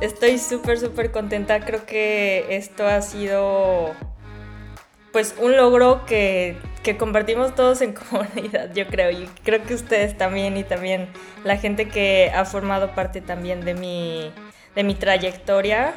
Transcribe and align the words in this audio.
estoy 0.00 0.38
súper, 0.38 0.78
súper 0.78 1.10
contenta. 1.10 1.60
Creo 1.60 1.84
que 1.86 2.46
esto 2.50 2.86
ha 2.86 3.02
sido 3.02 3.94
pues 5.12 5.34
un 5.40 5.56
logro 5.56 6.04
que, 6.06 6.56
que, 6.82 6.96
compartimos 6.96 7.54
todos 7.54 7.80
en 7.80 7.92
comunidad, 8.10 8.72
yo 8.74 8.86
creo. 8.86 9.10
Y 9.10 9.28
creo 9.44 9.62
que 9.62 9.74
ustedes 9.74 10.16
también 10.16 10.56
y 10.56 10.64
también 10.64 11.08
la 11.44 11.56
gente 11.56 11.88
que 11.88 12.30
ha 12.34 12.44
formado 12.44 12.94
parte 12.94 13.20
también 13.20 13.64
de 13.64 13.74
mi, 13.74 14.30
de 14.74 14.84
mi 14.84 14.94
trayectoria. 14.94 15.94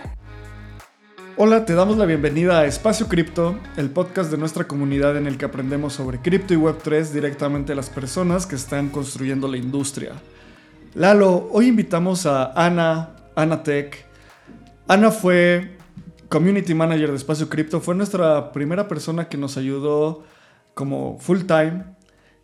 Hola, 1.37 1.65
te 1.65 1.73
damos 1.73 1.97
la 1.97 2.05
bienvenida 2.05 2.59
a 2.59 2.65
Espacio 2.65 3.07
Cripto, 3.07 3.57
el 3.77 3.89
podcast 3.89 4.31
de 4.31 4.37
nuestra 4.37 4.65
comunidad 4.65 5.17
en 5.17 5.27
el 5.27 5.37
que 5.37 5.45
aprendemos 5.45 5.93
sobre 5.93 6.19
cripto 6.19 6.53
y 6.53 6.57
Web3 6.57 7.09
directamente 7.11 7.71
a 7.71 7.75
las 7.75 7.89
personas 7.89 8.45
que 8.45 8.55
están 8.55 8.89
construyendo 8.89 9.47
la 9.47 9.57
industria. 9.57 10.11
Lalo, 10.93 11.47
hoy 11.51 11.67
invitamos 11.67 12.25
a 12.25 12.51
Ana, 12.53 13.15
Ana 13.41 13.63
Tech. 13.63 14.05
Ana 14.87 15.11
fue 15.11 15.77
Community 16.29 16.73
Manager 16.73 17.09
de 17.09 17.15
Espacio 17.15 17.49
Cripto, 17.49 17.81
fue 17.81 17.95
nuestra 17.95 18.51
primera 18.51 18.87
persona 18.87 19.27
que 19.27 19.37
nos 19.37 19.57
ayudó 19.57 20.23
como 20.73 21.17
full 21.19 21.41
time 21.41 21.85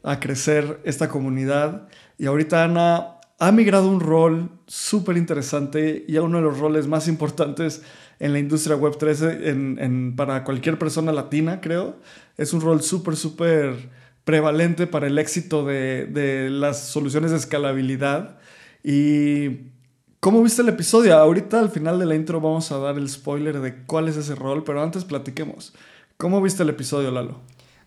a 0.03 0.19
crecer 0.19 0.79
esta 0.83 1.09
comunidad. 1.09 1.87
Y 2.17 2.25
ahorita 2.25 2.63
Ana 2.63 3.19
ha 3.39 3.51
migrado 3.51 3.89
un 3.89 3.99
rol 3.99 4.49
súper 4.65 5.17
interesante 5.17 6.03
y 6.07 6.17
a 6.17 6.23
uno 6.23 6.37
de 6.37 6.43
los 6.43 6.59
roles 6.59 6.87
más 6.87 7.07
importantes 7.07 7.83
en 8.19 8.33
la 8.33 8.39
industria 8.39 8.75
web 8.75 8.97
13 8.97 9.49
en, 9.49 10.15
para 10.15 10.43
cualquier 10.43 10.79
persona 10.79 11.11
latina, 11.11 11.61
creo. 11.61 11.97
Es 12.37 12.53
un 12.53 12.61
rol 12.61 12.81
súper, 12.81 13.15
súper 13.15 13.89
prevalente 14.23 14.87
para 14.87 15.07
el 15.07 15.19
éxito 15.19 15.65
de, 15.65 16.07
de 16.07 16.49
las 16.49 16.87
soluciones 16.87 17.31
de 17.31 17.37
escalabilidad. 17.37 18.39
¿Y 18.83 19.76
cómo 20.19 20.41
viste 20.43 20.61
el 20.61 20.69
episodio? 20.69 21.17
Ahorita 21.17 21.59
al 21.59 21.69
final 21.69 21.99
de 21.99 22.05
la 22.05 22.15
intro 22.15 22.41
vamos 22.41 22.71
a 22.71 22.77
dar 22.77 22.97
el 22.97 23.09
spoiler 23.09 23.59
de 23.59 23.83
cuál 23.85 24.07
es 24.07 24.17
ese 24.17 24.35
rol, 24.35 24.63
pero 24.63 24.81
antes 24.81 25.05
platiquemos. 25.05 25.73
¿Cómo 26.17 26.41
viste 26.41 26.63
el 26.63 26.69
episodio, 26.69 27.11
Lalo? 27.11 27.39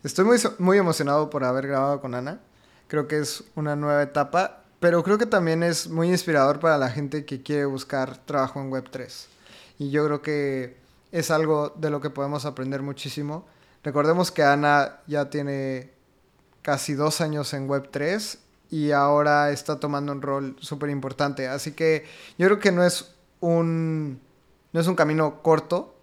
Estoy 0.02 0.24
muy, 0.24 0.38
muy 0.58 0.78
emocionado 0.78 1.30
por 1.30 1.44
haber 1.44 1.66
grabado 1.66 2.00
con 2.00 2.14
Ana. 2.14 2.40
Creo 2.88 3.06
que 3.06 3.18
es 3.18 3.44
una 3.54 3.76
nueva 3.76 4.02
etapa, 4.02 4.64
pero 4.80 5.02
creo 5.02 5.18
que 5.18 5.26
también 5.26 5.62
es 5.62 5.88
muy 5.88 6.08
inspirador 6.08 6.60
para 6.60 6.78
la 6.78 6.90
gente 6.90 7.24
que 7.24 7.42
quiere 7.42 7.66
buscar 7.66 8.16
trabajo 8.18 8.60
en 8.60 8.70
Web3. 8.70 9.26
Y 9.78 9.90
yo 9.90 10.04
creo 10.06 10.22
que 10.22 10.76
es 11.12 11.30
algo 11.30 11.74
de 11.76 11.90
lo 11.90 12.00
que 12.00 12.10
podemos 12.10 12.44
aprender 12.46 12.82
muchísimo. 12.82 13.46
Recordemos 13.82 14.30
que 14.30 14.42
Ana 14.42 15.00
ya 15.06 15.30
tiene 15.30 15.92
casi 16.62 16.94
dos 16.94 17.20
años 17.20 17.52
en 17.54 17.68
Web3 17.68 18.38
y 18.70 18.92
ahora 18.92 19.50
está 19.50 19.80
tomando 19.80 20.12
un 20.12 20.22
rol 20.22 20.56
súper 20.60 20.90
importante. 20.90 21.48
Así 21.48 21.72
que 21.72 22.04
yo 22.38 22.46
creo 22.46 22.60
que 22.60 22.72
no 22.72 22.84
es 22.84 23.14
un, 23.40 24.20
no 24.72 24.80
es 24.80 24.86
un 24.86 24.94
camino 24.94 25.42
corto 25.42 25.94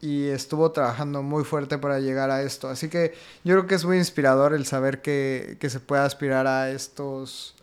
y 0.00 0.28
estuvo 0.28 0.70
trabajando 0.72 1.22
muy 1.22 1.44
fuerte 1.44 1.78
para 1.78 1.98
llegar 2.00 2.30
a 2.30 2.42
esto. 2.42 2.68
Así 2.68 2.88
que 2.88 3.14
yo 3.44 3.54
creo 3.54 3.66
que 3.66 3.74
es 3.74 3.84
muy 3.84 3.98
inspirador 3.98 4.54
el 4.54 4.66
saber 4.66 5.00
que, 5.02 5.56
que 5.60 5.70
se 5.70 5.80
puede 5.80 6.02
aspirar 6.02 6.46
a 6.46 6.70
estos, 6.70 7.54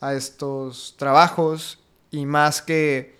a 0.00 0.14
estos 0.14 0.94
trabajos 0.98 1.78
y 2.10 2.24
más 2.26 2.62
que 2.62 3.16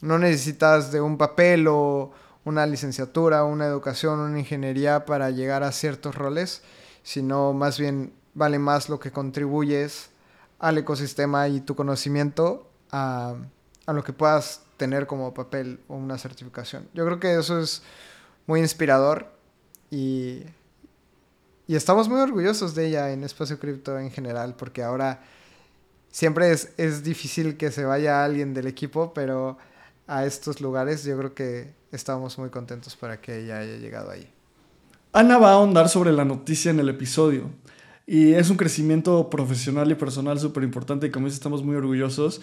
no 0.00 0.18
necesitas 0.18 0.90
de 0.92 1.00
un 1.00 1.18
papel 1.18 1.66
o 1.68 2.12
una 2.44 2.66
licenciatura, 2.66 3.44
una 3.44 3.66
educación, 3.66 4.18
una 4.18 4.38
ingeniería 4.38 5.04
para 5.04 5.30
llegar 5.30 5.62
a 5.62 5.72
ciertos 5.72 6.14
roles, 6.14 6.62
sino 7.02 7.52
más 7.52 7.78
bien 7.78 8.12
vale 8.34 8.58
más 8.58 8.88
lo 8.88 9.00
que 9.00 9.10
contribuyes 9.10 10.10
al 10.58 10.78
ecosistema 10.78 11.48
y 11.48 11.60
tu 11.60 11.74
conocimiento 11.74 12.68
a, 12.90 13.34
lo 13.86 14.04
que 14.04 14.12
puedas 14.12 14.62
tener 14.76 15.06
como 15.06 15.34
papel 15.34 15.80
o 15.88 15.96
una 15.96 16.16
certificación. 16.16 16.88
Yo 16.94 17.04
creo 17.04 17.18
que 17.18 17.38
eso 17.38 17.58
es 17.58 17.82
muy 18.46 18.60
inspirador 18.60 19.32
y, 19.90 20.44
y 21.66 21.74
estamos 21.74 22.08
muy 22.08 22.20
orgullosos 22.20 22.74
de 22.74 22.86
ella 22.86 23.10
en 23.10 23.24
Espacio 23.24 23.58
Cripto 23.58 23.98
en 23.98 24.10
general, 24.10 24.54
porque 24.56 24.82
ahora 24.82 25.22
siempre 26.10 26.52
es, 26.52 26.72
es 26.76 27.02
difícil 27.02 27.56
que 27.56 27.72
se 27.72 27.84
vaya 27.84 28.24
alguien 28.24 28.54
del 28.54 28.66
equipo, 28.66 29.12
pero 29.12 29.58
a 30.06 30.24
estos 30.24 30.60
lugares 30.60 31.04
yo 31.04 31.16
creo 31.18 31.34
que 31.34 31.72
estamos 31.92 32.38
muy 32.38 32.50
contentos 32.50 32.96
para 32.96 33.20
que 33.20 33.40
ella 33.44 33.58
haya 33.58 33.76
llegado 33.76 34.10
ahí. 34.10 34.30
Ana 35.12 35.38
va 35.38 35.50
a 35.50 35.54
ahondar 35.54 35.88
sobre 35.88 36.12
la 36.12 36.24
noticia 36.24 36.70
en 36.70 36.78
el 36.78 36.88
episodio. 36.88 37.50
Y 38.12 38.34
es 38.34 38.50
un 38.50 38.56
crecimiento 38.56 39.30
profesional 39.30 39.88
y 39.88 39.94
personal 39.94 40.40
súper 40.40 40.64
importante 40.64 41.06
y 41.06 41.10
como 41.12 41.26
dice, 41.26 41.36
estamos 41.36 41.62
muy 41.62 41.76
orgullosos. 41.76 42.40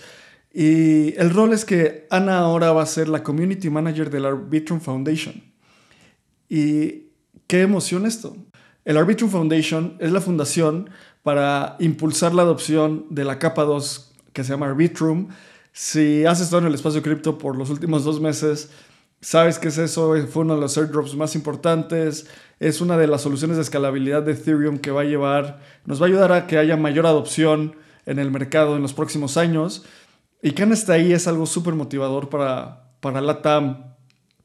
Y 0.54 1.14
el 1.20 1.30
rol 1.30 1.52
es 1.52 1.66
que 1.66 2.08
Ana 2.10 2.40
ahora 2.40 2.72
va 2.72 2.84
a 2.84 2.86
ser 2.86 3.10
la 3.10 3.22
Community 3.22 3.70
Manager 3.70 4.10
del 4.10 4.24
Arbitrum 4.24 4.80
Foundation. 4.80 5.44
Y 6.48 7.08
qué 7.48 7.64
emoción 7.64 8.06
esto. 8.06 8.38
El 8.86 8.96
Arbitrum 8.96 9.30
Foundation 9.30 9.98
es 10.00 10.14
la 10.14 10.22
fundación 10.22 10.90
para 11.22 11.76
impulsar 11.82 12.34
la 12.34 12.44
adopción 12.44 13.06
de 13.10 13.26
la 13.26 13.38
capa 13.38 13.66
2 13.66 14.14
que 14.32 14.46
se 14.46 14.52
llama 14.52 14.68
Arbitrum. 14.68 15.28
Si 15.74 16.24
has 16.24 16.40
estado 16.40 16.62
en 16.62 16.68
el 16.68 16.76
espacio 16.76 17.02
cripto 17.02 17.38
por 17.38 17.58
los 17.58 17.70
últimos 17.70 18.06
dos 18.06 18.22
meses, 18.22 18.70
sabes 19.22 19.60
que 19.60 19.70
es 19.70 19.78
eso, 19.78 20.16
fue 20.28 20.44
uno 20.44 20.56
de 20.56 20.62
los 20.62 20.78
airdrops 20.78 21.16
más 21.16 21.36
importantes, 21.36 22.28
es 22.60 22.82
una 22.82 22.98
de 22.98 23.08
las 23.08 23.22
soluciones 23.22 23.58
de 23.58 23.64
escalabilidad 23.64 24.24
de 24.24 24.34
Ethereum 24.34 24.80
que 24.80 24.92
va 24.92 25.02
a 25.02 25.06
llevar, 25.06 25.60
nos 25.86 26.02
va 26.02 26.06
a 26.06 26.10
ayudar 26.10 26.32
a 26.32 26.48
que 26.48 26.58
haya 26.58 26.78
mayor 26.78 27.06
adopción 27.06 27.76
en 28.06 28.20
el 28.20 28.32
mercado 28.32 28.76
en 28.76 28.82
los 28.82 28.94
próximos 28.94 29.38
años. 29.38 29.84
Y 30.42 30.52
que 30.52 30.64
está 30.64 30.94
ahí 30.94 31.14
es 31.14 31.28
algo 31.28 31.46
súper 31.46 31.74
motivador 31.74 32.30
para, 32.30 32.92
para 33.00 33.22
LATAM, 33.22 33.96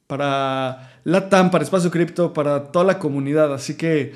para 0.06 0.98
LATAM, 1.04 1.50
para 1.50 1.64
Espacio 1.64 1.90
Cripto, 1.90 2.32
para 2.32 2.72
toda 2.72 2.84
la 2.84 2.98
comunidad. 2.98 3.52
Así 3.52 3.76
que, 3.76 4.14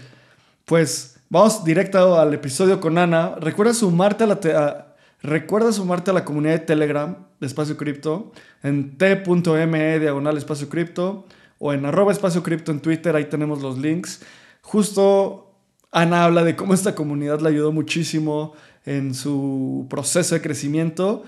pues, 0.64 1.20
vamos 1.28 1.64
directo 1.64 2.18
al 2.18 2.34
episodio 2.34 2.80
con 2.80 2.98
Ana. 2.98 3.34
Recuerda 3.40 3.72
sumarte 3.74 4.24
a 4.24 4.26
la... 4.26 4.95
recuerda 5.22 5.72
sumarte 5.72 6.10
a 6.10 6.14
la 6.14 6.24
comunidad 6.24 6.54
de 6.54 6.66
Telegram 6.66 7.26
de 7.40 7.46
Espacio 7.46 7.76
Cripto 7.76 8.32
en 8.62 8.96
t.me 8.98 9.98
diagonal 9.98 10.36
Espacio 10.36 10.68
Cripto 10.68 11.26
o 11.58 11.72
en 11.72 11.84
arroba 11.86 12.12
espacio 12.12 12.42
cripto 12.42 12.72
en 12.72 12.80
Twitter, 12.80 13.16
ahí 13.16 13.26
tenemos 13.26 13.62
los 13.62 13.78
links. 13.78 14.22
Justo 14.62 15.54
Ana 15.90 16.24
habla 16.24 16.44
de 16.44 16.56
cómo 16.56 16.74
esta 16.74 16.94
comunidad 16.94 17.40
le 17.40 17.48
ayudó 17.48 17.72
muchísimo 17.72 18.54
en 18.84 19.14
su 19.14 19.86
proceso 19.88 20.34
de 20.34 20.42
crecimiento. 20.42 21.24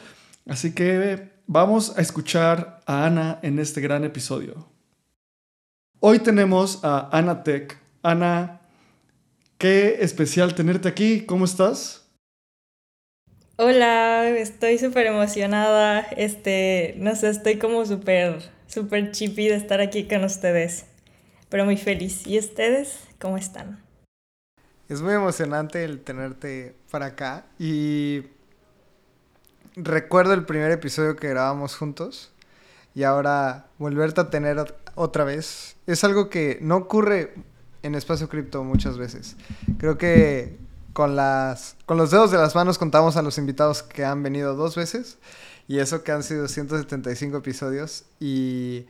Así 0.47 0.75
que 0.75 1.31
vamos 1.47 1.97
a 1.97 2.03
escuchar 2.03 2.81
a 2.87 3.06
Ana 3.06 3.38
en 3.43 3.59
este 3.59 3.81
gran 3.81 4.04
episodio. 4.04 4.69
Hoy 6.00 6.19
tenemos 6.19 6.84
a 6.84 7.09
Ana 7.16 7.43
Tech. 7.43 7.78
Ana, 8.03 8.60
qué 9.56 9.98
especial 10.00 10.54
tenerte 10.54 10.88
aquí. 10.88 11.22
¿Cómo 11.22 11.44
estás? 11.44 11.97
Hola, 13.61 14.29
estoy 14.29 14.79
súper 14.79 15.09
emocionada. 15.09 16.03
Este, 16.17 16.95
no 16.99 17.17
sé, 17.17 17.29
estoy 17.31 17.59
como 17.59 17.85
súper 17.85 18.41
súper 18.69 19.11
chippy 19.11 19.49
de 19.49 19.57
estar 19.57 19.81
aquí 19.81 20.07
con 20.07 20.23
ustedes. 20.23 20.85
Pero 21.49 21.65
muy 21.65 21.77
feliz. 21.77 22.25
¿Y 22.25 22.39
ustedes 22.39 23.01
cómo 23.19 23.37
están? 23.37 23.83
Es 24.89 25.03
muy 25.03 25.13
emocionante 25.13 25.83
el 25.83 25.99
tenerte 26.03 26.77
para 26.93 27.07
acá. 27.07 27.47
Y 27.59 28.23
recuerdo 29.75 30.35
el 30.35 30.45
primer 30.45 30.71
episodio 30.71 31.17
que 31.17 31.29
grabamos 31.29 31.75
juntos. 31.75 32.31
Y 32.95 33.03
ahora 33.03 33.67
volverte 33.79 34.21
a 34.21 34.31
tener 34.31 34.73
otra 34.95 35.25
vez. 35.25 35.75
Es 35.89 36.05
algo 36.05 36.31
que 36.31 36.61
no 36.63 36.77
ocurre 36.77 37.35
en 37.83 37.97
Espacio 37.97 38.28
Cripto 38.28 38.63
muchas 38.63 38.99
veces. 38.99 39.34
Creo 39.78 39.99
que 39.99 40.67
con, 40.98 41.15
las, 41.15 41.77
con 41.86 41.97
los 41.97 42.10
dedos 42.10 42.33
de 42.33 42.39
las 42.39 42.56
manos 42.56 42.77
contamos 42.77 43.16
a 43.16 43.22
los 43.22 43.39
invitados 43.39 43.84
que 43.84 44.04
han 44.04 44.21
venido 44.24 44.56
dos 44.56 44.74
veces. 44.74 45.16
Y 45.68 45.78
eso 45.78 46.03
que 46.03 46.10
han 46.10 46.24
sido 46.24 46.48
175 46.48 47.36
episodios. 47.36 48.03
Y 48.18 48.84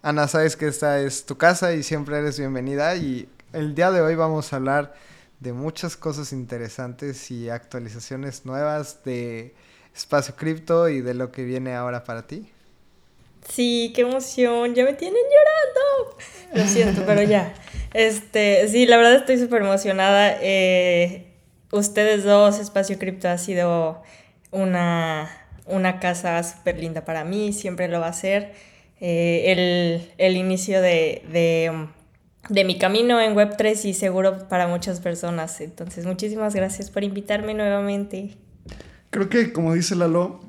Ana, 0.00 0.26
sabes 0.26 0.56
que 0.56 0.68
esta 0.68 1.00
es 1.00 1.26
tu 1.26 1.36
casa 1.36 1.74
y 1.74 1.82
siempre 1.82 2.16
eres 2.16 2.38
bienvenida. 2.38 2.96
Y 2.96 3.28
el 3.52 3.74
día 3.74 3.90
de 3.90 4.00
hoy 4.00 4.14
vamos 4.14 4.54
a 4.54 4.56
hablar 4.56 4.94
de 5.38 5.52
muchas 5.52 5.98
cosas 5.98 6.32
interesantes 6.32 7.30
y 7.30 7.50
actualizaciones 7.50 8.46
nuevas 8.46 9.04
de 9.04 9.54
Espacio 9.94 10.34
Cripto 10.34 10.88
y 10.88 11.02
de 11.02 11.12
lo 11.12 11.30
que 11.30 11.44
viene 11.44 11.74
ahora 11.74 12.04
para 12.04 12.26
ti. 12.26 12.50
Sí, 13.48 13.92
qué 13.94 14.02
emoción, 14.02 14.74
ya 14.74 14.84
me 14.84 14.92
tienen 14.94 15.22
llorando. 15.22 16.18
Lo 16.54 16.66
siento, 16.66 17.02
pero 17.06 17.22
ya. 17.22 17.54
Este, 17.94 18.68
sí, 18.68 18.86
la 18.86 18.96
verdad 18.96 19.14
estoy 19.14 19.38
súper 19.38 19.62
emocionada. 19.62 20.38
Eh, 20.40 21.26
ustedes 21.70 22.24
dos, 22.24 22.58
Espacio 22.58 22.98
Cripto 22.98 23.28
ha 23.28 23.38
sido 23.38 24.02
una 24.50 25.30
una 25.66 26.00
casa 26.00 26.42
súper 26.42 26.78
linda 26.78 27.04
para 27.04 27.24
mí, 27.24 27.52
siempre 27.52 27.88
lo 27.88 28.00
va 28.00 28.08
a 28.08 28.12
ser. 28.12 28.52
Eh, 29.00 30.08
el, 30.18 30.36
inicio 30.36 30.80
de, 30.80 31.22
de, 32.48 32.64
mi 32.64 32.78
camino 32.78 33.20
en 33.20 33.34
Web3 33.34 33.84
y 33.86 33.94
seguro 33.94 34.48
para 34.48 34.68
muchas 34.68 35.00
personas. 35.00 35.60
Entonces, 35.60 36.06
muchísimas 36.06 36.54
gracias 36.54 36.90
por 36.90 37.02
invitarme 37.02 37.54
nuevamente. 37.54 38.36
Creo 39.10 39.28
que, 39.28 39.52
como 39.52 39.74
dice 39.74 39.96
Lalo, 39.96 40.40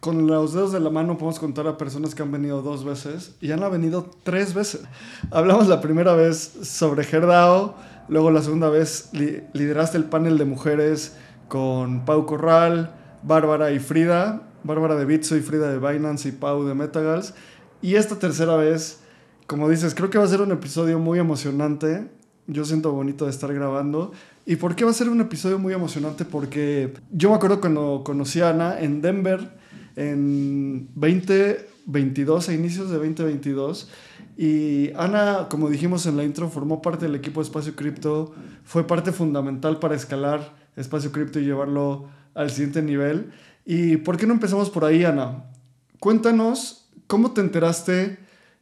con 0.00 0.26
los 0.28 0.54
dedos 0.54 0.72
de 0.72 0.80
la 0.80 0.90
mano 0.90 1.18
podemos 1.18 1.40
contar 1.40 1.66
a 1.66 1.76
personas 1.76 2.14
que 2.14 2.22
han 2.22 2.30
venido 2.30 2.62
dos 2.62 2.84
veces 2.84 3.34
y 3.40 3.50
han 3.50 3.60
venido 3.70 4.08
tres 4.22 4.54
veces. 4.54 4.82
Hablamos 5.30 5.66
la 5.66 5.80
primera 5.80 6.14
vez 6.14 6.38
sobre 6.62 7.04
Gerdao, 7.04 7.74
luego 8.08 8.30
la 8.30 8.42
segunda 8.42 8.68
vez 8.68 9.10
lideraste 9.52 9.96
el 9.96 10.04
panel 10.04 10.38
de 10.38 10.44
mujeres 10.44 11.16
con 11.48 12.04
Pau 12.04 12.26
Corral, 12.26 12.94
Bárbara 13.24 13.72
y 13.72 13.80
Frida, 13.80 14.42
Bárbara 14.62 14.94
de 14.94 15.04
Bitso 15.04 15.36
y 15.36 15.40
Frida 15.40 15.70
de 15.70 15.78
Binance 15.78 16.28
y 16.28 16.32
Pau 16.32 16.64
de 16.64 16.74
Metagals. 16.74 17.34
Y 17.82 17.96
esta 17.96 18.16
tercera 18.16 18.56
vez, 18.56 19.00
como 19.46 19.68
dices, 19.68 19.94
creo 19.94 20.10
que 20.10 20.18
va 20.18 20.24
a 20.24 20.28
ser 20.28 20.42
un 20.42 20.52
episodio 20.52 20.98
muy 21.00 21.18
emocionante. 21.18 22.08
Yo 22.46 22.64
siento 22.64 22.92
bonito 22.92 23.24
de 23.24 23.30
estar 23.30 23.52
grabando. 23.52 24.12
¿Y 24.46 24.56
por 24.56 24.76
qué 24.76 24.84
va 24.84 24.92
a 24.92 24.94
ser 24.94 25.08
un 25.08 25.20
episodio 25.20 25.58
muy 25.58 25.74
emocionante? 25.74 26.24
Porque 26.24 26.94
yo 27.10 27.30
me 27.30 27.36
acuerdo 27.36 27.60
cuando 27.60 28.02
conocí 28.04 28.40
a 28.40 28.50
Ana 28.50 28.80
en 28.80 29.02
Denver 29.02 29.57
en 29.98 30.88
2022, 30.94 32.48
a 32.48 32.54
inicios 32.54 32.88
de 32.88 32.98
2022. 32.98 33.90
Y 34.36 34.92
Ana, 34.94 35.48
como 35.50 35.68
dijimos 35.68 36.06
en 36.06 36.16
la 36.16 36.22
intro, 36.22 36.48
formó 36.48 36.80
parte 36.80 37.06
del 37.06 37.16
equipo 37.16 37.40
de 37.40 37.46
Espacio 37.46 37.74
Cripto, 37.74 38.32
fue 38.62 38.86
parte 38.86 39.10
fundamental 39.10 39.80
para 39.80 39.96
escalar 39.96 40.54
Espacio 40.76 41.10
Cripto 41.10 41.40
y 41.40 41.44
llevarlo 41.44 42.08
al 42.34 42.50
siguiente 42.50 42.80
nivel. 42.80 43.32
¿Y 43.66 43.96
por 43.96 44.16
qué 44.16 44.26
no 44.28 44.34
empezamos 44.34 44.70
por 44.70 44.84
ahí, 44.84 45.02
Ana? 45.02 45.50
Cuéntanos 45.98 46.88
cómo 47.08 47.32
te 47.32 47.40
enteraste 47.40 48.18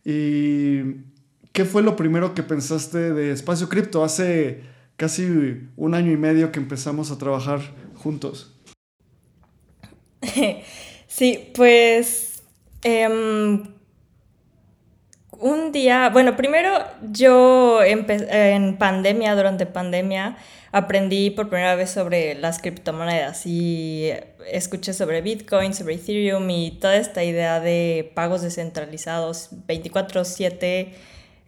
y 0.07 1.03
qué 1.53 1.67
fue 1.67 1.83
lo 1.83 1.97
primero 1.97 2.35
que 2.35 2.43
pensaste 2.43 3.13
de 3.13 3.33
Espacio 3.33 3.69
Cripto 3.69 4.03
hace 4.03 4.63
casi 4.97 5.69
un 5.77 5.93
año 5.93 6.13
y 6.13 6.17
medio 6.17 6.51
que 6.51 6.61
empezamos 6.61 7.11
a 7.11 7.19
trabajar 7.19 7.61
juntos. 7.95 8.55
Sí, 11.17 11.51
pues 11.55 12.43
em, 12.83 13.65
un 15.39 15.73
día, 15.73 16.11
bueno, 16.11 16.37
primero 16.37 16.71
yo 17.11 17.83
en 17.83 18.77
pandemia, 18.77 19.35
durante 19.35 19.65
pandemia, 19.65 20.37
aprendí 20.73 21.31
por 21.31 21.49
primera 21.49 21.75
vez 21.75 21.89
sobre 21.89 22.35
las 22.35 22.61
criptomonedas 22.61 23.47
y 23.47 24.11
escuché 24.53 24.93
sobre 24.93 25.23
Bitcoin, 25.23 25.73
sobre 25.73 25.95
Ethereum 25.95 26.51
y 26.51 26.73
toda 26.73 26.97
esta 26.97 27.25
idea 27.25 27.61
de 27.61 28.13
pagos 28.15 28.43
descentralizados 28.43 29.49
24/7 29.67 30.93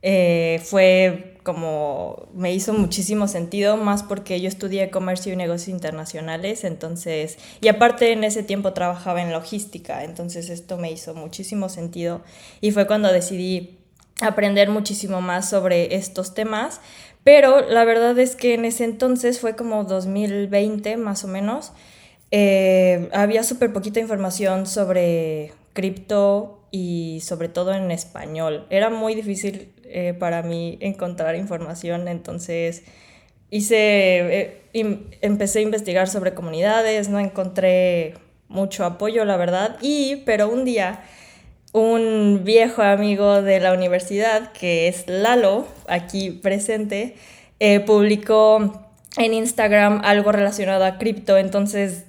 eh, 0.03 0.61
fue 0.65 1.35
como 1.43 2.29
me 2.35 2.53
hizo 2.53 2.75
muchísimo 2.75 3.27
sentido, 3.27 3.79
más 3.79 4.03
porque 4.03 4.39
yo 4.39 4.49
estudié 4.49 4.91
comercio 4.91 5.33
y 5.33 5.37
negocios 5.37 5.69
internacionales, 5.69 6.63
entonces, 6.63 7.39
y 7.63 7.69
aparte 7.69 8.13
en 8.13 8.23
ese 8.23 8.43
tiempo 8.43 8.75
trabajaba 8.75 9.23
en 9.23 9.33
logística, 9.33 10.05
entonces 10.05 10.51
esto 10.51 10.77
me 10.77 10.93
hizo 10.93 11.15
muchísimo 11.15 11.71
sentido 11.71 12.21
y 12.61 12.71
fue 12.73 12.87
cuando 12.87 13.11
decidí 13.11 13.79
aprender 14.21 14.69
muchísimo 14.69 15.23
más 15.23 15.49
sobre 15.49 15.95
estos 15.95 16.35
temas, 16.35 16.83
pero 17.25 17.67
la 17.67 17.85
verdad 17.87 18.19
es 18.19 18.37
que 18.37 18.53
en 18.53 18.67
ese 18.67 18.85
entonces 18.85 19.41
fue 19.41 19.57
como 19.57 19.85
2020 19.85 20.99
más 20.99 21.25
o 21.25 21.29
menos, 21.29 21.73
eh, 22.31 23.09
había 23.15 23.43
súper 23.43 23.73
poquita 23.73 24.01
información 24.01 24.67
sobre 24.67 25.53
cripto 25.73 26.59
y 26.71 27.21
sobre 27.23 27.49
todo 27.49 27.73
en 27.73 27.91
español. 27.91 28.67
Era 28.69 28.91
muy 28.91 29.15
difícil 29.15 29.73
eh, 29.91 30.15
para 30.15 30.43
mí 30.43 30.79
encontrar 30.81 31.37
información, 31.37 32.09
entonces 32.09 32.83
hice, 33.51 33.77
eh, 34.41 34.63
empecé 35.23 35.61
a 35.61 35.63
investigar 35.63 36.09
sobre 36.09 36.35
comunidades, 36.35 37.09
no 37.09 37.19
encontré 37.19 38.15
mucho 38.49 38.85
apoyo, 38.85 39.25
la 39.25 39.37
verdad, 39.37 39.77
y 39.81 40.17
pero 40.25 40.49
un 40.49 40.65
día 40.65 41.01
un 41.73 42.43
viejo 42.45 42.83
amigo 42.83 43.43
de 43.43 43.61
la 43.61 43.73
universidad, 43.73 44.53
que 44.53 44.89
es 44.89 45.05
Lalo, 45.07 45.67
aquí 45.87 46.31
presente, 46.31 47.17
eh, 47.61 47.81
publicó 47.81 48.89
en 49.17 49.35
Instagram 49.35 50.01
algo 50.05 50.33
relacionado 50.33 50.85
a 50.85 50.99
cripto, 50.99 51.37
entonces 51.37 52.05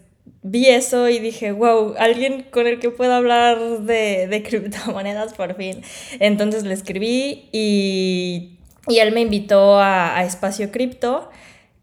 vi 0.49 0.67
eso 0.67 1.09
y 1.09 1.19
dije, 1.19 1.51
wow, 1.51 1.93
alguien 1.97 2.43
con 2.49 2.65
el 2.65 2.79
que 2.79 2.89
pueda 2.89 3.17
hablar 3.17 3.59
de, 3.81 4.27
de 4.27 4.43
criptomonedas 4.47 5.33
por 5.33 5.55
fin. 5.55 5.81
Entonces 6.19 6.63
le 6.63 6.73
escribí 6.73 7.49
y, 7.51 8.57
y 8.87 8.99
él 8.99 9.13
me 9.13 9.21
invitó 9.21 9.79
a, 9.79 10.17
a 10.17 10.23
Espacio 10.25 10.71
Cripto. 10.71 11.29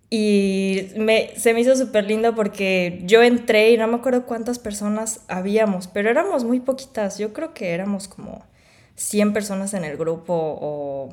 Y 0.09 0.89
me, 0.97 1.33
se 1.37 1.53
me 1.53 1.61
hizo 1.61 1.75
súper 1.75 2.05
lindo 2.05 2.35
porque 2.37 3.01
yo 3.05 3.23
entré 3.25 3.73
y 3.73 3.77
no 3.77 3.89
me 3.89 3.97
acuerdo 3.97 4.25
cuántas 4.25 4.61
personas 4.61 5.21
habíamos, 5.27 5.89
pero 5.89 6.11
éramos 6.11 6.45
muy 6.45 6.61
poquitas. 6.61 7.19
Yo 7.19 7.33
creo 7.33 7.55
que 7.55 7.73
éramos 7.73 8.07
como 8.07 8.45
100 8.95 9.33
personas 9.33 9.75
en 9.75 9.85
el 9.85 9.97
grupo 9.97 10.33
o, 10.33 11.11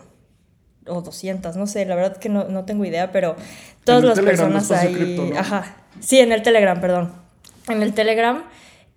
o 0.86 1.02
200, 1.02 1.56
no 1.56 1.66
sé, 1.66 1.86
la 1.86 1.96
verdad 1.96 2.18
que 2.18 2.30
no, 2.30 2.48
no 2.50 2.66
tengo 2.66 2.86
idea, 2.86 3.12
pero 3.12 3.36
todas 3.84 4.04
las 4.04 4.20
personas 4.20 4.70
ahí... 4.70 5.34
Ajá, 5.36 5.76
sí, 6.00 6.20
en 6.20 6.32
el 6.32 6.44
Telegram, 6.44 6.80
perdón 6.80 7.23
en 7.68 7.82
el 7.82 7.94
Telegram 7.94 8.44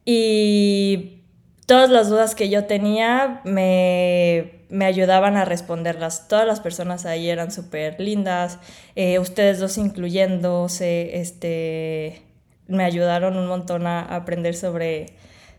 y 0.05 1.23
todas 1.67 1.91
las 1.91 2.09
dudas 2.09 2.35
que 2.35 2.49
yo 2.49 2.65
tenía 2.65 3.41
me, 3.45 4.65
me 4.69 4.85
ayudaban 4.85 5.37
a 5.37 5.45
responderlas. 5.45 6.29
Todas 6.29 6.47
las 6.47 6.61
personas 6.61 7.07
ahí 7.07 7.29
eran 7.29 7.51
súper 7.51 8.01
lindas, 8.01 8.59
eh, 8.95 9.19
ustedes 9.19 9.59
dos 9.59 9.79
incluyéndose, 9.79 11.19
este, 11.19 12.23
me 12.69 12.85
ayudaron 12.85 13.37
un 13.37 13.47
montón 13.47 13.87
a 13.87 14.01
aprender 14.03 14.55
sobre, 14.55 15.15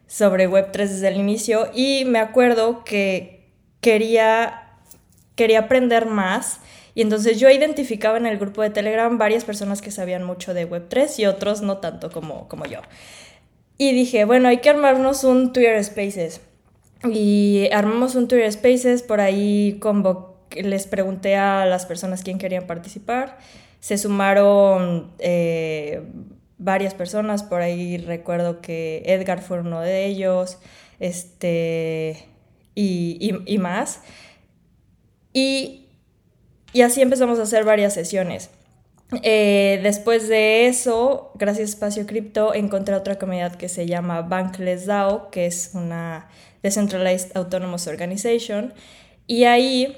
sobre 0.08 0.50
Web3 0.50 0.72
desde 0.72 1.08
el 1.10 1.18
inicio 1.18 1.70
y 1.74 2.06
me 2.06 2.20
acuerdo 2.20 2.84
que 2.84 3.52
quería, 3.82 4.72
quería 5.36 5.60
aprender 5.60 6.06
más. 6.06 6.60
Y 6.98 7.02
entonces 7.04 7.40
yo 7.40 7.48
identificaba 7.52 8.18
en 8.18 8.26
el 8.26 8.40
grupo 8.40 8.64
de 8.64 8.72
Telegram 8.72 9.20
varias 9.20 9.46
personas 9.46 9.84
que 9.84 9.92
sabían 9.92 10.24
mucho 10.24 10.56
de 10.56 10.68
Web3 10.68 11.20
y 11.20 11.26
otros 11.28 11.62
no 11.62 11.78
tanto 11.78 12.10
como, 12.10 12.48
como 12.48 12.66
yo. 12.66 12.80
Y 13.78 13.92
dije, 13.92 14.26
bueno, 14.26 14.48
hay 14.48 14.62
que 14.62 14.72
armarnos 14.72 15.24
un 15.24 15.54
Twitter 15.54 15.84
Spaces. 15.84 16.42
Y 17.04 17.70
armamos 17.72 18.16
un 18.16 18.28
Twitter 18.28 18.52
Spaces, 18.52 19.04
por 19.04 19.22
ahí 19.22 19.80
les 20.56 20.88
pregunté 20.88 21.36
a 21.36 21.68
las 21.68 21.86
personas 21.86 22.24
quién 22.24 22.40
querían 22.40 22.66
participar. 22.66 23.38
Se 23.80 24.00
sumaron 24.00 25.12
eh, 25.20 26.02
varias 26.58 26.96
personas, 26.96 27.44
por 27.44 27.62
ahí 27.62 28.00
recuerdo 28.00 28.60
que 28.60 29.04
Edgar 29.06 29.44
fue 29.44 29.60
uno 29.60 29.82
de 29.82 30.08
ellos, 30.08 30.58
este, 31.00 32.26
y, 32.74 33.20
y, 33.22 33.54
y 33.54 33.60
más. 33.60 34.02
Y 35.32 35.84
y 36.78 36.84
así 36.84 37.02
empezamos 37.02 37.40
a 37.40 37.42
hacer 37.42 37.66
varias 37.66 37.96
sesiones. 37.96 38.52
Eh, 39.24 39.80
después 39.82 40.28
de 40.28 40.68
eso, 40.68 41.32
gracias 41.34 41.70
a 41.70 41.72
Espacio 41.72 42.06
Cripto, 42.06 42.54
encontré 42.54 42.94
otra 42.94 43.18
comunidad 43.18 43.56
que 43.56 43.68
se 43.68 43.88
llama 43.88 44.22
Bankless 44.22 44.86
DAO, 44.86 45.32
que 45.32 45.48
es 45.48 45.72
una 45.74 46.28
Decentralized 46.62 47.36
Autonomous 47.36 47.88
Organization. 47.88 48.76
Y 49.26 49.46
ahí 49.46 49.98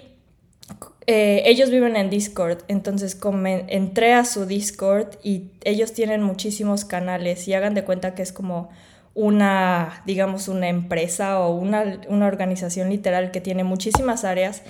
eh, 1.05 1.41
ellos 1.43 1.69
viven 1.69 1.97
en 1.97 2.09
Discord, 2.09 2.59
entonces 2.69 3.19
entré 3.67 4.13
a 4.13 4.23
su 4.23 4.45
Discord 4.45 5.17
y 5.21 5.51
ellos 5.65 5.91
tienen 5.91 6.23
muchísimos 6.23 6.85
canales 6.85 7.45
y 7.49 7.53
hagan 7.55 7.73
de 7.73 7.83
cuenta 7.83 8.15
que 8.15 8.21
es 8.21 8.31
como 8.31 8.69
una, 9.15 10.01
digamos, 10.05 10.47
una 10.47 10.69
empresa 10.69 11.41
o 11.41 11.53
una, 11.55 11.99
una 12.07 12.25
organización 12.25 12.89
literal 12.89 13.31
que 13.31 13.41
tiene 13.41 13.65
muchísimas 13.65 14.23
áreas 14.23 14.63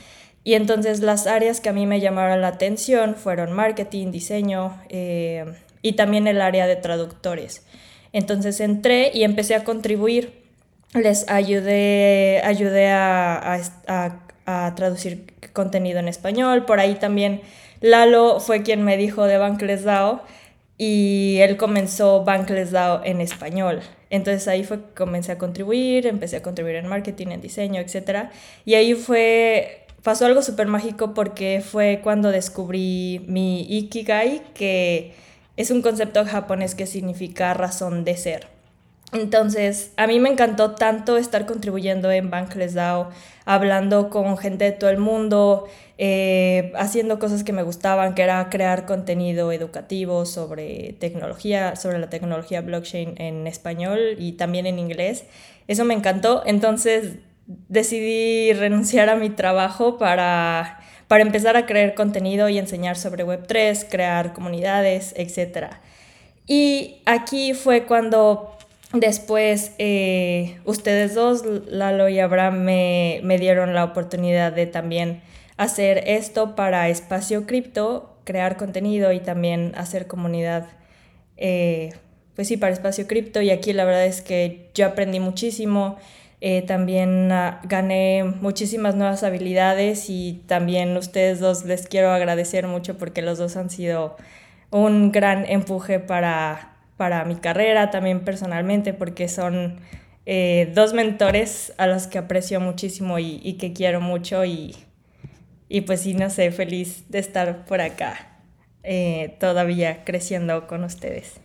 y 0.43 0.53
entonces 0.53 1.01
las 1.01 1.27
áreas 1.27 1.59
que 1.59 1.69
a 1.69 1.73
mí 1.73 1.85
me 1.85 1.99
llamaron 1.99 2.41
la 2.41 2.47
atención 2.47 3.15
fueron 3.15 3.51
marketing, 3.51 4.11
diseño 4.11 4.81
eh, 4.89 5.45
y 5.81 5.93
también 5.93 6.27
el 6.27 6.41
área 6.41 6.65
de 6.67 6.75
traductores. 6.75 7.63
Entonces 8.13 8.59
entré 8.59 9.11
y 9.13 9.23
empecé 9.23 9.55
a 9.55 9.63
contribuir. 9.63 10.39
Les 10.93 11.29
ayudé, 11.29 12.41
ayudé 12.43 12.87
a, 12.87 13.61
a, 14.45 14.75
traducir 14.75 15.33
contenido 15.53 15.99
en 15.99 16.07
español. 16.07 16.65
Por 16.65 16.79
ahí 16.79 16.95
también 16.95 17.41
Lalo 17.81 18.39
fue 18.39 18.63
quien 18.63 18.83
me 18.83 18.97
dijo 18.97 19.25
de 19.25 19.37
Bankless 19.37 19.83
DAO 19.83 20.23
y 20.77 21.37
él 21.41 21.57
comenzó 21.57 22.23
Bankless 22.23 22.71
DAO 22.71 23.03
en 23.03 23.21
español. 23.21 23.81
Entonces 24.09 24.47
ahí 24.47 24.63
fue 24.63 24.77
que 24.77 24.93
comencé 24.95 25.31
a 25.31 25.37
contribuir, 25.37 26.07
empecé 26.07 26.37
a 26.37 26.41
contribuir 26.41 26.77
en 26.77 26.87
marketing, 26.87 27.27
en 27.27 27.41
diseño, 27.41 27.79
etc. 27.79 28.29
Y 28.65 28.73
ahí 28.73 28.95
fue 28.95 29.78
pasó 30.03 30.25
algo 30.25 30.41
súper 30.41 30.67
mágico 30.67 31.13
porque 31.13 31.63
fue 31.65 31.99
cuando 32.03 32.31
descubrí 32.31 33.25
mi 33.27 33.61
Ikigai, 33.69 34.41
que 34.53 35.13
es 35.57 35.71
un 35.71 35.81
concepto 35.81 36.25
japonés 36.25 36.75
que 36.75 36.85
significa 36.85 37.53
razón 37.53 38.05
de 38.05 38.17
ser. 38.17 38.59
Entonces, 39.11 39.91
a 39.97 40.05
mí 40.05 40.19
me 40.19 40.29
encantó 40.29 40.75
tanto 40.75 41.17
estar 41.17 41.47
contribuyendo 41.47 42.11
en 42.11 42.29
Bankless 42.29 42.75
DAO, 42.75 43.09
hablando 43.43 44.09
con 44.11 44.37
gente 44.37 44.65
de 44.65 44.71
todo 44.71 44.91
el 44.91 44.99
mundo, 44.99 45.67
eh, 45.97 46.71
haciendo 46.75 47.17
cosas 47.17 47.43
que 47.43 47.51
me 47.51 47.63
gustaban, 47.63 48.13
que 48.13 48.21
era 48.21 48.49
crear 48.49 48.85
contenido 48.85 49.51
educativo 49.51 50.25
sobre 50.27 50.93
tecnología, 50.99 51.75
sobre 51.75 51.97
la 51.97 52.09
tecnología 52.09 52.61
blockchain 52.61 53.19
en 53.19 53.47
español 53.47 54.15
y 54.19 54.33
también 54.33 54.67
en 54.67 54.77
inglés. 54.77 55.25
Eso 55.67 55.85
me 55.85 55.95
encantó. 55.95 56.43
Entonces, 56.45 57.15
decidí 57.67 58.53
renunciar 58.53 59.09
a 59.09 59.15
mi 59.15 59.29
trabajo 59.29 59.97
para, 59.97 60.79
para 61.07 61.23
empezar 61.23 61.57
a 61.57 61.65
crear 61.65 61.95
contenido 61.95 62.47
y 62.47 62.57
enseñar 62.57 62.95
sobre 62.95 63.25
Web3, 63.25 63.87
crear 63.89 64.33
comunidades, 64.33 65.13
etc. 65.17 65.73
Y 66.47 67.01
aquí 67.05 67.53
fue 67.53 67.85
cuando 67.85 68.55
Después, 68.93 69.73
eh, 69.77 70.57
ustedes 70.65 71.13
dos, 71.13 71.43
Lalo 71.67 72.09
y 72.09 72.17
Abraham, 72.19 72.63
me, 72.63 73.21
me, 73.23 73.37
dieron 73.37 73.75
la 73.75 73.83
oportunidad 73.83 74.51
de 74.51 74.65
también 74.65 75.21
hacer 75.57 76.03
esto 76.07 76.55
para 76.55 76.89
Espacio 76.89 77.45
Cripto, 77.45 78.17
crear 78.23 78.57
contenido 78.57 79.11
y 79.11 79.19
también 79.19 79.73
hacer 79.75 80.07
comunidad, 80.07 80.65
eh, 81.37 81.93
pues 82.35 82.47
sí, 82.47 82.57
para 82.57 82.73
Espacio 82.73 83.05
Cripto. 83.05 83.43
Y 83.43 83.51
aquí 83.51 83.73
la 83.73 83.85
verdad 83.85 84.05
es 84.05 84.23
que 84.23 84.71
yo 84.73 84.87
aprendí 84.87 85.19
muchísimo, 85.19 85.97
eh, 86.41 86.61
también 86.61 87.31
uh, 87.31 87.67
gané 87.67 88.23
muchísimas 88.23 88.95
nuevas 88.95 89.23
habilidades 89.23 90.09
y 90.09 90.43
también 90.47 90.95
ustedes 90.95 91.39
dos 91.39 91.65
les 91.65 91.87
quiero 91.87 92.11
agradecer 92.11 92.67
mucho 92.67 92.97
porque 92.97 93.21
los 93.21 93.37
dos 93.37 93.57
han 93.57 93.69
sido 93.69 94.15
un 94.71 95.11
gran 95.11 95.45
empuje 95.49 95.99
para 95.99 96.69
para 96.99 97.23
mi 97.23 97.35
carrera, 97.35 97.91
también 97.91 98.25
personalmente, 98.25 98.93
porque 98.93 99.29
son 99.29 99.79
eh, 100.25 100.69
dos 100.75 100.93
mentores 100.93 101.73
a 101.77 101.87
los 101.87 102.07
que 102.07 102.17
aprecio 102.17 102.59
muchísimo 102.59 103.19
y, 103.19 103.53
que 103.53 103.71
quiero 103.71 104.01
mucho 104.01 104.43
y, 104.43 104.75
y, 105.69 105.79
pues 105.81 106.01
sí, 106.01 106.13
no 106.13 106.29
sé, 106.29 106.51
feliz 106.51 107.05
de 107.07 107.19
estar 107.19 107.65
por 107.65 107.79
acá, 107.79 108.41
eh, 108.83 109.37
todavía 109.39 110.03
creciendo 110.03 110.67
con 110.67 110.83
ustedes. 110.83 111.39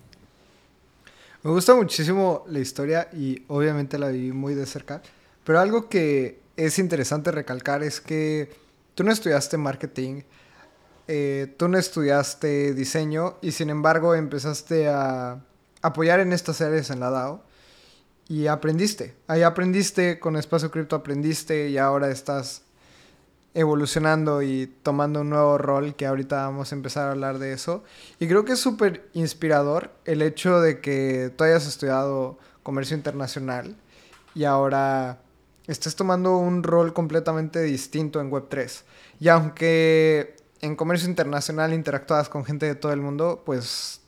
Me 1.44 1.50
gusta 1.50 1.74
muchísimo 1.74 2.42
la 2.48 2.58
historia 2.58 3.10
y 3.12 3.44
obviamente 3.48 3.98
la 3.98 4.08
viví 4.08 4.32
muy 4.32 4.54
de 4.54 4.64
cerca, 4.64 5.02
pero 5.44 5.60
algo 5.60 5.90
que 5.90 6.40
es 6.56 6.78
interesante 6.78 7.30
recalcar 7.32 7.82
es 7.82 8.00
que 8.00 8.48
tú 8.94 9.04
no 9.04 9.12
estudiaste 9.12 9.58
marketing, 9.58 10.22
eh, 11.06 11.54
tú 11.58 11.68
no 11.68 11.76
estudiaste 11.76 12.72
diseño 12.72 13.36
y 13.42 13.52
sin 13.52 13.68
embargo 13.68 14.14
empezaste 14.14 14.88
a 14.88 15.44
apoyar 15.82 16.20
en 16.20 16.32
estas 16.32 16.62
áreas 16.62 16.88
en 16.88 17.00
la 17.00 17.10
DAO 17.10 17.44
y 18.26 18.46
aprendiste. 18.46 19.14
Ahí 19.26 19.42
aprendiste, 19.42 20.18
con 20.18 20.36
Espacio 20.36 20.70
Cripto 20.70 20.96
aprendiste 20.96 21.68
y 21.68 21.76
ahora 21.76 22.08
estás 22.08 22.63
evolucionando 23.54 24.42
y 24.42 24.66
tomando 24.82 25.20
un 25.20 25.30
nuevo 25.30 25.56
rol 25.58 25.94
que 25.94 26.06
ahorita 26.06 26.46
vamos 26.46 26.72
a 26.72 26.74
empezar 26.74 27.08
a 27.08 27.12
hablar 27.12 27.38
de 27.38 27.52
eso. 27.52 27.84
Y 28.18 28.26
creo 28.26 28.44
que 28.44 28.52
es 28.52 28.60
súper 28.60 29.08
inspirador 29.14 29.92
el 30.04 30.22
hecho 30.22 30.60
de 30.60 30.80
que 30.80 31.32
tú 31.36 31.44
hayas 31.44 31.66
estudiado 31.66 32.38
comercio 32.62 32.96
internacional 32.96 33.76
y 34.34 34.44
ahora 34.44 35.20
estés 35.66 35.94
tomando 35.94 36.36
un 36.36 36.62
rol 36.62 36.92
completamente 36.92 37.62
distinto 37.62 38.20
en 38.20 38.30
Web3. 38.30 38.82
Y 39.20 39.28
aunque 39.28 40.36
en 40.60 40.74
comercio 40.76 41.08
internacional 41.08 41.72
interactúas 41.72 42.28
con 42.28 42.44
gente 42.44 42.66
de 42.66 42.74
todo 42.74 42.92
el 42.92 43.00
mundo, 43.00 43.42
pues 43.46 44.00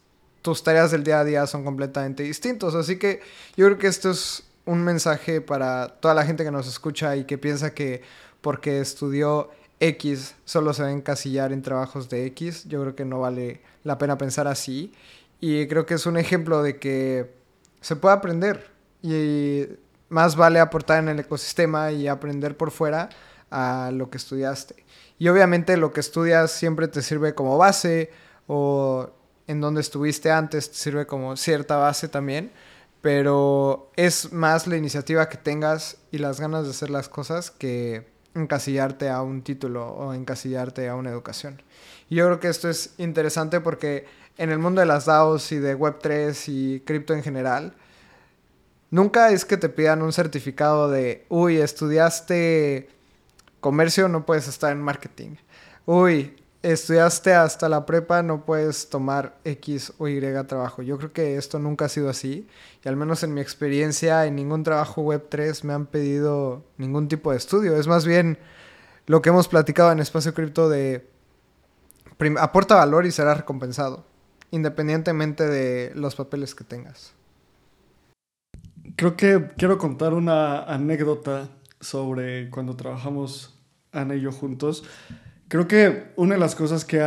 tus 0.43 0.63
tareas 0.63 0.91
del 0.91 1.05
día 1.05 1.21
a 1.21 1.25
día 1.25 1.47
son 1.47 1.65
completamente 1.65 2.23
distintos. 2.23 2.75
Así 2.75 2.99
que 2.99 3.21
yo 3.57 3.67
creo 3.67 3.79
que 3.79 3.87
esto 3.87 4.11
es 4.11 4.43
un 4.65 4.83
mensaje 4.83 5.41
para 5.41 5.89
toda 6.01 6.15
la 6.15 6.25
gente 6.25 6.45
que 6.45 6.51
nos 6.51 6.67
escucha 6.67 7.15
y 7.17 7.25
que 7.25 7.39
piensa 7.39 7.73
que 7.73 8.03
porque 8.47 8.79
estudió 8.79 9.51
X 9.81 10.37
solo 10.45 10.73
se 10.73 10.85
va 10.85 10.91
a 10.91 10.93
encasillar 10.93 11.53
en 11.53 11.63
trabajos 11.63 12.09
de 12.09 12.27
X. 12.27 12.63
Yo 12.69 12.81
creo 12.81 12.95
que 12.95 13.05
no 13.05 13.19
vale 13.19 13.61
la 13.83 13.99
pena 13.99 14.17
pensar 14.17 14.47
así. 14.47 14.93
Y 15.41 15.67
creo 15.67 15.85
que 15.85 15.95
es 15.95 16.07
un 16.07 16.17
ejemplo 16.17 16.63
de 16.63 16.79
que 16.79 17.35
se 17.81 17.97
puede 17.97 18.15
aprender 18.15 18.71
y 19.03 19.65
más 20.11 20.37
vale 20.37 20.61
aportar 20.61 21.03
en 21.03 21.09
el 21.09 21.19
ecosistema 21.19 21.91
y 21.91 22.07
aprender 22.07 22.57
por 22.57 22.71
fuera 22.71 23.09
a 23.51 23.91
lo 23.93 24.11
que 24.11 24.19
estudiaste. 24.19 24.77
Y 25.19 25.27
obviamente 25.27 25.77
lo 25.77 25.93
que 25.93 25.99
estudias 25.99 26.53
siempre 26.53 26.87
te 26.87 27.03
sirve 27.03 27.35
como 27.35 27.59
base 27.59 28.13
o 28.47 29.11
en 29.49 29.61
donde 29.61 29.81
estuviste 29.81 30.31
antes 30.31 30.71
te 30.71 30.77
sirve 30.77 31.05
como 31.05 31.37
cierta 31.37 31.79
base 31.79 32.07
también, 32.07 32.53
pero 33.01 33.91
es 33.97 34.33
más 34.33 34.69
la 34.69 34.77
iniciativa 34.77 35.29
que 35.29 35.37
tengas 35.37 35.97
y 36.13 36.19
las 36.19 36.39
ganas 36.39 36.63
de 36.63 36.71
hacer 36.71 36.91
las 36.91 37.09
cosas 37.09 37.51
que 37.51 38.15
encasillarte 38.37 39.09
a 39.09 39.23
un 39.23 39.43
título 39.43 39.87
o 39.87 40.13
encasillarte 40.15 40.89
a 40.89 40.95
una 40.95 41.11
educación. 41.11 41.63
Y 42.09 42.17
yo 42.17 42.27
creo 42.27 42.41
que 42.41 42.49
esto 42.49 42.69
es 42.69 42.95
interesante 42.99 43.61
porque 43.61 44.07
en 44.39 44.51
el 44.51 44.59
mundo 44.59 44.81
de 44.81 44.87
las 44.87 45.07
DAOs 45.07 45.51
y 45.53 45.59
de 45.59 45.77
Web3 45.77 46.45
y 46.49 46.81
cripto 46.81 47.15
en 47.15 47.23
general, 47.23 47.75
nunca 48.91 49.31
es 49.31 49.45
que 49.45 49.57
te 49.57 49.69
pidan 49.69 50.03
un 50.03 50.13
certificado 50.13 50.91
de, 50.91 51.25
uy, 51.29 51.59
estudiaste 51.59 52.89
comercio, 53.61 54.09
no 54.09 54.27
puedes 54.27 54.47
estar 54.49 54.73
en 54.73 54.81
marketing. 54.81 55.37
Uy, 55.87 56.37
estudiaste 56.73 57.33
hasta 57.35 57.69
la 57.69 57.87
prepa, 57.87 58.23
no 58.23 58.45
puedes 58.45 58.89
tomar 58.89 59.39
X 59.45 59.93
o 59.99 60.09
Y 60.09 60.21
trabajo. 60.47 60.83
Yo 60.83 60.99
creo 60.99 61.13
que 61.13 61.37
esto 61.37 61.59
nunca 61.59 61.85
ha 61.85 61.89
sido 61.89 62.11
así. 62.11 62.49
Y 62.85 62.89
al 62.89 62.97
menos 62.97 63.23
en 63.23 63.35
mi 63.35 63.41
experiencia, 63.41 64.27
en 64.27 64.37
ningún 64.37 64.65
trabajo 64.65 65.03
web 65.03 65.27
3 65.29 65.65
me 65.65 65.73
han 65.73 65.87
pedido 65.87 66.65
ningún 66.77 67.09
tipo 67.09 67.31
de 67.31 67.37
estudio. 67.37 67.77
Es 67.77 67.87
más 67.87 68.05
bien 68.05 68.39
lo 69.07 69.23
que 69.23 69.29
hemos 69.29 69.49
platicado 69.49 69.93
en 69.93 70.01
Espacio 70.01 70.35
Cripto 70.35 70.69
de 70.69 71.09
aporta 72.41 72.77
valor 72.77 73.07
y 73.07 73.13
será 73.13 73.35
recompensado, 73.35 74.05
independientemente 74.51 75.47
de 75.47 75.93
los 75.95 76.17
papeles 76.17 76.55
que 76.55 76.65
tengas. 76.65 77.13
Creo 78.97 79.17
que 79.17 79.51
quiero 79.57 79.79
contar 79.79 80.15
una 80.15 80.63
anécdota 80.65 81.49
sobre 81.81 82.51
cuando 82.51 82.75
trabajamos 82.77 83.57
Ana 83.93 84.15
y 84.15 84.21
yo 84.21 84.33
juntos. 84.33 84.85
Creo 85.49 85.69
que 85.69 86.13
una 86.17 86.35
de 86.35 86.41
las 86.41 86.57
cosas 86.57 86.85
que, 86.85 86.99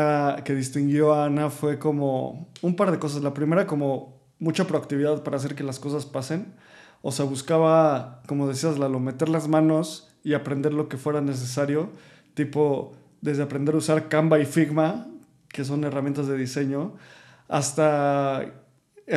que 0.46 0.56
distinguió 0.56 1.14
a 1.14 1.26
Ana 1.26 1.50
fue 1.50 1.78
como 1.78 2.50
un 2.62 2.76
par 2.76 2.92
de 2.92 3.00
cosas. 3.00 3.22
La 3.22 3.34
primera, 3.34 3.68
como 3.68 4.20
mucha 4.40 4.66
proactividad 4.66 5.24
para 5.24 5.38
hacer 5.38 5.56
que 5.56 5.64
las 5.64 5.80
cosas 5.80 6.06
pasen. 6.06 6.54
O 7.02 7.12
sea, 7.12 7.26
buscaba, 7.26 8.22
como 8.28 8.48
decías, 8.48 8.80
Lalo, 8.80 9.00
meter 9.00 9.30
las 9.30 9.48
manos 9.48 10.16
y 10.24 10.34
aprender 10.34 10.74
lo 10.74 10.88
que 10.88 10.98
fuera 10.98 11.22
necesario. 11.22 11.90
Tipo, 12.34 12.94
desde 13.22 13.44
aprender 13.44 13.76
a 13.76 13.80
usar 13.80 14.08
Canva 14.08 14.40
y 14.40 14.46
Figma, 14.46 15.08
que 15.50 15.66
son 15.66 15.84
herramientas 15.84 16.28
de 16.28 16.38
diseño, 16.38 16.94
hasta 17.50 18.54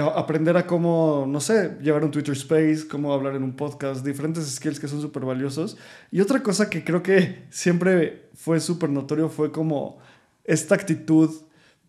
aprender 0.00 0.56
a 0.56 0.66
cómo, 0.66 1.26
no 1.28 1.40
sé, 1.40 1.76
llevar 1.82 2.04
un 2.04 2.10
Twitter 2.10 2.32
Space, 2.32 2.88
cómo 2.88 3.12
hablar 3.12 3.34
en 3.34 3.42
un 3.42 3.54
podcast, 3.54 4.04
diferentes 4.04 4.46
skills 4.54 4.80
que 4.80 4.88
son 4.88 5.00
súper 5.00 5.24
valiosos. 5.24 5.76
Y 6.10 6.20
otra 6.20 6.42
cosa 6.42 6.70
que 6.70 6.82
creo 6.82 7.02
que 7.02 7.46
siempre 7.50 8.30
fue 8.34 8.60
súper 8.60 8.90
notorio 8.90 9.28
fue 9.28 9.52
como 9.52 9.98
esta 10.44 10.74
actitud 10.74 11.30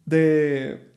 de, 0.05 0.91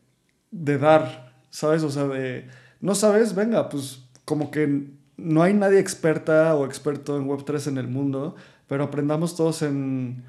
de 0.51 0.79
dar, 0.79 1.33
¿sabes? 1.51 1.83
O 1.85 1.91
sea, 1.91 2.05
de, 2.09 2.49
no 2.81 2.95
sabes, 2.95 3.35
venga, 3.35 3.69
pues 3.69 4.03
como 4.25 4.51
que 4.51 4.89
no 5.17 5.43
hay 5.43 5.55
nadie 5.55 5.79
experta 5.79 6.55
o 6.57 6.67
experto 6.67 7.17
en 7.17 7.29
Web3 7.29 7.69
en 7.69 7.79
el 7.79 7.89
mundo, 7.89 8.35
pero 8.67 8.83
aprendamos 8.83 9.37
todos 9.37 9.63
en, 9.63 10.25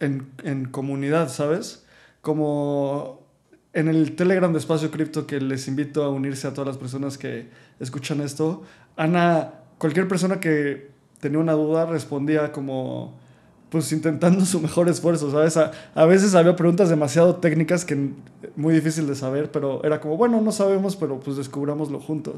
en, 0.00 0.28
en 0.42 0.64
comunidad, 0.66 1.28
¿sabes? 1.28 1.86
Como 2.20 3.29
en 3.72 3.88
el 3.88 4.16
Telegram 4.16 4.52
de 4.52 4.58
Espacio 4.58 4.90
Cripto 4.90 5.26
que 5.26 5.40
les 5.40 5.68
invito 5.68 6.02
a 6.02 6.08
unirse 6.08 6.46
a 6.48 6.52
todas 6.52 6.66
las 6.66 6.76
personas 6.76 7.18
que 7.18 7.48
escuchan 7.78 8.20
esto, 8.20 8.62
Ana, 8.96 9.52
cualquier 9.78 10.08
persona 10.08 10.40
que 10.40 10.90
tenía 11.20 11.38
una 11.38 11.52
duda 11.52 11.86
respondía 11.86 12.52
como 12.52 13.18
pues 13.70 13.92
intentando 13.92 14.44
su 14.46 14.60
mejor 14.60 14.88
esfuerzo, 14.88 15.30
¿sabes? 15.30 15.56
A, 15.56 16.04
veces 16.04 16.34
había 16.34 16.56
preguntas 16.56 16.88
demasiado 16.88 17.36
técnicas 17.36 17.84
que 17.84 18.10
muy 18.56 18.74
difícil 18.74 19.06
de 19.06 19.14
saber, 19.14 19.50
pero 19.50 19.82
era 19.84 20.00
como, 20.00 20.16
bueno, 20.16 20.40
no 20.40 20.52
sabemos, 20.52 20.96
pero 20.96 21.20
pues 21.20 21.36
descubramoslo 21.36 22.00
juntos. 22.00 22.34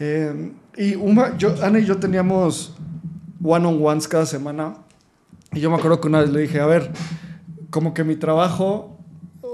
Eh, 0.00 0.52
y 0.76 0.94
una, 0.94 1.36
yo, 1.36 1.54
Ana 1.62 1.78
y 1.78 1.84
yo 1.84 1.98
teníamos 1.98 2.74
one-on-ones 3.42 4.08
cada 4.08 4.26
semana 4.26 4.78
y 5.52 5.60
yo 5.60 5.70
me 5.70 5.76
acuerdo 5.76 6.00
que 6.00 6.08
una 6.08 6.20
vez 6.20 6.30
le 6.30 6.40
dije, 6.40 6.60
a 6.60 6.66
ver, 6.66 6.90
como 7.70 7.94
que 7.94 8.04
mi 8.04 8.16
trabajo 8.16 8.95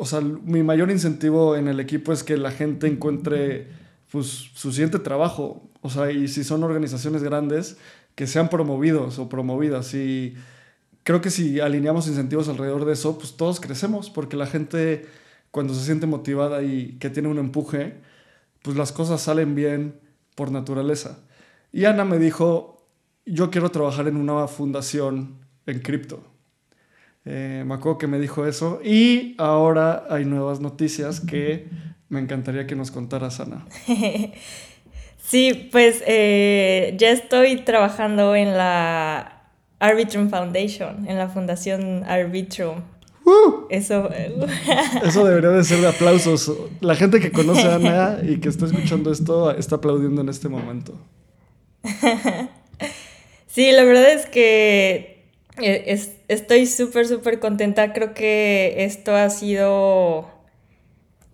o 0.03 0.05
sea, 0.05 0.21
mi 0.21 0.65
mayor 0.65 0.91
incentivo 0.91 1.55
en 1.55 1.69
el 1.69 1.79
equipo 1.79 2.13
es 2.13 2.25
que 2.25 2.37
la 2.37 2.51
gente 2.51 2.89
encuentre 2.89 3.69
pues, 4.11 4.51
su 4.53 4.73
trabajo. 5.05 5.71
O 5.81 5.91
sea, 5.91 6.11
y 6.11 6.27
si 6.27 6.43
son 6.43 6.65
organizaciones 6.65 7.23
grandes, 7.23 7.77
que 8.17 8.27
sean 8.27 8.49
promovidos 8.49 9.21
o 9.21 9.29
promovidas. 9.29 9.95
Y 9.95 10.35
creo 11.05 11.21
que 11.21 11.31
si 11.31 11.61
alineamos 11.61 12.09
incentivos 12.09 12.49
alrededor 12.49 12.85
de 12.85 12.95
eso, 12.95 13.17
pues 13.17 13.37
todos 13.37 13.61
crecemos, 13.61 14.11
porque 14.11 14.37
la 14.37 14.47
gente 14.47 15.07
cuando 15.53 15.73
se 15.73 15.85
siente 15.85 16.09
motivada 16.09 16.65
y 16.65 16.97
que 16.99 17.09
tiene 17.09 17.29
un 17.29 17.39
empuje, 17.39 18.01
pues 18.63 18.77
las 18.77 18.91
cosas 18.91 19.21
salen 19.21 19.55
bien 19.55 20.01
por 20.35 20.51
naturaleza. 20.51 21.21
Y 21.71 21.85
Ana 21.85 22.05
me 22.05 22.19
dijo, 22.19 22.89
yo 23.25 23.53
quiero 23.53 23.71
trabajar 23.71 24.09
en 24.09 24.17
una 24.17 24.49
fundación 24.49 25.37
en 25.67 25.79
cripto. 25.79 26.32
Eh, 27.25 27.63
me 27.65 27.75
acuerdo 27.75 27.99
que 27.99 28.07
me 28.09 28.19
dijo 28.19 28.47
eso 28.47 28.81
y 28.83 29.37
ahora 29.39 30.07
hay 30.11 30.25
nuevas 30.25 30.61
noticias 30.61 31.21
que 31.21 31.69
me 32.09 32.19
encantaría 32.21 32.67
que 32.67 32.75
nos 32.75 32.91
contaras, 32.91 33.39
Ana. 33.39 33.65
sí, 35.19 35.69
pues 35.71 36.03
eh, 36.07 36.95
ya 36.99 37.11
estoy 37.11 37.57
trabajando 37.61 38.35
en 38.35 38.57
la 38.57 39.45
Arbitrum 39.79 40.31
Foundation, 40.31 41.09
en 41.09 41.17
la 41.17 41.29
Fundación 41.29 42.05
Arbitrum. 42.05 42.83
Uh. 43.25 43.67
Eso, 43.71 44.11
Eso 45.05 45.25
debería 45.25 45.51
de 45.51 45.63
ser 45.63 45.81
de 45.81 45.89
aplausos. 45.89 46.53
La 46.81 46.97
gente 46.97 47.21
que 47.21 47.31
conoce 47.31 47.63
a 47.63 47.77
Ana 47.77 48.19
y 48.29 48.41
que 48.41 48.49
está 48.49 48.67
escuchando 48.67 49.13
esto 49.13 49.53
está 49.53 49.77
aplaudiendo 49.77 50.23
en 50.23 50.29
este 50.29 50.49
momento. 50.49 50.99
Sí, 53.47 53.71
la 53.71 53.85
verdad 53.85 54.13
es 54.13 54.27
que 54.27 55.12
eh, 55.61 56.01
estoy 56.29 56.67
súper, 56.67 57.07
súper 57.07 57.41
contenta. 57.41 57.93
Creo 57.93 58.15
que 58.15 58.75
esto 58.79 59.15
ha 59.15 59.29
sido 59.31 60.29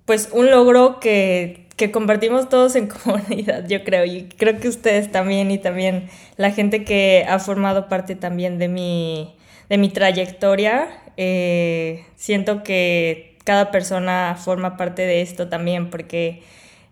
pues 0.05 0.31
un 0.33 0.51
logro 0.51 1.01
que, 1.01 1.67
que 1.77 1.91
compartimos 1.91 2.49
todos 2.49 2.77
en 2.77 2.89
comunidad, 3.05 3.67
yo 3.69 3.85
creo. 3.85 4.05
Y 4.05 4.29
creo 4.37 4.59
que 4.59 4.69
ustedes 4.69 5.13
también 5.13 5.51
y 5.51 5.59
también 5.59 6.09
la 6.37 6.51
gente 6.51 6.85
que 6.85 7.25
ha 7.29 7.39
formado 7.39 7.89
parte 7.89 8.17
también 8.17 8.59
de 8.59 8.69
mi, 8.69 9.37
de 9.69 9.79
mi 9.79 9.89
trayectoria. 9.91 10.89
Eh, 11.17 12.05
siento 12.17 12.63
que 12.63 13.37
cada 13.45 13.71
persona 13.71 14.37
forma 14.39 14.77
parte 14.77 15.03
de 15.03 15.23
esto 15.23 15.49
también 15.49 15.91
porque... 15.91 16.43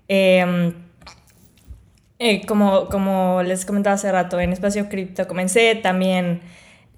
Em, 0.08 0.74
eh, 2.18 2.46
como, 2.46 2.88
como 2.88 3.42
les 3.42 3.66
comentaba 3.66 3.94
hace 3.94 4.10
rato, 4.10 4.40
en 4.40 4.52
Espacio 4.52 4.88
Cripto 4.88 5.28
comencé, 5.28 5.74
también 5.74 6.40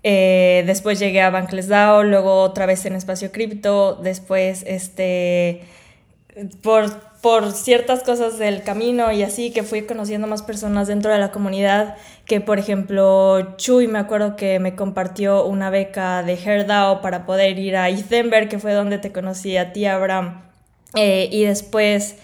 eh, 0.03 0.63
después 0.67 0.99
llegué 0.99 1.21
a 1.23 1.31
Bankless 1.31 1.69
DAO, 1.69 2.05
luego 2.05 2.43
otra 2.43 2.67
vez 2.67 2.85
en 2.87 2.95
Espacio 2.95 3.33
Cripto, 3.33 3.97
después 3.97 4.65
este, 4.67 5.63
por, 6.63 7.01
por 7.21 7.53
ciertas 7.53 8.05
cosas 8.05 8.39
del 8.39 8.63
camino 8.63 9.11
y 9.11 9.23
así 9.23 9.51
que 9.51 9.65
fui 9.65 9.83
conociendo 9.83 10.27
más 10.29 10.43
personas 10.43 10.87
dentro 10.87 11.13
de 11.13 11.19
la 11.19 11.33
comunidad, 11.33 11.97
que 12.27 12.41
por 12.41 12.59
ejemplo 12.59 13.57
Chuy 13.57 13.89
me 13.89 13.99
acuerdo 13.99 14.37
que 14.37 14.61
me 14.61 14.77
compartió 14.77 15.45
una 15.45 15.71
beca 15.71 16.23
de 16.23 16.37
HairDAO 16.37 17.03
para 17.03 17.27
poder 17.27 17.59
ir 17.59 17.77
a 17.77 17.89
Ethenberg, 17.89 18.49
que 18.49 18.59
fue 18.59 18.73
donde 18.73 18.99
te 18.99 19.11
conocí 19.11 19.57
a 19.57 19.73
ti, 19.73 19.87
Abraham, 19.87 20.43
eh, 20.95 21.29
y 21.31 21.45
después... 21.45 22.17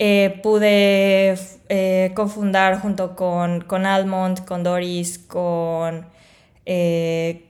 Eh, 0.00 0.38
pude 0.44 1.36
eh, 1.68 2.12
cofundar 2.14 2.80
junto 2.80 3.16
con, 3.16 3.62
con, 3.62 3.84
Almond, 3.84 4.44
con 4.44 4.62
Doris, 4.62 5.18
con, 5.18 6.06
eh, 6.68 7.46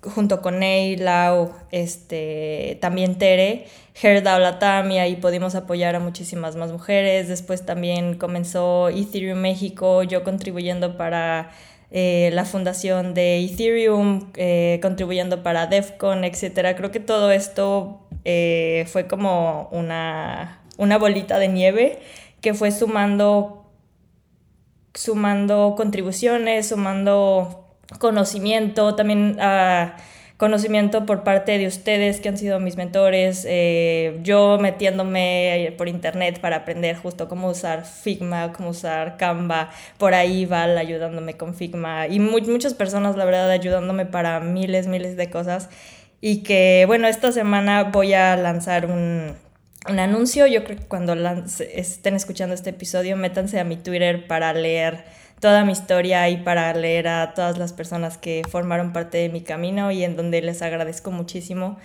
junto 0.00 0.40
con 0.40 0.60
Ney, 0.60 0.96
Lau, 0.96 1.52
este, 1.72 2.78
también 2.80 3.18
Tere, 3.18 3.66
Herda 4.00 4.38
Latam 4.38 4.90
y 4.92 4.98
ahí 4.98 5.16
pudimos 5.16 5.54
apoyar 5.54 5.96
a 5.96 6.00
muchísimas 6.00 6.56
más 6.56 6.72
mujeres. 6.72 7.28
Después 7.28 7.66
también 7.66 8.14
comenzó 8.14 8.88
Ethereum 8.88 9.38
México, 9.38 10.02
yo 10.04 10.24
contribuyendo 10.24 10.96
para 10.96 11.50
la 11.90 12.44
fundación 12.46 13.12
de 13.12 13.44
Ethereum, 13.44 14.32
contribuyendo 14.80 15.42
para 15.42 15.66
DEFCON, 15.66 16.24
etc. 16.24 16.74
Creo 16.74 16.90
que 16.90 17.00
todo 17.00 17.30
esto 17.30 18.00
fue 18.24 19.06
como 19.06 19.68
una 19.72 20.62
una 20.76 20.98
bolita 20.98 21.38
de 21.38 21.48
nieve 21.48 21.98
que 22.40 22.54
fue 22.54 22.72
sumando, 22.72 23.70
sumando 24.94 25.74
contribuciones, 25.76 26.68
sumando 26.68 27.61
conocimiento, 27.98 28.94
también 28.94 29.38
uh, 29.38 29.90
conocimiento 30.36 31.06
por 31.06 31.22
parte 31.22 31.56
de 31.56 31.66
ustedes 31.66 32.20
que 32.20 32.28
han 32.28 32.36
sido 32.36 32.58
mis 32.58 32.76
mentores, 32.76 33.46
eh, 33.48 34.18
yo 34.22 34.58
metiéndome 34.60 35.72
por 35.78 35.88
internet 35.88 36.40
para 36.40 36.56
aprender 36.56 36.96
justo 36.96 37.28
cómo 37.28 37.48
usar 37.48 37.84
Figma, 37.84 38.52
cómo 38.52 38.70
usar 38.70 39.16
Canva, 39.16 39.70
por 39.98 40.14
ahí 40.14 40.44
Val 40.44 40.78
ayudándome 40.78 41.34
con 41.34 41.54
Figma 41.54 42.08
y 42.08 42.18
muchas 42.18 42.74
personas 42.74 43.16
la 43.16 43.24
verdad 43.24 43.50
ayudándome 43.50 44.04
para 44.04 44.40
miles, 44.40 44.88
miles 44.88 45.16
de 45.16 45.30
cosas 45.30 45.68
y 46.20 46.42
que 46.42 46.84
bueno, 46.86 47.06
esta 47.06 47.30
semana 47.30 47.84
voy 47.84 48.14
a 48.14 48.36
lanzar 48.36 48.86
un 48.86 49.36
un 49.88 49.98
anuncio. 49.98 50.46
Yo 50.46 50.64
creo 50.64 50.78
que 50.78 50.84
cuando 50.84 51.14
estén 51.14 52.14
escuchando 52.14 52.54
este 52.54 52.70
episodio, 52.70 53.16
métanse 53.16 53.58
a 53.58 53.64
mi 53.64 53.76
Twitter 53.76 54.26
para 54.26 54.52
leer 54.52 55.04
toda 55.42 55.64
mi 55.64 55.72
historia 55.72 56.30
y 56.30 56.36
para 56.36 56.72
leer 56.72 57.08
a 57.08 57.34
todas 57.34 57.58
las 57.58 57.72
personas 57.72 58.16
que 58.16 58.42
formaron 58.48 58.92
parte 58.92 59.18
de 59.18 59.28
mi 59.28 59.40
camino 59.40 59.90
y 59.90 60.04
en 60.04 60.14
donde 60.14 60.40
les 60.40 60.62
agradezco 60.62 61.10
muchísimo 61.10 61.78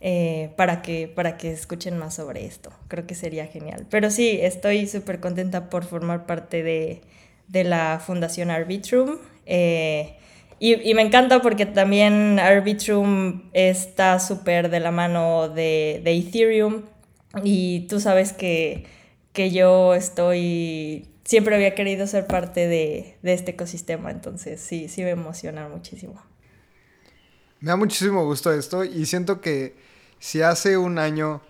eh, 0.00 0.50
para, 0.56 0.82
que, 0.82 1.06
para 1.06 1.36
que 1.36 1.52
escuchen 1.52 1.96
más 1.96 2.14
sobre 2.14 2.44
esto. 2.44 2.70
Creo 2.88 3.06
que 3.06 3.14
sería 3.14 3.46
genial. 3.46 3.86
Pero 3.88 4.10
sí, 4.10 4.40
estoy 4.42 4.88
súper 4.88 5.20
contenta 5.20 5.70
por 5.70 5.84
formar 5.84 6.26
parte 6.26 6.64
de, 6.64 7.02
la 7.64 8.02
Fundación 8.04 8.50
Arbitrum. 8.50 9.18
Eh, 9.46 10.16
y, 10.58 10.90
y, 10.90 10.94
me 10.94 11.02
encanta 11.02 11.40
porque 11.40 11.66
también 11.66 12.40
Arbitrum 12.40 13.42
está 13.52 14.18
súper 14.18 14.70
de 14.70 14.80
la 14.80 14.90
mano 14.90 15.48
de, 15.48 16.00
de 16.02 16.16
Ethereum. 16.16 16.82
Y 17.44 17.86
tú 17.88 18.00
sabes 18.00 18.32
que, 18.32 18.86
yo 19.34 19.94
estoy, 19.94 21.06
siempre 21.24 21.54
había 21.54 21.74
querido 21.74 22.06
ser 22.06 22.26
parte 22.26 22.66
de, 22.68 23.16
este 23.22 23.52
ecosistema, 23.52 24.10
entonces 24.10 24.60
sí, 24.60 24.88
sí 24.88 25.02
me 25.02 25.10
emociona 25.10 25.68
muchísimo. 25.68 26.22
Me 27.60 27.70
da 27.70 27.76
muchísimo 27.76 28.24
gusto 28.24 28.52
esto 28.52 28.84
y 28.84 29.06
siento 29.06 29.40
que 29.40 29.74
si 30.18 30.42
hace 30.42 30.76
un 30.76 30.98
año 30.98 31.40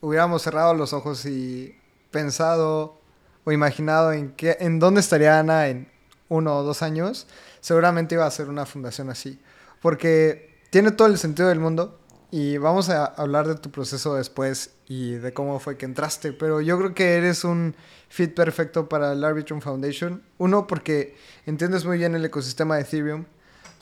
hubiéramos 0.00 0.42
cerrado 0.42 0.74
los 0.74 0.92
ojos 0.92 1.24
y 1.24 1.76
pensado 2.10 3.00
o 3.44 3.52
imaginado 3.52 4.12
en, 4.12 4.32
qué, 4.32 4.56
en 4.60 4.80
dónde 4.80 5.00
estaría 5.00 5.38
Ana 5.38 5.68
en 5.68 5.88
uno 6.28 6.56
o 6.56 6.62
dos 6.64 6.82
años, 6.82 7.28
seguramente 7.60 8.16
iba 8.16 8.26
a 8.26 8.30
ser 8.30 8.48
una 8.48 8.66
fundación 8.66 9.08
así. 9.10 9.40
Porque 9.80 10.58
tiene 10.70 10.90
todo 10.90 11.06
el 11.08 11.18
sentido 11.18 11.48
del 11.48 11.60
mundo 11.60 12.00
y 12.30 12.58
vamos 12.58 12.88
a 12.88 13.04
hablar 13.04 13.46
de 13.46 13.54
tu 13.54 13.70
proceso 13.70 14.14
después 14.14 14.70
y 14.88 15.12
de 15.12 15.32
cómo 15.32 15.60
fue 15.60 15.76
que 15.76 15.86
entraste, 15.86 16.32
pero 16.32 16.60
yo 16.60 16.76
creo 16.78 16.94
que 16.94 17.14
eres 17.14 17.44
un 17.44 17.74
fit 18.08 18.34
perfecto 18.34 18.88
para 18.88 19.12
el 19.12 19.24
Arbitrum 19.24 19.60
Foundation. 19.60 20.22
Uno, 20.38 20.66
porque 20.66 21.16
entiendes 21.46 21.84
muy 21.84 21.98
bien 21.98 22.14
el 22.14 22.24
ecosistema 22.24 22.76
de 22.76 22.82
Ethereum. 22.82 23.24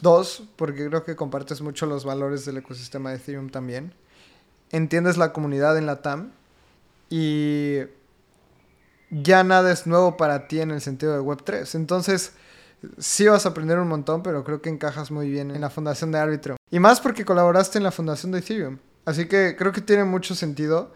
Dos, 0.01 0.43
porque 0.57 0.87
creo 0.89 1.05
que 1.05 1.17
compartes 1.17 1.63
mucho 1.63 1.87
los 1.87 2.05
valores 2.05 2.45
del 2.45 2.59
ecosistema 2.59 3.11
de 3.11 3.17
Ethereum 3.17 3.49
también. 3.49 3.95
Entiendes 4.71 5.17
la 5.17 5.33
comunidad 5.33 5.79
en 5.79 5.87
la 5.87 6.03
TAM. 6.03 6.33
Y 7.09 7.79
ya 9.11 9.45
nada 9.45 9.73
es 9.73 9.87
nuevo 9.87 10.17
para 10.17 10.49
ti 10.49 10.61
en 10.61 10.71
el 10.71 10.81
sentido 10.81 11.15
de 11.15 11.21
Web3. 11.21 11.75
Entonces, 11.77 12.33
sí 12.99 13.27
vas 13.27 13.47
a 13.47 13.51
aprender 13.51 13.79
un 13.79 13.89
montón, 13.89 14.23
pero 14.23 14.45
creo 14.45 14.61
que 14.63 14.71
encajas 14.71 15.11
muy 15.11 15.31
bien 15.31 15.51
en 15.51 15.61
la 15.61 15.71
fundación 15.71 16.13
de 16.13 16.19
Arbitrum. 16.19 16.57
Y 16.71 16.79
más 16.81 17.01
porque 17.01 17.25
colaboraste 17.25 17.79
en 17.79 17.85
la 17.85 17.91
fundación 17.91 18.33
de 18.33 18.39
Ethereum. 18.39 18.79
Así 19.05 19.27
que 19.27 19.55
creo 19.57 19.73
que 19.73 19.81
tiene 19.81 20.05
mucho 20.05 20.35
sentido. 20.35 20.95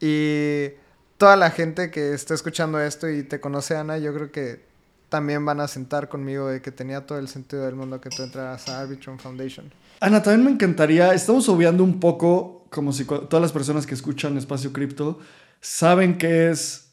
Y 0.00 0.68
toda 1.16 1.36
la 1.36 1.50
gente 1.50 1.90
que 1.90 2.12
está 2.12 2.34
escuchando 2.34 2.80
esto 2.80 3.08
y 3.08 3.22
te 3.22 3.40
conoce, 3.40 3.76
Ana, 3.76 3.98
yo 3.98 4.12
creo 4.14 4.30
que 4.30 4.64
también 5.08 5.44
van 5.44 5.60
a 5.60 5.68
sentar 5.68 6.08
conmigo 6.08 6.48
de 6.48 6.60
que 6.60 6.72
tenía 6.72 7.06
todo 7.06 7.18
el 7.18 7.28
sentido 7.28 7.64
del 7.64 7.74
mundo 7.74 8.00
que 8.00 8.10
tú 8.10 8.22
entraras 8.22 8.68
a 8.68 8.80
Arbitrum 8.80 9.18
Foundation. 9.18 9.72
Ana, 10.00 10.22
también 10.22 10.44
me 10.44 10.50
encantaría, 10.50 11.14
estamos 11.14 11.48
obviando 11.48 11.82
un 11.84 12.00
poco, 12.00 12.66
como 12.70 12.92
si 12.92 13.04
todas 13.04 13.40
las 13.40 13.52
personas 13.52 13.86
que 13.86 13.94
escuchan 13.94 14.36
Espacio 14.36 14.72
Cripto 14.72 15.18
saben 15.60 16.18
que 16.18 16.50
es 16.50 16.88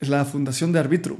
la 0.00 0.24
fundación 0.24 0.72
de 0.72 0.80
Arbitrum. 0.80 1.18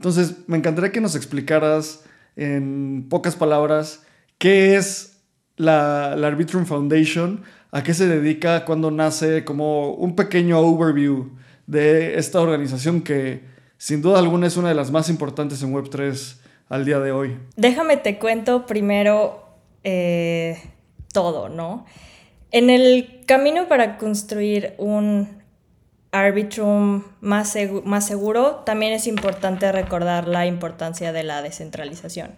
Entonces, 0.00 0.36
me 0.46 0.56
encantaría 0.56 0.92
que 0.92 1.00
nos 1.02 1.14
explicaras 1.14 2.04
en 2.34 3.06
pocas 3.10 3.36
palabras 3.36 4.02
qué 4.38 4.76
es 4.76 5.20
la, 5.56 6.12
Arbitrum 6.12 6.64
Foundation, 6.64 7.42
a 7.70 7.82
qué 7.82 7.92
se 7.92 8.08
dedica, 8.08 8.64
cuándo 8.64 8.90
nace, 8.90 9.44
como 9.44 9.92
un 9.92 10.16
pequeño 10.16 10.58
overview 10.58 11.32
de 11.66 12.18
esta 12.18 12.40
organización 12.40 13.02
que 13.02 13.42
sin 13.76 14.00
duda 14.00 14.20
alguna 14.20 14.46
es 14.46 14.56
una 14.56 14.70
de 14.70 14.74
las 14.74 14.90
más 14.90 15.10
importantes 15.10 15.62
en 15.62 15.74
Web3 15.74 16.38
al 16.70 16.86
día 16.86 16.98
de 16.98 17.12
hoy. 17.12 17.36
Déjame 17.56 17.98
te 17.98 18.18
cuento 18.18 18.64
primero 18.64 19.44
eh, 19.84 20.62
todo, 21.12 21.50
¿no? 21.50 21.84
En 22.52 22.70
el 22.70 23.20
camino 23.26 23.68
para 23.68 23.98
construir 23.98 24.72
un 24.78 25.39
Arbitrum 26.12 27.04
más, 27.20 27.56
más 27.84 28.06
seguro, 28.06 28.62
también 28.66 28.92
es 28.92 29.06
importante 29.06 29.70
recordar 29.72 30.26
la 30.26 30.46
importancia 30.46 31.12
de 31.12 31.22
la 31.22 31.42
descentralización. 31.42 32.32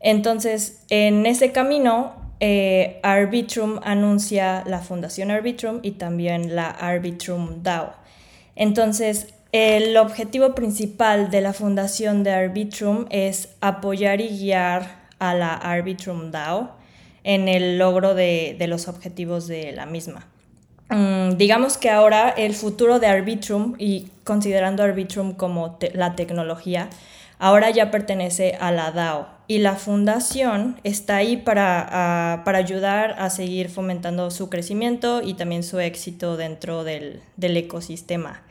Entonces, 0.00 0.84
en 0.90 1.26
ese 1.26 1.52
camino, 1.52 2.32
eh, 2.40 2.98
Arbitrum 3.02 3.78
anuncia 3.84 4.64
la 4.66 4.80
Fundación 4.80 5.30
Arbitrum 5.30 5.80
y 5.82 5.92
también 5.92 6.56
la 6.56 6.70
Arbitrum 6.70 7.62
DAO. 7.62 7.94
Entonces, 8.56 9.34
El 9.52 9.98
objetivo 9.98 10.54
principal 10.54 11.30
de 11.30 11.42
la 11.42 11.52
fundación 11.52 12.24
de 12.24 12.30
Arbitrum 12.30 13.04
es 13.10 13.50
apoyar 13.60 14.22
y 14.22 14.28
guiar 14.28 15.02
a 15.18 15.34
la 15.34 15.52
Arbitrum 15.52 16.30
DAO 16.30 16.74
en 17.22 17.48
el 17.48 17.76
logro 17.76 18.14
de, 18.14 18.56
los 18.66 18.88
objetivos 18.88 19.46
de 19.48 19.72
la 19.72 19.84
misma. 19.84 20.26
Mm, 20.92 21.38
digamos 21.38 21.78
que 21.78 21.88
ahora 21.88 22.28
el 22.28 22.54
futuro 22.54 22.98
de 23.00 23.06
Arbitrum, 23.06 23.76
y 23.78 24.10
considerando 24.24 24.82
Arbitrum 24.82 25.32
como 25.32 25.78
la 25.94 26.14
tecnología, 26.16 26.90
ahora 27.38 27.70
ya 27.70 27.90
pertenece 27.90 28.56
a 28.60 28.70
la 28.72 28.92
DAO 28.92 29.26
y 29.48 29.58
la 29.58 29.76
fundación 29.76 30.78
está 30.84 31.16
ahí 31.16 31.38
para, 31.38 32.42
ayudar 32.44 33.16
a 33.18 33.30
seguir 33.30 33.70
fomentando 33.70 34.30
su 34.30 34.50
crecimiento 34.50 35.22
y 35.22 35.34
también 35.34 35.62
su 35.62 35.80
éxito 35.80 36.36
dentro 36.36 36.84
del, 36.84 37.22
ecosistema. 37.40 38.42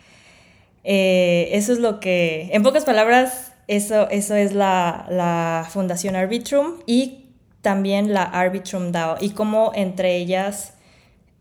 Eh, 0.83 1.49
eso 1.53 1.73
es 1.73 1.79
lo 1.79 1.99
que, 1.99 2.49
en 2.53 2.63
pocas 2.63 2.85
palabras, 2.85 3.53
eso, 3.67 4.09
eso 4.09 4.35
es 4.35 4.53
la, 4.53 5.05
la 5.11 5.67
Fundación 5.69 6.15
Arbitrum 6.15 6.79
y 6.87 7.25
también 7.61 8.13
la 8.15 8.23
Arbitrum 8.23 8.91
DAO 8.91 9.17
y 9.21 9.29
cómo 9.29 9.71
entre 9.75 10.17
ellas 10.17 10.73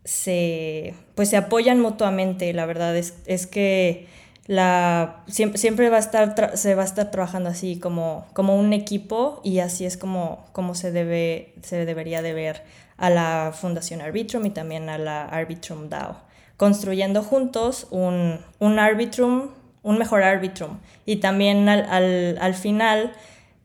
se, 0.03 0.93
pues 1.15 1.29
se 1.29 1.37
apoyan 1.37 1.79
mutuamente. 1.79 2.53
La 2.53 2.65
verdad 2.65 2.95
es, 2.95 3.15
es 3.25 3.47
que 3.47 4.07
la, 4.47 5.23
siempre, 5.27 5.89
va 5.89 5.97
a 5.97 5.99
estar 5.99 6.57
se 6.57 6.75
va 6.75 6.81
a 6.81 6.85
estar 6.85 7.11
trabajando 7.11 7.49
así 7.49 7.79
como, 7.79 8.25
como 8.33 8.57
un 8.57 8.73
equipo 8.73 9.39
y 9.43 9.59
así 9.59 9.85
es 9.85 9.97
como, 9.97 10.45
se, 10.73 10.91
debe, 10.91 11.53
se 11.61 11.85
debería 11.85 12.21
de 12.21 12.33
ver 12.33 12.63
a 12.97 13.09
la 13.09 13.53
Fundación 13.53 14.01
Arbitrum 14.01 14.45
y 14.45 14.49
también 14.49 14.89
a 14.89 14.97
la 14.97 15.25
Arbitrum 15.25 15.89
DAO, 15.89 16.17
construyendo 16.57 17.23
juntos 17.23 17.87
un, 17.91 18.39
un 18.59 18.79
Arbitrum, 18.79 19.49
un 19.83 19.97
mejor 19.97 20.23
Arbitrum. 20.23 20.79
Y 21.05 21.17
también 21.17 21.69
al, 21.69 22.37
al, 22.39 22.53
final, 22.53 23.13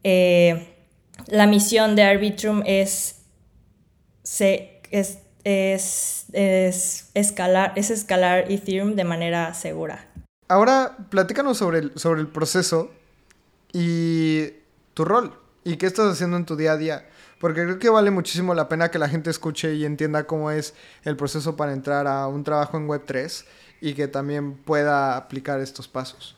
eh, 0.04 0.68
la 1.26 1.46
misión 1.46 1.96
de 1.96 2.04
Arbitrum 2.04 2.62
es, 2.64 3.22
se, 4.22 4.80
es, 4.90 5.18
es, 5.46 6.26
es, 6.32 7.08
escalar, 7.14 7.72
es 7.76 7.90
escalar 7.90 8.50
Ethereum 8.50 8.96
de 8.96 9.04
manera 9.04 9.54
segura. 9.54 10.04
Ahora, 10.48 10.96
platícanos 11.08 11.58
sobre 11.58 11.78
el, 11.78 11.92
sobre 11.94 12.20
el 12.20 12.26
proceso 12.26 12.90
y 13.72 14.48
tu 14.94 15.04
rol 15.04 15.38
y 15.62 15.76
qué 15.76 15.86
estás 15.86 16.12
haciendo 16.12 16.36
en 16.36 16.46
tu 16.46 16.56
día 16.56 16.72
a 16.72 16.76
día. 16.76 17.08
Porque 17.38 17.62
creo 17.62 17.78
que 17.78 17.88
vale 17.90 18.10
muchísimo 18.10 18.54
la 18.54 18.68
pena 18.68 18.90
que 18.90 18.98
la 18.98 19.08
gente 19.08 19.30
escuche 19.30 19.74
y 19.74 19.84
entienda 19.84 20.26
cómo 20.26 20.50
es 20.50 20.74
el 21.04 21.16
proceso 21.16 21.54
para 21.54 21.72
entrar 21.72 22.08
a 22.08 22.26
un 22.26 22.42
trabajo 22.42 22.76
en 22.76 22.88
Web3 22.88 23.44
y 23.80 23.94
que 23.94 24.08
también 24.08 24.56
pueda 24.56 25.16
aplicar 25.16 25.60
estos 25.60 25.86
pasos. 25.86 26.36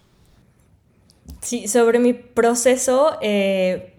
Sí, 1.41 1.67
sobre 1.67 1.99
mi 1.99 2.13
proceso, 2.13 3.17
eh, 3.23 3.95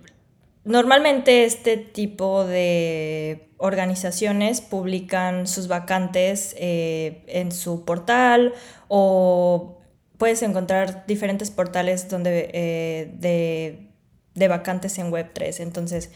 normalmente 0.65 1.45
este 1.45 1.77
tipo 1.77 2.45
de 2.45 3.48
organizaciones 3.59 4.61
publican 4.61 5.45
sus 5.45 5.67
vacantes 5.67 6.55
eh, 6.57 7.23
en 7.27 7.51
su 7.51 7.85
portal 7.85 8.53
o 8.87 9.77
puedes 10.17 10.41
encontrar 10.41 11.05
diferentes 11.05 11.51
portales 11.51 12.09
donde, 12.09 12.49
eh, 12.53 13.85
de, 14.33 14.47
vacantes 14.47 14.97
en 14.97 15.11
Web3. 15.11 15.59
Entonces, 15.59 16.11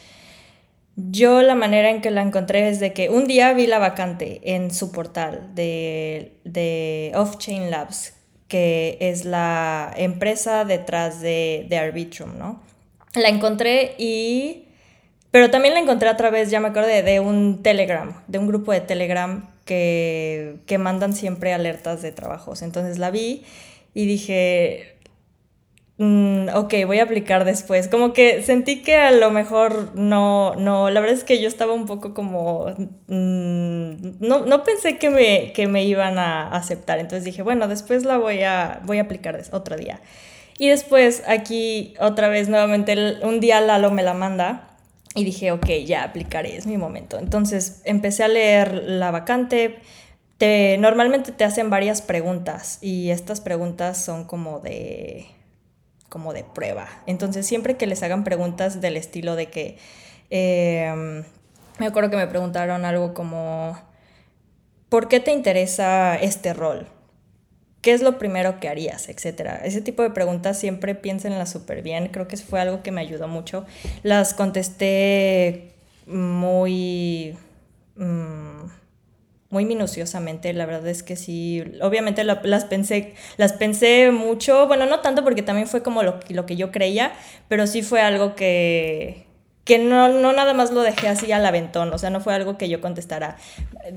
yo 0.96 1.42
la 1.42 1.56
manera 1.56 1.90
en 1.90 2.02
que 2.02 2.12
la 2.12 2.22
encontré 2.22 2.70
es 2.70 2.80
de 2.80 2.94
que 2.94 3.10
un 3.10 3.26
día 3.26 3.52
vi 3.54 3.68
la 3.68 3.80
vacante 3.80 4.40
en 4.44 4.72
su 4.72 4.92
portal 4.92 5.52
de, 5.54 6.38
de 6.46 7.12
Off-Chain 7.16 7.70
Labs, 7.70 8.14
que 8.48 8.98
es 9.02 9.26
la 9.26 9.94
empresa 9.98 10.64
detrás 10.64 11.20
de, 11.20 11.66
de 11.68 11.78
Arbitrum, 11.78 12.38
¿no? 12.38 12.62
La 13.16 13.28
encontré 13.28 13.96
y... 13.98 14.63
Pero 15.34 15.50
también 15.50 15.74
la 15.74 15.80
encontré 15.80 16.10
a 16.10 16.16
través, 16.16 16.52
ya 16.52 16.60
me 16.60 16.68
acuerdo, 16.68 16.90
de, 16.90 17.20
un 17.20 17.64
Telegram, 17.64 18.22
de 18.28 18.38
un 18.38 18.46
grupo 18.46 18.72
de 18.72 18.82
Telegram 18.82 19.50
que, 19.66 20.58
que 20.68 20.78
mandan 20.78 21.14
siempre 21.14 21.54
alertas 21.54 22.04
de 22.04 22.12
trabajos. 22.12 22.62
Entonces 22.62 23.00
la 23.00 23.10
vi 23.10 23.44
y 23.96 24.06
dije, 24.06 24.96
mm, 25.98 26.50
ok, 26.54 26.76
voy 26.86 27.00
a 27.00 27.06
aplicar 27.06 27.46
después. 27.46 27.88
Como 27.88 28.14
que 28.14 28.44
sentí 28.44 28.84
que 28.84 28.96
a 28.96 29.10
lo 29.10 29.32
mejor 29.32 29.96
no, 29.96 30.54
no, 30.54 30.92
la 30.92 31.00
verdad 31.00 31.18
es 31.18 31.24
que 31.24 31.42
yo 31.42 31.48
estaba 31.48 31.74
un 31.74 31.88
poco 31.88 32.14
como, 32.14 32.68
mm, 33.08 34.20
no, 34.20 34.46
no, 34.46 34.64
pensé 34.64 35.00
que 35.00 35.10
me, 35.10 35.52
que 35.54 35.66
me 35.66 35.84
iban 35.84 36.20
a 36.20 36.50
aceptar, 36.50 37.00
entonces 37.00 37.24
dije, 37.24 37.42
bueno, 37.42 37.68
después 37.68 38.06
la 38.06 38.20
voy 38.20 38.44
a, 38.44 38.82
voy 38.84 39.00
a 39.00 39.02
aplicar 39.02 39.42
otro 39.52 39.78
día. 39.78 40.00
Y 40.60 40.70
después 40.70 41.24
aquí 41.28 41.96
otra 42.00 42.28
vez 42.28 42.50
nuevamente 42.50 43.16
un 43.24 43.40
día 43.40 43.62
Lalo 43.62 43.90
me 43.90 44.04
la 44.04 44.14
manda 44.14 44.70
y 45.16 45.24
dije, 45.24 45.52
ok, 45.52 45.68
ya 45.86 46.04
aplicaré, 46.04 46.58
es 46.58 46.66
mi 46.66 46.78
momento. 46.78 47.20
Entonces 47.20 47.82
empecé 47.86 48.24
a 48.24 48.28
leer 48.28 48.74
la 48.74 49.12
vacante 49.12 49.80
normalmente 50.80 51.32
te 51.32 51.44
hacen 51.44 51.70
varias 51.70 52.02
preguntas 52.02 52.80
y 52.82 53.12
estas 53.12 53.42
preguntas 53.42 54.04
son 54.04 54.26
como 54.26 54.60
de 54.60 55.28
como 56.10 56.34
de 56.34 56.44
prueba. 56.44 56.88
Entonces 57.08 57.48
siempre 57.48 57.76
que 57.76 57.88
les 57.88 58.04
hagan 58.04 58.24
preguntas 58.24 58.82
del 58.82 58.98
estilo 58.98 59.36
de 59.36 59.48
que 59.48 59.78
em, 60.30 61.24
me 61.80 61.88
acuerdo 61.88 62.12
que 62.12 62.18
me 62.18 62.28
preguntaron 62.28 62.86
algo 62.86 63.14
como 63.14 63.78
¿por 64.90 65.08
qué 65.08 65.20
te 65.20 65.32
interesa 65.32 66.16
este 66.16 66.54
rol? 66.54 66.88
¿Qué 67.84 67.92
es 67.92 68.02
lo 68.02 68.18
primero 68.18 68.62
que 68.62 68.70
harías? 68.70 69.10
Etcétera. 69.10 69.60
Ese 69.64 69.82
tipo 69.82 70.04
de 70.04 70.10
preguntas 70.10 70.58
siempre 70.58 70.96
piénsenlas 70.96 71.52
súper 71.52 71.82
bien. 71.82 72.08
Creo 72.08 72.30
que 72.30 72.38
fue 72.38 72.62
algo 72.62 72.82
que 72.82 72.92
me 72.92 73.02
ayudó 73.02 73.28
mucho. 73.28 73.66
Las 74.04 74.34
contesté 74.34 75.74
muy... 76.08 77.38
Mm, 77.98 78.68
muy 79.50 79.66
minuciosamente, 79.66 80.52
la 80.54 80.66
verdad 80.66 80.88
es 80.88 81.04
que 81.04 81.16
sí, 81.16 81.64
obviamente 81.82 82.24
las 82.24 82.66
pensé, 82.66 83.14
las 83.38 83.54
pensé 83.54 84.10
mucho, 84.10 84.66
bueno, 84.66 84.88
no 84.88 85.02
tanto 85.02 85.24
porque 85.24 85.44
también 85.44 85.68
fue 85.68 85.84
como 85.84 86.02
lo, 86.02 86.20
lo 86.30 86.48
que 86.48 86.56
yo 86.56 86.72
creía, 86.72 87.14
pero 87.50 87.68
sí 87.68 87.84
fue 87.84 88.02
algo 88.02 88.34
que, 88.34 89.28
que 89.64 89.80
no, 89.80 90.10
no 90.10 90.34
nada 90.34 90.54
más 90.54 90.72
lo 90.72 90.82
dejé 90.82 91.08
así 91.08 91.32
al 91.32 91.46
aventón, 91.46 91.94
o 91.94 91.98
sea, 91.98 92.10
no 92.10 92.20
fue 92.20 92.34
algo 92.34 92.58
que 92.58 92.70
yo 92.70 92.82
contestara, 92.82 93.38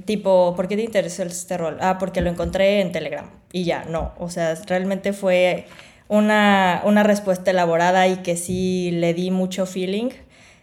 tipo, 0.05 0.55
¿por 0.57 0.69
qué 0.69 0.77
te 0.77 0.83
interesó 0.83 1.23
este 1.25 1.57
rol? 1.57 1.79
Ah, 1.81 1.99
porque 1.99 2.21
lo 2.21 2.31
encontré 2.31 2.81
en 2.81 2.93
Telegram 2.93 3.31
y 3.53 3.65
ya, 3.65 3.85
no, 3.85 4.13
o 4.19 4.29
sea, 4.29 4.55
realmente 4.67 5.13
fue 5.13 5.67
una, 6.09 6.83
una 6.85 7.03
respuesta 7.03 7.51
elaborada 7.51 8.07
y 8.07 8.19
que 8.19 8.37
sí 8.37 8.91
le 8.93 9.15
di 9.15 9.31
mucho 9.31 9.67
feeling, 9.67 10.11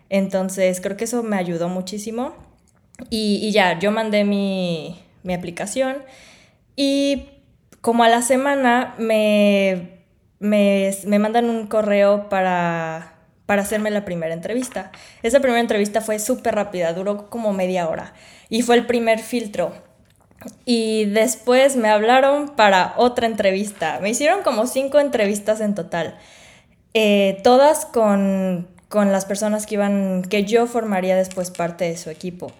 entonces 0.09 0.79
creo 0.79 0.95
que 0.95 1.03
eso 1.05 1.23
me 1.23 1.37
ayudó 1.37 1.69
muchísimo. 1.69 2.33
Y, 3.09 3.51
ya, 3.51 3.79
yo 3.79 3.91
mandé 3.91 4.23
mi, 4.23 4.99
aplicación 5.33 5.97
y 6.75 7.29
como 7.81 8.03
a 8.03 8.09
la 8.09 8.21
semana 8.21 8.93
me, 8.97 10.03
me, 10.39 11.19
mandan 11.19 11.49
un 11.49 11.67
correo 11.67 12.29
para, 12.29 13.12
para 13.45 13.61
hacerme 13.61 13.91
la 13.91 14.05
primera 14.05 14.33
entrevista. 14.33 14.91
Esa 15.21 15.39
primera 15.39 15.59
entrevista 15.59 16.01
fue 16.01 16.19
súper 16.19 16.55
rápida, 16.55 16.93
duró 16.93 17.29
como 17.29 17.53
media 17.53 17.89
hora 17.89 18.13
y 18.49 18.61
fue 18.61 18.75
el 18.75 18.85
primer 18.85 19.19
filtro. 19.19 19.73
Y 20.65 21.05
después 21.05 21.75
me 21.75 21.89
hablaron 21.89 22.49
para 22.55 22.93
otra 22.97 23.27
entrevista. 23.27 23.99
Me 24.01 24.09
hicieron 24.09 24.43
como 24.43 24.67
cinco 24.67 24.99
entrevistas 24.99 25.61
en 25.61 25.73
total. 25.75 26.17
Eh, 26.93 27.39
todas 27.43 27.85
con, 27.85 28.67
con, 28.89 29.11
las 29.11 29.25
personas 29.25 29.65
que 29.65 29.75
iban, 29.75 30.23
que 30.23 30.43
yo 30.43 30.67
formaría 30.67 31.15
después 31.15 31.49
parte 31.49 31.85
de 31.85 31.97
su 31.97 32.09
equipo. 32.09 32.51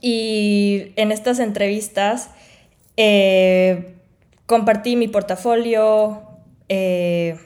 Y 0.00 0.92
en 0.96 1.12
estas 1.12 1.38
entrevistas 1.38 2.30
eh, 2.96 3.96
compartí 4.46 4.96
mi 4.96 5.08
portafolio, 5.08 6.22
eh, 6.68 7.38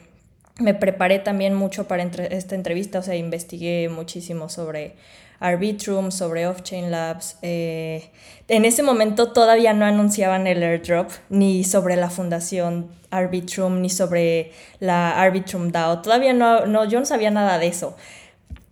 me 0.59 0.75
preparé 0.75 1.19
también 1.19 1.55
mucho 1.55 1.87
para 1.87 2.03
esta 2.03 2.55
entrevista, 2.55 2.99
o 2.99 3.03
sea, 3.03 3.15
investigué 3.15 3.89
muchísimo 3.89 4.49
sobre 4.49 4.95
Arbitrum, 5.39 6.11
sobre 6.11 6.47
Off-Chain 6.47 6.91
Labs. 6.91 7.37
Eh, 7.43 8.11
en 8.49 8.65
ese 8.65 8.83
momento 8.83 9.33
todavía 9.33 9.75
no 9.75 9.85
anunciaban 9.85 10.47
el 10.47 10.63
airdrop, 10.63 11.11
ni 11.29 11.63
sobre 11.65 11.97
la 11.97 12.09
fundación 12.09 12.89
Arbitrum, 13.11 13.83
ni 13.83 13.91
sobre 13.91 14.53
la 14.81 15.21
Arbitrum 15.21 15.71
DAO. 15.71 16.01
Todavía 16.01 16.33
no, 16.33 16.65
no, 16.67 16.85
yo 16.87 17.01
no 17.01 17.07
sabía 17.07 17.31
nada 17.31 17.59
de 17.59 17.67
eso. 17.67 17.97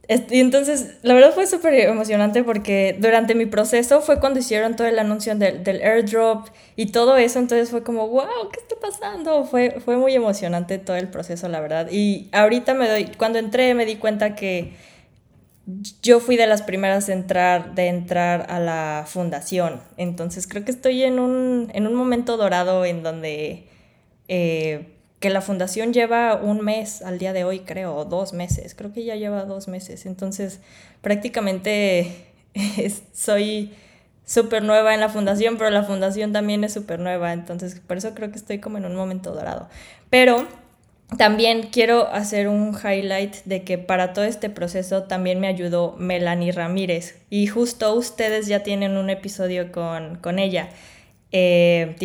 Y 0.08 0.40
entonces, 0.40 0.96
la 1.02 1.14
verdad 1.14 1.32
fue 1.32 1.46
súper 1.46 1.74
emocionante 1.74 2.44
porque 2.44 2.96
durante 2.98 3.34
mi 3.34 3.46
proceso 3.46 4.02
fue 4.02 4.20
cuando 4.20 4.40
hicieron 4.40 4.76
todo 4.76 4.86
el 4.86 4.98
anuncio 4.98 5.34
del, 5.34 5.64
del, 5.64 5.82
airdrop 5.82 6.48
y 6.76 6.86
todo 6.86 7.16
eso, 7.16 7.38
entonces 7.38 7.70
fue 7.70 7.82
como, 7.82 8.08
wow, 8.08 8.50
¿qué 8.52 8.60
está 8.60 8.76
pasando? 8.76 9.44
Fue, 9.44 9.80
fue 9.84 9.96
muy 9.96 10.14
emocionante 10.14 10.78
todo 10.78 10.96
el 10.96 11.08
proceso, 11.08 11.48
la 11.48 11.60
verdad. 11.60 11.88
Y 11.90 12.28
ahorita 12.32 12.74
me 12.74 12.88
doy, 12.88 13.06
cuando 13.16 13.38
entré 13.38 13.74
me 13.74 13.86
di 13.86 13.96
cuenta 13.96 14.34
que 14.34 14.74
yo 16.02 16.20
fui 16.20 16.36
de 16.36 16.46
las 16.46 16.60
primeras 16.60 17.06
de 17.06 17.14
entrar, 17.14 17.74
de 17.74 17.88
entrar 17.88 18.46
a 18.50 18.60
la 18.60 19.04
fundación, 19.06 19.80
entonces 19.96 20.46
creo 20.46 20.64
que 20.66 20.70
estoy 20.70 21.02
en 21.02 21.18
un, 21.18 21.70
en 21.72 21.86
un 21.86 21.94
momento 21.94 22.36
dorado 22.36 22.84
en 22.84 23.02
donde... 23.02 23.68
Eh, 24.28 24.93
que 25.24 25.30
la 25.30 25.40
fundación 25.40 25.94
lleva 25.94 26.34
un 26.34 26.60
mes 26.60 27.00
al 27.00 27.18
día 27.18 27.32
de 27.32 27.44
hoy, 27.44 27.60
creo, 27.60 27.96
o 27.96 28.04
dos 28.04 28.34
meses, 28.34 28.74
creo 28.74 28.92
que 28.92 29.06
ya 29.06 29.16
lleva 29.16 29.46
dos 29.46 29.68
meses, 29.68 30.04
entonces 30.04 30.60
prácticamente 31.00 32.26
soy 33.14 33.72
súper 34.26 34.62
nueva 34.62 34.92
en 34.92 35.00
la 35.00 35.08
fundación, 35.08 35.56
pero 35.56 35.70
la 35.70 35.82
fundación 35.82 36.34
también 36.34 36.62
es 36.62 36.74
súper 36.74 37.00
nueva, 37.00 37.32
entonces 37.32 37.80
por 37.80 37.96
eso 37.96 38.12
creo 38.12 38.30
que 38.32 38.36
estoy 38.36 38.58
como 38.58 38.76
en 38.76 38.84
un 38.84 38.94
momento 38.96 39.32
dorado. 39.32 39.70
Pero 40.10 40.46
también 41.16 41.70
quiero 41.72 42.06
hacer 42.08 42.46
un 42.48 42.74
highlight 42.74 43.36
de 43.46 43.64
que 43.64 43.78
para 43.78 44.12
todo 44.12 44.26
este 44.26 44.50
proceso 44.50 45.04
también 45.04 45.40
me 45.40 45.46
ayudó 45.46 45.96
Melanie 45.96 46.52
Ramírez 46.52 47.16
y 47.30 47.46
justo 47.46 47.94
ustedes 47.94 48.46
ya 48.46 48.62
tienen 48.62 48.98
un 48.98 49.08
episodio 49.08 49.72
con, 49.72 50.16
con 50.16 50.38
ella. 50.38 50.68
Eh, 51.36 51.96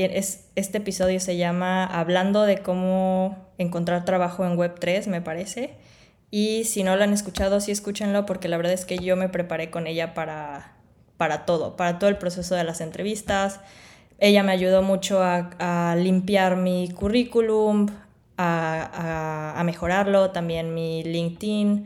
este 0.56 0.78
episodio 0.80 1.20
se 1.20 1.38
llama 1.38 1.86
Hablando 1.86 2.46
de 2.46 2.64
cómo 2.64 3.38
encontrar 3.60 4.04
trabajo 4.04 4.44
en 4.44 4.58
Web3, 4.58 5.06
me 5.06 5.22
parece. 5.22 5.76
Y 6.32 6.64
si 6.64 6.84
no 6.84 6.96
lo 6.96 7.04
han 7.04 7.14
escuchado, 7.14 7.62
sí 7.62 7.72
escúchenlo 7.72 8.26
porque 8.26 8.48
la 8.48 8.58
verdad 8.58 8.74
es 8.74 8.86
que 8.86 8.98
yo 8.98 9.16
me 9.16 9.30
preparé 9.30 9.70
con 9.70 9.86
ella 9.86 10.16
para, 10.16 10.74
para 11.18 11.46
todo, 11.46 11.76
para 11.76 12.00
todo 12.00 12.10
el 12.10 12.18
proceso 12.18 12.56
de 12.56 12.64
las 12.64 12.82
entrevistas. 12.82 13.60
Ella 14.18 14.42
me 14.42 14.52
ayudó 14.52 14.82
mucho 14.82 15.22
a, 15.22 15.52
a 15.60 15.96
limpiar 15.96 16.56
mi 16.56 16.90
currículum, 16.90 17.86
a, 18.36 19.62
mejorarlo, 19.64 20.32
también 20.32 20.74
mi 20.74 21.04
LinkedIn, 21.04 21.86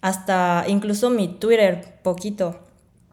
hasta 0.00 0.64
incluso 0.66 1.08
mi 1.08 1.28
Twitter, 1.28 2.00
poquito. 2.02 2.58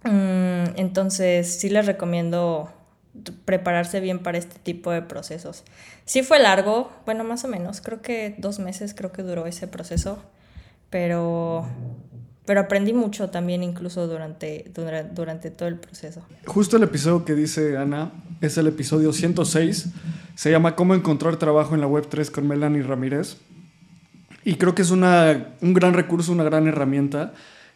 Mm, 0.03 0.77
entonces 0.77 1.59
sí 1.59 1.69
les 1.69 1.85
recomiendo 1.85 2.71
prepararse 3.45 3.99
bien 3.99 4.19
para 4.19 4.38
este 4.38 4.60
tipo 4.60 4.91
de 4.91 5.01
procesos. 5.01 5.63
Sí 6.06 6.23
fue 6.23 6.39
largo, 6.39 6.91
bueno, 7.06 7.23
más 7.23 7.43
o 7.43 7.47
menos, 7.47 7.82
creo 7.82 8.01
que 8.01 8.36
dos 8.38 8.60
meses 8.60 8.93
creo 8.93 9.12
que 9.12 9.23
duró 9.23 9.45
ese 9.45 9.67
proceso, 9.67 10.19
pero 10.89 11.67
pero 12.47 12.62
aprendí 12.62 12.93
mucho 12.93 13.30
también 13.30 13.62
incluso 13.62 14.08
durante, 14.08 14.71
durante, 15.13 15.51
todo 15.51 15.67
el 15.67 15.75
proceso. 15.75 16.25
Justo 16.45 16.77
el 16.77 16.84
episodio 16.84 17.25
que 17.25 17.36
dice 17.36 17.75
Ana 17.75 18.13
es 18.39 18.58
el 18.58 18.67
episodio 18.67 19.12
106. 19.12 19.89
Se 20.34 20.49
llama 20.49 20.77
Cómo 20.77 20.95
encontrar 20.95 21.36
trabajo 21.36 21.75
en 21.75 21.82
la 21.82 21.88
web 21.88 22.08
3 22.08 22.32
con 22.32 22.47
Melanie 22.47 22.84
Ramírez. 22.84 23.36
Y 24.45 24.56
creo 24.56 24.73
que 24.73 24.82
es 24.82 24.91
una, 24.91 25.56
un 25.60 25.73
gran 25.73 25.93
recurso, 25.93 26.32
una 26.32 26.45
gran 26.45 26.69
herramienta. 26.69 27.34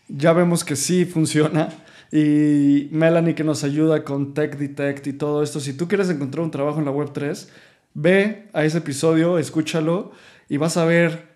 Ya 0.08 0.32
vemos 0.32 0.64
que 0.64 0.78
sí 0.78 1.04
funciona. 1.04 1.68
Y 2.12 2.90
Melanie 2.92 3.36
que 3.36 3.44
nos 3.44 3.64
ayuda 3.64 4.04
con 4.04 4.34
Tech 4.34 4.58
Detect 4.58 5.08
y 5.08 5.14
todo 5.14 5.44
esto. 5.44 5.60
Si 5.60 5.74
tú 5.74 5.88
quieres 5.88 6.10
encontrar 6.10 6.44
un 6.44 6.52
trabajo 6.52 6.80
en 6.80 6.86
la 6.86 6.92
web 6.92 7.12
3, 7.14 7.50
ve 7.94 8.50
a 8.52 8.66
ese 8.66 8.80
episodio, 8.80 9.38
escúchalo 9.38 10.12
y 10.50 10.58
vas 10.58 10.76
a 10.76 10.86
ver 10.86 11.30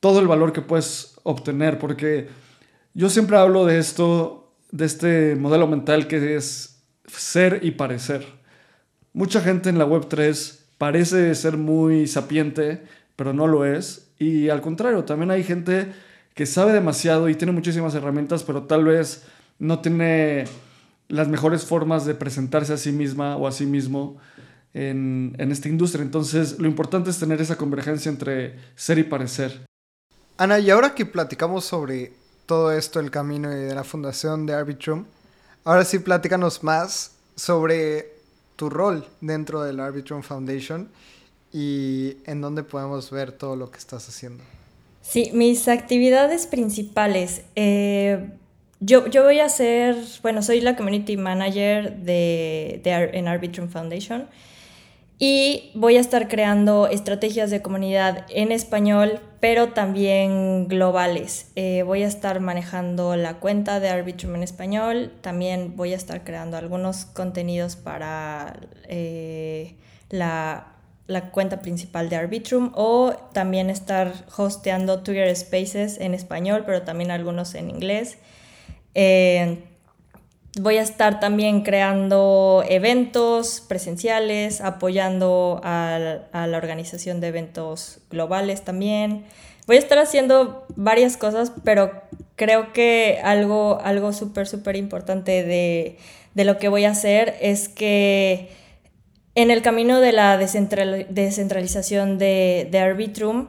todo 0.00 0.20
el 0.20 0.26
valor 0.26 0.52
que 0.52 0.62
puedes 0.62 1.16
obtener. 1.22 1.78
Porque 1.78 2.28
yo 2.94 3.10
siempre 3.10 3.36
hablo 3.36 3.66
de 3.66 3.78
esto, 3.78 4.54
de 4.70 4.86
este 4.86 5.36
modelo 5.36 5.66
mental 5.66 6.08
que 6.08 6.36
es 6.36 6.82
ser 7.06 7.60
y 7.62 7.72
parecer. 7.72 8.26
Mucha 9.12 9.40
gente 9.40 9.68
en 9.68 9.78
la 9.78 9.86
Web3 9.86 10.60
parece 10.78 11.34
ser 11.34 11.56
muy 11.56 12.06
sapiente, 12.06 12.82
pero 13.16 13.32
no 13.32 13.46
lo 13.46 13.64
es. 13.64 14.10
Y 14.18 14.48
al 14.48 14.62
contrario, 14.62 15.04
también 15.04 15.30
hay 15.30 15.44
gente 15.44 15.92
que 16.34 16.46
sabe 16.46 16.72
demasiado 16.72 17.28
y 17.28 17.34
tiene 17.34 17.52
muchísimas 17.52 17.94
herramientas, 17.94 18.42
pero 18.44 18.64
tal 18.64 18.84
vez 18.84 19.26
no 19.58 19.80
tiene 19.80 20.44
las 21.08 21.28
mejores 21.28 21.64
formas 21.64 22.04
de 22.04 22.14
presentarse 22.14 22.72
a 22.72 22.76
sí 22.76 22.92
misma 22.92 23.36
o 23.36 23.46
a 23.46 23.52
sí 23.52 23.66
mismo 23.66 24.16
en, 24.74 25.34
en 25.38 25.52
esta 25.52 25.68
industria. 25.68 26.02
Entonces, 26.02 26.58
lo 26.58 26.66
importante 26.66 27.10
es 27.10 27.18
tener 27.18 27.40
esa 27.40 27.56
convergencia 27.56 28.10
entre 28.10 28.56
ser 28.74 28.98
y 28.98 29.04
parecer. 29.04 29.66
Ana, 30.38 30.58
y 30.58 30.70
ahora 30.70 30.94
que 30.94 31.06
platicamos 31.06 31.64
sobre 31.64 32.12
todo 32.46 32.72
esto, 32.72 33.00
el 33.00 33.10
camino 33.10 33.52
y 33.52 33.56
de 33.56 33.74
la 33.74 33.84
fundación 33.84 34.46
de 34.46 34.54
Arbitrum. 34.54 35.04
Ahora 35.64 35.84
sí, 35.84 35.98
platícanos 35.98 36.62
más 36.62 37.12
sobre 37.34 38.14
tu 38.54 38.70
rol 38.70 39.06
dentro 39.20 39.62
del 39.62 39.80
Arbitrum 39.80 40.22
Foundation 40.22 40.88
y 41.52 42.16
en 42.24 42.40
dónde 42.40 42.62
podemos 42.62 43.10
ver 43.10 43.32
todo 43.32 43.56
lo 43.56 43.70
que 43.70 43.78
estás 43.78 44.08
haciendo. 44.08 44.42
Sí, 45.02 45.30
mis 45.32 45.68
actividades 45.68 46.46
principales. 46.46 47.42
Eh, 47.54 48.30
yo, 48.80 49.06
yo, 49.08 49.24
voy 49.24 49.40
a 49.40 49.48
ser, 49.48 49.96
bueno, 50.22 50.42
soy 50.42 50.60
la 50.60 50.76
community 50.76 51.16
manager 51.16 51.96
de, 51.96 52.80
de, 52.84 53.10
en 53.14 53.28
Arbitrum 53.28 53.68
Foundation 53.68 54.28
y 55.18 55.70
voy 55.74 55.96
a 55.96 56.00
estar 56.00 56.28
creando 56.28 56.88
estrategias 56.88 57.50
de 57.50 57.62
comunidad 57.62 58.26
en 58.28 58.52
español, 58.52 59.20
pero 59.40 59.70
también 59.70 60.68
globales. 60.68 61.52
Eh, 61.56 61.84
voy 61.84 62.02
a 62.02 62.06
estar 62.06 62.40
manejando 62.40 63.16
la 63.16 63.38
cuenta 63.38 63.80
de 63.80 63.88
Arbitrum 63.88 64.34
en 64.34 64.42
español. 64.42 65.12
También 65.22 65.74
voy 65.74 65.94
a 65.94 65.96
estar 65.96 66.22
creando 66.22 66.58
algunos 66.58 67.06
contenidos 67.06 67.76
para 67.76 68.60
eh, 68.88 69.76
la, 70.10 70.74
la, 71.06 71.30
cuenta 71.30 71.62
principal 71.62 72.10
de 72.10 72.16
Arbitrum 72.16 72.72
o 72.74 73.14
también 73.32 73.70
estar 73.70 74.12
hosteando 74.36 75.02
Twitter 75.02 75.34
Spaces 75.34 75.98
en 75.98 76.12
español, 76.12 76.64
pero 76.66 76.82
también 76.82 77.10
algunos 77.10 77.54
en 77.54 77.70
inglés. 77.70 78.18
Eh, 78.98 79.58
Voy 80.58 80.78
a 80.78 80.82
estar 80.82 81.20
también 81.20 81.60
creando 81.60 82.64
eventos 82.66 83.62
presenciales, 83.68 84.62
apoyando 84.62 85.60
a, 85.62 85.98
la 86.32 86.56
organización 86.56 87.20
de 87.20 87.26
eventos 87.28 87.98
globales 88.10 88.62
también. 88.64 89.26
Voy 89.66 89.76
a 89.76 89.80
estar 89.80 89.98
haciendo 89.98 90.64
varias 90.74 91.18
cosas, 91.18 91.52
pero 91.62 91.92
creo 92.36 92.72
que 92.72 93.20
algo, 93.22 93.80
algo 93.84 94.14
súper, 94.14 94.46
súper 94.46 94.76
importante 94.76 95.44
de, 95.44 95.98
lo 96.42 96.56
que 96.56 96.68
voy 96.68 96.86
a 96.86 96.90
hacer 96.92 97.36
es 97.42 97.68
que 97.68 98.48
en 99.34 99.50
el 99.50 99.60
camino 99.60 100.00
de 100.00 100.12
la 100.12 100.38
descentralización 100.38 102.16
de, 102.16 102.66
de 102.70 102.78
Arbitrum, 102.78 103.48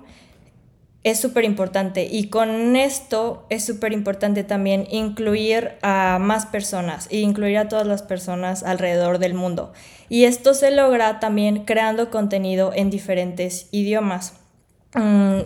es 1.09 1.19
súper 1.19 1.45
importante 1.45 2.07
y 2.09 2.27
con 2.27 2.75
esto 2.75 3.45
es 3.49 3.65
súper 3.65 3.93
importante 3.93 4.43
también 4.43 4.87
incluir 4.91 5.73
a 5.81 6.17
más 6.19 6.45
personas 6.45 7.07
e 7.09 7.19
incluir 7.19 7.57
a 7.57 7.69
todas 7.69 7.87
las 7.87 8.01
personas 8.01 8.63
alrededor 8.63 9.17
del 9.17 9.33
mundo. 9.33 9.71
Y 10.09 10.25
esto 10.25 10.53
se 10.53 10.71
logra 10.71 11.19
también 11.19 11.63
creando 11.63 12.11
contenido 12.11 12.71
en 12.73 12.89
diferentes 12.89 13.69
idiomas. 13.71 14.33
Mm, 14.95 15.43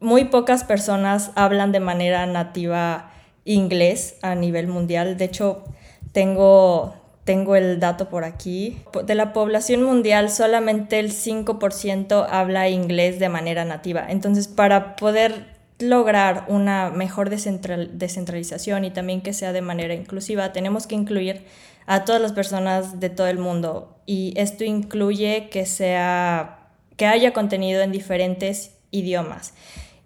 muy 0.00 0.24
pocas 0.24 0.64
personas 0.64 1.30
hablan 1.36 1.70
de 1.70 1.80
manera 1.80 2.26
nativa 2.26 3.10
inglés 3.44 4.16
a 4.22 4.34
nivel 4.34 4.66
mundial. 4.66 5.16
De 5.16 5.26
hecho, 5.26 5.64
tengo, 6.12 6.94
tengo 7.24 7.56
el 7.56 7.80
dato 7.80 8.08
por 8.08 8.24
aquí. 8.24 8.78
De 9.04 9.14
la 9.14 9.32
población 9.32 9.82
mundial, 9.82 10.30
solamente 10.30 10.98
el 10.98 11.10
5% 11.10 12.26
habla 12.30 12.68
inglés 12.68 13.18
de 13.18 13.28
manera 13.28 13.64
nativa. 13.64 14.06
Entonces, 14.08 14.46
para 14.46 14.96
poder 14.96 15.54
lograr 15.78 16.44
una 16.48 16.90
mejor 16.90 17.30
descentralización 17.30 18.84
y 18.84 18.90
también 18.90 19.22
que 19.22 19.32
sea 19.32 19.52
de 19.52 19.62
manera 19.62 19.94
inclusiva, 19.94 20.52
tenemos 20.52 20.86
que 20.86 20.94
incluir 20.94 21.44
a 21.86 22.04
todas 22.04 22.20
las 22.20 22.32
personas 22.32 23.00
de 23.00 23.10
todo 23.10 23.26
el 23.26 23.38
mundo. 23.38 23.96
Y 24.06 24.34
esto 24.36 24.64
incluye 24.64 25.48
que, 25.50 25.66
sea, 25.66 26.68
que 26.96 27.06
haya 27.06 27.32
contenido 27.32 27.82
en 27.82 27.92
diferentes 27.92 28.76
idiomas. 28.90 29.54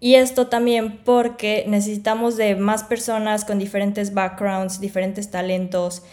Y 0.01 0.15
esto 0.15 0.47
también 0.47 0.99
porque 1.05 1.65
necesitamos 1.67 2.37
de 2.37 2.55
más 2.55 2.85
personas 2.85 3.45
con 3.45 3.59
diferentes 3.59 4.15
backgrounds, 4.15 4.81
diferentes 4.81 5.31
talentos, 5.31 6.05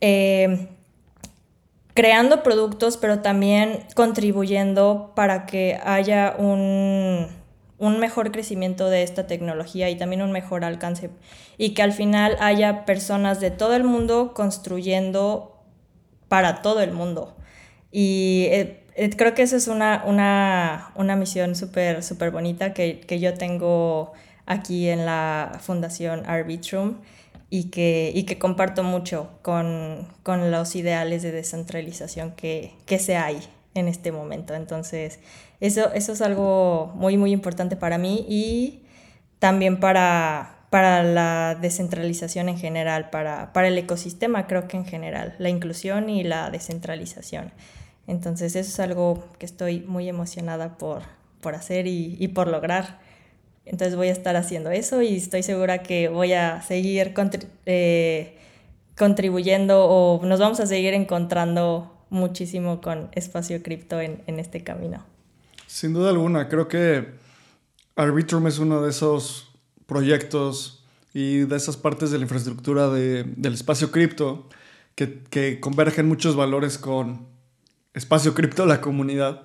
eh, 0.00 0.68
creando 1.94 2.42
productos, 2.42 2.96
pero 2.96 3.20
también 3.20 3.84
contribuyendo 3.94 5.12
para 5.14 5.46
que 5.46 5.80
haya 5.84 6.34
un, 6.36 7.28
mejor 7.78 8.32
crecimiento 8.32 8.90
de 8.90 9.02
esta 9.02 9.26
tecnología 9.26 9.88
y 9.90 9.96
también 9.96 10.22
un 10.22 10.32
mejor 10.32 10.64
alcance. 10.64 11.10
Y 11.56 11.74
que 11.74 11.82
al 11.82 11.92
final 11.92 12.36
haya 12.40 12.84
personas 12.84 13.40
de 13.40 13.50
todo 13.50 13.76
el 13.76 13.84
mundo 13.84 14.34
construyendo 14.34 15.62
para 16.28 16.62
todo 16.62 16.80
el 16.80 16.92
mundo. 16.92 17.36
Y 17.92 18.48
eh, 18.50 18.84
eh, 18.96 19.10
creo 19.10 19.34
que 19.34 19.42
esa 19.42 19.56
es 19.56 19.68
una, 19.68 20.02
una, 20.06 21.16
misión 21.16 21.54
súper 21.54 22.02
super 22.02 22.30
bonita 22.32 22.74
que, 22.74 23.00
que, 23.00 23.20
yo 23.20 23.34
tengo 23.34 24.12
aquí 24.46 24.88
en 24.88 25.06
la 25.06 25.58
Fundación 25.60 26.24
Arbitrum 26.26 26.96
y 27.54 27.70
que, 27.70 28.10
y 28.12 28.24
que 28.24 28.36
comparto 28.36 28.82
mucho 28.82 29.30
con, 29.42 30.08
con, 30.24 30.50
los 30.50 30.74
ideales 30.74 31.22
de 31.22 31.30
descentralización 31.30 32.32
que, 32.32 32.74
que 32.84 32.98
se 32.98 33.16
hay 33.16 33.38
en 33.74 33.86
este 33.86 34.10
momento. 34.10 34.54
Entonces, 34.54 35.20
eso, 35.60 35.92
eso 35.92 36.14
es 36.14 36.20
algo 36.20 36.90
muy, 36.96 37.16
muy 37.16 37.30
importante 37.30 37.76
para 37.76 37.96
mí 37.96 38.26
y 38.28 38.82
también 39.38 39.78
para, 39.78 40.66
para 40.70 41.04
la 41.04 41.56
descentralización 41.60 42.48
en 42.48 42.58
general, 42.58 43.10
para, 43.10 43.52
para 43.52 43.68
el 43.68 43.78
ecosistema 43.78 44.48
creo 44.48 44.66
que 44.66 44.76
en 44.76 44.84
general, 44.84 45.36
la 45.38 45.48
inclusión 45.48 46.10
y 46.10 46.24
la 46.24 46.50
descentralización. 46.50 47.52
Entonces, 48.08 48.56
eso 48.56 48.68
es 48.68 48.80
algo 48.80 49.28
que 49.38 49.46
estoy 49.46 49.78
muy 49.82 50.08
emocionada 50.08 50.76
por, 50.76 51.02
por 51.40 51.54
hacer 51.54 51.86
y, 51.86 52.26
por 52.34 52.48
lograr. 52.48 52.98
Entonces 53.66 53.96
voy 53.96 54.08
a 54.08 54.12
estar 54.12 54.36
haciendo 54.36 54.70
eso 54.70 55.02
y 55.02 55.16
estoy 55.16 55.42
segura 55.42 55.82
que 55.82 56.08
voy 56.08 56.32
a 56.32 56.60
seguir 56.62 57.14
eh, 57.66 58.36
contribuyendo 58.96 59.84
o 59.86 60.24
nos 60.24 60.38
vamos 60.38 60.60
a 60.60 60.66
seguir 60.66 60.94
encontrando 60.94 61.94
muchísimo 62.10 62.80
con 62.80 63.08
Espacio 63.12 63.62
Cripto 63.62 64.00
en, 64.00 64.22
en 64.26 64.38
este 64.38 64.62
camino. 64.62 65.04
Sin 65.66 65.94
duda 65.94 66.10
alguna, 66.10 66.48
creo 66.48 66.68
que 66.68 67.14
Arbitrum 67.96 68.46
es 68.46 68.58
uno 68.58 68.82
de 68.82 68.90
esos 68.90 69.50
proyectos 69.86 70.84
y 71.12 71.40
de 71.40 71.56
esas 71.56 71.76
partes 71.76 72.10
de 72.10 72.18
la 72.18 72.24
infraestructura 72.24 72.88
de, 72.90 73.24
del 73.24 73.54
espacio 73.54 73.90
cripto 73.92 74.48
que, 74.94 75.22
que, 75.30 75.60
convergen 75.60 76.06
muchos 76.06 76.36
valores 76.36 76.76
con 76.76 77.26
espacio 77.94 78.34
cripto, 78.34 78.66
la 78.66 78.80
comunidad. 78.80 79.42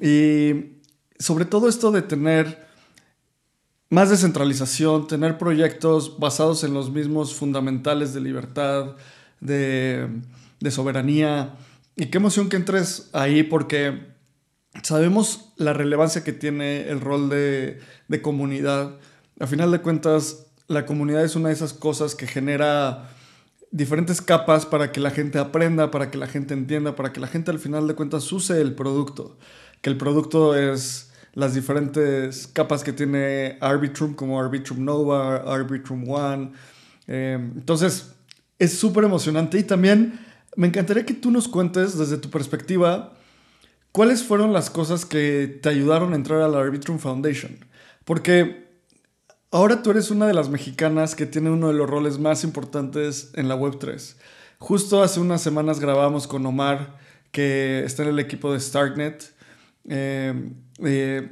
Y 0.00 0.80
sobre 1.18 1.44
todo 1.44 1.68
esto 1.68 1.92
de 1.92 2.02
tener 2.02 2.66
más 3.90 4.10
descentralización, 4.10 5.06
tener 5.06 5.38
proyectos 5.38 6.18
basados 6.18 6.64
en 6.64 6.74
los 6.74 6.90
mismos 6.90 7.34
fundamentales 7.34 8.12
de 8.14 8.20
libertad, 8.20 8.96
de, 9.40 10.08
de 10.60 10.70
soberanía. 10.70 11.54
Y 11.96 12.06
qué 12.06 12.18
emoción 12.18 12.48
que 12.48 12.56
entres 12.56 13.10
ahí 13.12 13.42
porque 13.42 14.14
sabemos 14.82 15.52
la 15.56 15.72
relevancia 15.72 16.24
que 16.24 16.32
tiene 16.32 16.88
el 16.88 17.00
rol 17.00 17.28
de, 17.28 17.80
comunidad. 18.22 18.98
A 19.40 19.46
final 19.46 19.70
de 19.70 19.80
cuentas, 19.80 20.46
la 20.68 20.86
comunidad 20.86 21.24
es 21.24 21.36
una 21.36 21.48
de 21.48 21.54
esas 21.54 21.72
cosas 21.72 22.14
que 22.14 22.26
genera 22.26 23.10
diferentes 23.70 24.20
capas 24.22 24.66
para 24.66 24.92
que 24.92 25.00
la 25.00 25.10
gente 25.10 25.38
aprenda, 25.38 25.90
para 25.90 26.10
que 26.10 26.18
la 26.18 26.26
gente 26.26 26.54
entienda, 26.54 26.94
para 26.94 27.12
que 27.12 27.20
la 27.20 27.26
gente 27.26 27.50
al 27.50 27.58
final 27.58 27.88
de 27.88 27.94
cuentas 27.94 28.30
use 28.32 28.60
el 28.60 28.74
producto. 28.74 29.36
Que 29.80 29.90
el 29.90 29.96
producto 29.96 30.56
es 30.56 31.10
las 31.34 31.54
diferentes 31.54 32.46
capas 32.46 32.82
que 32.82 32.92
tiene 32.92 33.58
Arbitrum, 33.60 34.14
como 34.14 34.40
Arbitrum 34.40 34.84
Nova, 34.84 35.36
Arbitrum 35.36 36.08
One. 36.08 36.52
Eh, 37.06 37.38
entonces, 37.56 38.12
es 38.58 38.78
súper 38.78 39.04
emocionante 39.04 39.58
y 39.58 39.62
también 39.62 40.18
me 40.56 40.66
encantaría 40.66 41.04
que 41.04 41.14
tú 41.14 41.30
nos 41.30 41.46
cuentes 41.48 41.98
desde 41.98 42.16
tu 42.16 42.30
perspectiva 42.30 43.12
¿cuáles 43.94 44.24
fueron 44.24 44.52
las 44.52 44.70
cosas 44.70 45.04
que 45.04 45.60
te 45.62 45.68
ayudaron 45.68 46.12
a 46.12 46.16
entrar 46.16 46.42
a 46.42 46.48
la 46.48 46.58
Arbitrum 46.58 46.98
Foundation? 46.98 47.64
Porque 48.04 48.66
ahora 49.52 49.82
tú 49.82 49.92
eres 49.92 50.10
una 50.10 50.26
de 50.26 50.34
las 50.34 50.48
mexicanas 50.48 51.14
que 51.14 51.26
tiene 51.26 51.50
uno 51.50 51.68
de 51.68 51.74
los 51.74 51.88
roles 51.88 52.18
más 52.18 52.42
importantes 52.42 53.30
en 53.34 53.46
la 53.46 53.56
Web3. 53.56 54.16
Justo 54.58 55.00
hace 55.00 55.20
unas 55.20 55.42
semanas 55.42 55.78
grabamos 55.78 56.26
con 56.26 56.44
Omar, 56.44 56.98
que 57.30 57.84
está 57.84 58.02
en 58.02 58.08
el 58.08 58.18
equipo 58.18 58.52
de 58.52 58.58
Starknet. 58.58 59.32
Eh, 59.88 60.52
eh, 60.84 61.30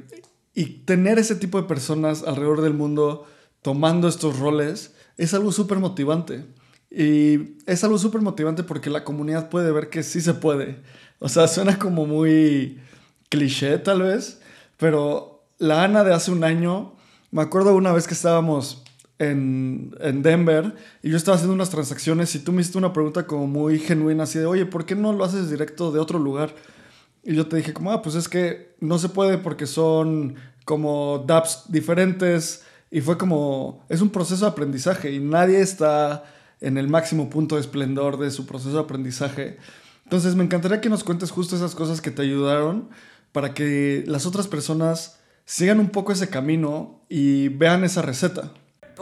y 0.53 0.65
tener 0.85 1.19
ese 1.19 1.35
tipo 1.35 1.59
de 1.61 1.67
personas 1.67 2.23
alrededor 2.23 2.61
del 2.61 2.73
mundo 2.73 3.25
tomando 3.61 4.07
estos 4.07 4.39
roles 4.39 4.93
es 5.17 5.33
algo 5.33 5.51
súper 5.51 5.79
motivante. 5.79 6.45
Y 6.91 7.57
es 7.65 7.83
algo 7.83 7.97
súper 7.97 8.21
motivante 8.21 8.63
porque 8.63 8.91
la 8.91 9.03
comunidad 9.03 9.49
puede 9.49 9.71
ver 9.71 9.89
que 9.89 10.03
sí 10.03 10.21
se 10.21 10.35
puede. 10.35 10.81
O 11.19 11.27
sea, 11.27 11.47
suena 11.47 11.79
como 11.79 12.05
muy 12.05 12.79
cliché 13.29 13.79
tal 13.79 14.03
vez, 14.03 14.41
pero 14.77 15.43
la 15.57 15.83
Ana 15.83 16.03
de 16.03 16.13
hace 16.13 16.29
un 16.29 16.43
año, 16.43 16.93
me 17.31 17.41
acuerdo 17.41 17.75
una 17.75 17.91
vez 17.91 18.07
que 18.07 18.13
estábamos 18.13 18.83
en, 19.17 19.95
en, 20.01 20.21
Denver 20.21 20.75
y 21.01 21.09
yo 21.09 21.17
estaba 21.17 21.35
haciendo 21.35 21.55
unas 21.55 21.69
transacciones 21.69 22.35
y 22.35 22.39
tú 22.39 22.51
me 22.51 22.61
hiciste 22.61 22.77
una 22.77 22.93
pregunta 22.93 23.25
como 23.25 23.47
muy 23.47 23.79
genuina, 23.79 24.23
así 24.23 24.37
de, 24.37 24.45
oye, 24.45 24.65
¿por 24.65 24.85
qué 24.85 24.95
no 24.95 25.13
lo 25.13 25.23
haces 25.23 25.49
directo 25.49 25.91
de 25.91 25.99
otro 25.99 26.19
lugar? 26.19 26.53
Y 27.23 27.35
yo 27.35 27.47
te 27.47 27.57
dije 27.57 27.73
como, 27.73 27.91
ah, 27.91 28.01
pues 28.01 28.15
es 28.15 28.27
que 28.27 28.75
no 28.79 28.99
se 28.99 29.09
puede 29.09 29.37
porque 29.37 29.65
son 29.65 30.35
como 30.65 31.23
dApps 31.25 31.65
diferentes 31.69 32.63
y 32.91 33.01
fue 33.01 33.17
como, 33.17 33.85
es 33.89 34.01
un 34.01 34.09
proceso 34.09 34.45
de 34.45 34.51
aprendizaje 34.51 35.11
y 35.11 35.19
nadie 35.19 35.61
está 35.61 36.25
en 36.61 36.77
el 36.77 36.87
máximo 36.87 37.29
punto 37.29 37.55
de 37.55 37.61
esplendor 37.61 38.17
de 38.17 38.31
su 38.31 38.45
proceso 38.45 38.75
de 38.75 38.83
aprendizaje. 38.83 39.57
Entonces 40.03 40.35
me 40.35 40.43
encantaría 40.43 40.81
que 40.81 40.89
nos 40.89 41.03
cuentes 41.03 41.31
justo 41.31 41.55
esas 41.55 41.75
cosas 41.75 42.01
que 42.01 42.11
te 42.11 42.21
ayudaron 42.21 42.89
para 43.31 43.53
que 43.53 44.03
las 44.05 44.25
otras 44.25 44.47
personas 44.47 45.19
sigan 45.45 45.79
un 45.79 45.89
poco 45.89 46.11
ese 46.11 46.29
camino 46.29 47.01
y 47.09 47.49
vean 47.49 47.83
esa 47.83 48.01
receta. 48.01 48.53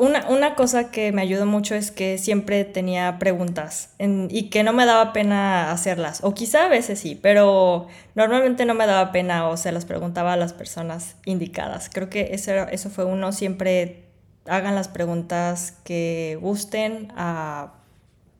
Una, 0.02 0.56
cosa 0.56 0.90
que 0.90 1.12
me 1.12 1.22
ayudó 1.22 1.46
mucho 1.46 1.76
es 1.76 1.92
que 1.92 2.18
siempre 2.18 2.66
tenía 2.66 3.20
preguntas 3.20 3.94
y 4.00 4.50
que 4.50 4.64
no 4.64 4.74
me 4.74 4.88
daba 4.88 5.14
pena 5.14 5.72
hacerlas. 5.72 6.24
O 6.24 6.34
quizá 6.34 6.66
a 6.66 6.70
veces 6.70 7.00
sí, 7.00 7.14
pero 7.22 7.86
normalmente 8.16 8.66
no 8.66 8.74
me 8.74 8.88
daba 8.88 9.12
pena 9.12 9.48
o 9.48 9.58
se 9.58 9.72
las 9.72 9.86
preguntaba 9.86 10.34
a 10.34 10.38
las 10.38 10.54
personas 10.54 11.18
indicadas. 11.26 11.88
Creo 11.94 12.10
que 12.10 12.30
eso, 12.34 12.52
eso 12.52 12.90
fue 12.90 13.06
uno, 13.06 13.32
siempre 13.32 14.06
hagan 14.48 14.74
las 14.74 14.88
preguntas 14.88 15.76
que 15.84 16.36
gusten 16.42 17.14
a, 17.16 17.74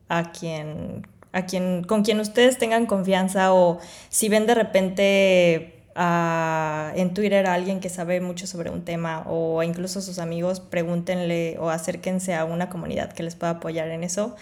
a 0.10 0.32
quien 0.32 1.06
a 1.32 1.46
quien, 1.46 1.84
con 1.84 2.04
quien 2.04 2.20
ustedes 2.20 2.58
tengan 2.58 2.88
confianza 2.88 3.54
o 3.54 3.78
si 4.10 4.30
ven 4.30 4.48
de 4.48 4.56
repente 4.56 5.81
en 5.96 7.14
Twitter 7.14 7.46
a 7.48 7.54
alguien 7.54 7.80
que 7.80 7.90
sabe 7.90 8.22
mucho 8.22 8.48
sobre 8.48 8.70
un 8.70 8.84
tema 8.84 9.24
o 9.28 9.62
incluso 9.64 10.00
a 10.00 10.02
sus 10.02 10.20
amigos, 10.20 10.60
pregúntenle 10.60 11.58
o 11.60 11.70
acérquense 11.70 12.34
a 12.34 12.46
una 12.46 12.70
comunidad 12.70 13.12
que 13.14 13.24
les 13.24 13.36
pueda 13.36 13.54
apoyar 13.54 13.90
en 13.90 14.04
eso. 14.04 14.36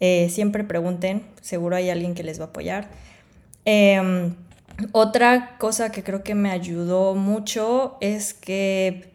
Eh, 0.00 0.28
siempre 0.30 0.64
pregunten, 0.64 1.22
seguro 1.40 1.76
hay 1.76 1.90
alguien 1.90 2.14
que 2.14 2.22
les 2.22 2.40
va 2.40 2.44
a 2.44 2.48
apoyar. 2.48 2.88
Em, 3.64 4.34
otra 4.92 5.56
cosa 5.58 5.90
que 5.90 6.02
creo 6.02 6.22
que 6.22 6.34
me 6.34 6.50
ayudó 6.50 7.14
mucho 7.14 7.98
es 8.00 8.32
que 8.32 9.12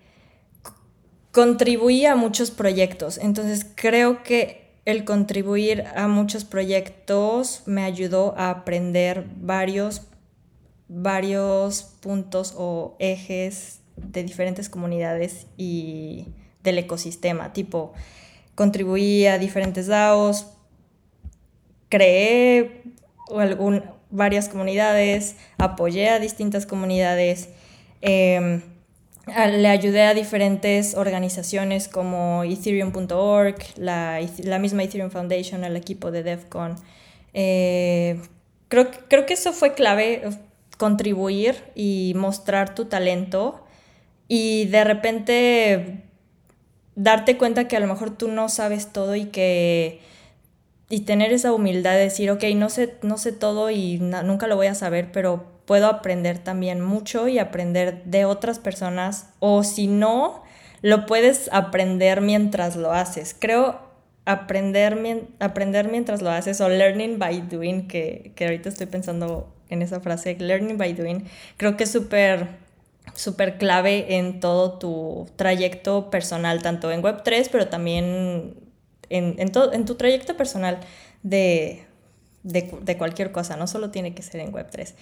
contribuí 1.31 2.05
a 2.05 2.15
muchos 2.15 2.51
proyectos, 2.51 3.17
entonces 3.17 3.65
creo 3.75 4.23
que 4.23 4.63
el 4.85 5.05
contribuir 5.05 5.85
a 5.95 6.07
muchos 6.07 6.43
proyectos 6.43 7.63
me 7.65 7.83
ayudó 7.83 8.35
a 8.37 8.49
aprender 8.49 9.25
varios, 9.37 10.01
varios 10.95 11.83
puntos 12.01 12.53
o 12.55 12.95
ejes 12.99 13.81
de 13.97 14.23
diferentes 14.23 14.69
comunidades 14.69 15.47
y 15.57 16.27
del 16.63 16.77
ecosistema, 16.77 17.51
tipo, 17.51 17.93
contribuí 18.55 19.25
a 19.25 19.39
diferentes 19.39 19.87
DAOs, 19.87 20.47
creé 21.89 22.83
algún, 23.35 23.83
varias 24.11 24.49
comunidades, 24.49 25.35
apoyé 25.57 26.09
a 26.09 26.19
distintas 26.19 26.65
comunidades, 26.67 27.49
em, 28.01 28.61
le 29.25 29.67
ayudé 29.67 30.03
a 30.03 30.13
diferentes 30.13 30.95
organizaciones 30.95 31.87
como 31.87 32.43
ethereum.org, 32.43 33.55
la, 33.77 34.19
la, 34.43 34.59
misma 34.59 34.83
Ethereum 34.83 35.09
Foundation, 35.09 35.63
el 35.63 35.75
equipo 35.75 36.11
de 36.11 36.23
DEFCON. 36.23 36.75
Eh, 37.33 38.19
creo, 38.67 38.91
creo 39.07 39.25
que 39.25 39.33
eso 39.33 39.53
fue 39.53 39.73
clave, 39.73 40.21
contribuir 40.77 41.63
y 41.75 42.13
mostrar 42.15 42.75
tu 42.75 42.85
talento 42.85 43.63
y 44.27 44.65
de 44.65 44.83
repente 44.83 46.03
darte 46.95 47.37
cuenta 47.37 47.67
que 47.67 47.77
a 47.77 47.79
lo 47.79 47.87
mejor 47.87 48.15
tú 48.17 48.27
no 48.27 48.49
sabes 48.49 48.91
todo 48.91 49.15
y 49.15 49.25
que 49.25 50.01
y 50.89 51.01
tener 51.01 51.33
esa 51.33 51.53
humildad 51.53 51.93
de 51.93 52.01
decir, 52.01 52.29
ok, 52.29 52.43
no 52.55 52.69
sé, 52.69 52.95
no 53.01 53.17
sé 53.17 53.31
todo 53.31 53.71
y 53.71 53.97
nunca 53.97 54.47
lo 54.47 54.55
voy 54.55 54.67
a 54.67 54.75
saber, 54.75 55.11
pero 55.11 55.45
puedo 55.65 55.87
aprender 55.87 56.37
también 56.37 56.81
mucho 56.81 57.27
y 57.27 57.39
aprender 57.39 58.03
de 58.03 58.25
otras 58.25 58.59
personas 58.59 59.29
o 59.39 59.63
si 59.63 59.87
no, 59.87 60.43
lo 60.81 61.05
puedes 61.05 61.49
aprender 61.51 62.21
mientras 62.21 62.75
lo 62.75 62.91
haces. 62.91 63.35
Creo 63.37 63.79
aprender, 64.25 65.27
aprender 65.39 65.89
mientras 65.89 66.21
lo 66.21 66.29
haces 66.29 66.61
o 66.61 66.69
learning 66.69 67.19
by 67.19 67.41
doing, 67.49 67.87
que, 67.87 68.33
que 68.35 68.45
ahorita 68.45 68.69
estoy 68.69 68.87
pensando 68.87 69.52
en 69.73 69.81
esa 69.81 69.99
frase, 69.99 70.35
learning 70.39 70.77
by 70.77 70.93
doing, 70.93 71.25
creo 71.57 71.75
que 71.77 71.83
es 71.83 71.91
súper 71.91 72.61
súper 73.15 73.57
clave 73.57 74.15
en 74.17 74.39
todo 74.39 74.79
tu 74.79 75.27
trayecto 75.35 76.09
personal, 76.09 76.61
tanto 76.61 76.91
en 76.91 77.03
Web3, 77.03 77.49
pero 77.51 77.67
también 77.67 78.55
en, 79.09 79.35
en, 79.37 79.51
en 79.55 79.85
tu 79.85 79.95
trayecto 79.95 80.37
personal 80.37 80.79
de, 81.21 81.85
de, 82.43 82.73
de, 82.81 82.97
cualquier 82.97 83.31
cosa, 83.31 83.57
no 83.57 83.67
solo 83.67 83.91
tiene 83.91 84.15
que 84.15 84.21
ser 84.21 84.41
en 84.41 84.51
Web3. 84.51 84.93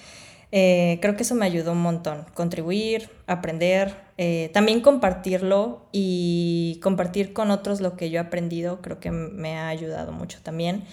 Eh, 0.53 0.99
creo 1.01 1.15
que 1.15 1.23
eso 1.23 1.33
me 1.33 1.45
ayudó 1.45 1.71
un 1.71 1.81
montón, 1.81 2.25
contribuir, 2.33 3.09
aprender, 3.25 3.95
eh, 4.17 4.49
también 4.53 4.81
compartirlo 4.81 5.85
y 5.93 6.79
compartir 6.83 7.31
con 7.31 7.51
otros 7.51 7.79
lo 7.79 7.95
que 7.95 8.09
yo 8.09 8.17
he 8.17 8.23
aprendido, 8.23 8.81
creo 8.81 8.99
que 8.99 9.11
me 9.11 9.57
ha 9.57 9.69
ayudado 9.69 10.11
mucho 10.11 10.39
también. 10.43 10.83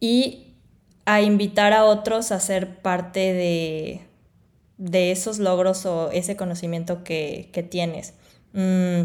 Y 0.00 0.45
a 1.06 1.22
invitar 1.22 1.72
a 1.72 1.84
otros 1.84 2.32
a 2.32 2.40
ser 2.40 2.82
parte 2.82 3.32
de, 3.32 4.02
de 4.76 5.12
esos 5.12 5.38
logros 5.38 5.86
o 5.86 6.10
ese 6.10 6.36
conocimiento 6.36 7.04
que, 7.04 7.48
que 7.52 7.62
tienes. 7.62 8.14
Mm, 8.52 9.04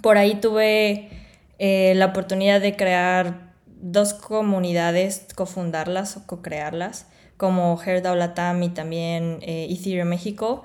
por 0.00 0.16
ahí 0.16 0.36
tuve 0.36 1.10
eh, 1.58 1.92
la 1.96 2.06
oportunidad 2.06 2.60
de 2.60 2.76
crear 2.76 3.52
dos 3.66 4.14
comunidades, 4.14 5.26
cofundarlas 5.34 6.16
o 6.16 6.26
co-crearlas 6.26 7.06
como 7.36 7.80
HerdAO 7.80 8.14
Latam 8.14 8.62
y 8.62 8.68
también 8.68 9.38
eh, 9.42 9.66
Ethereum 9.70 10.08
México. 10.08 10.62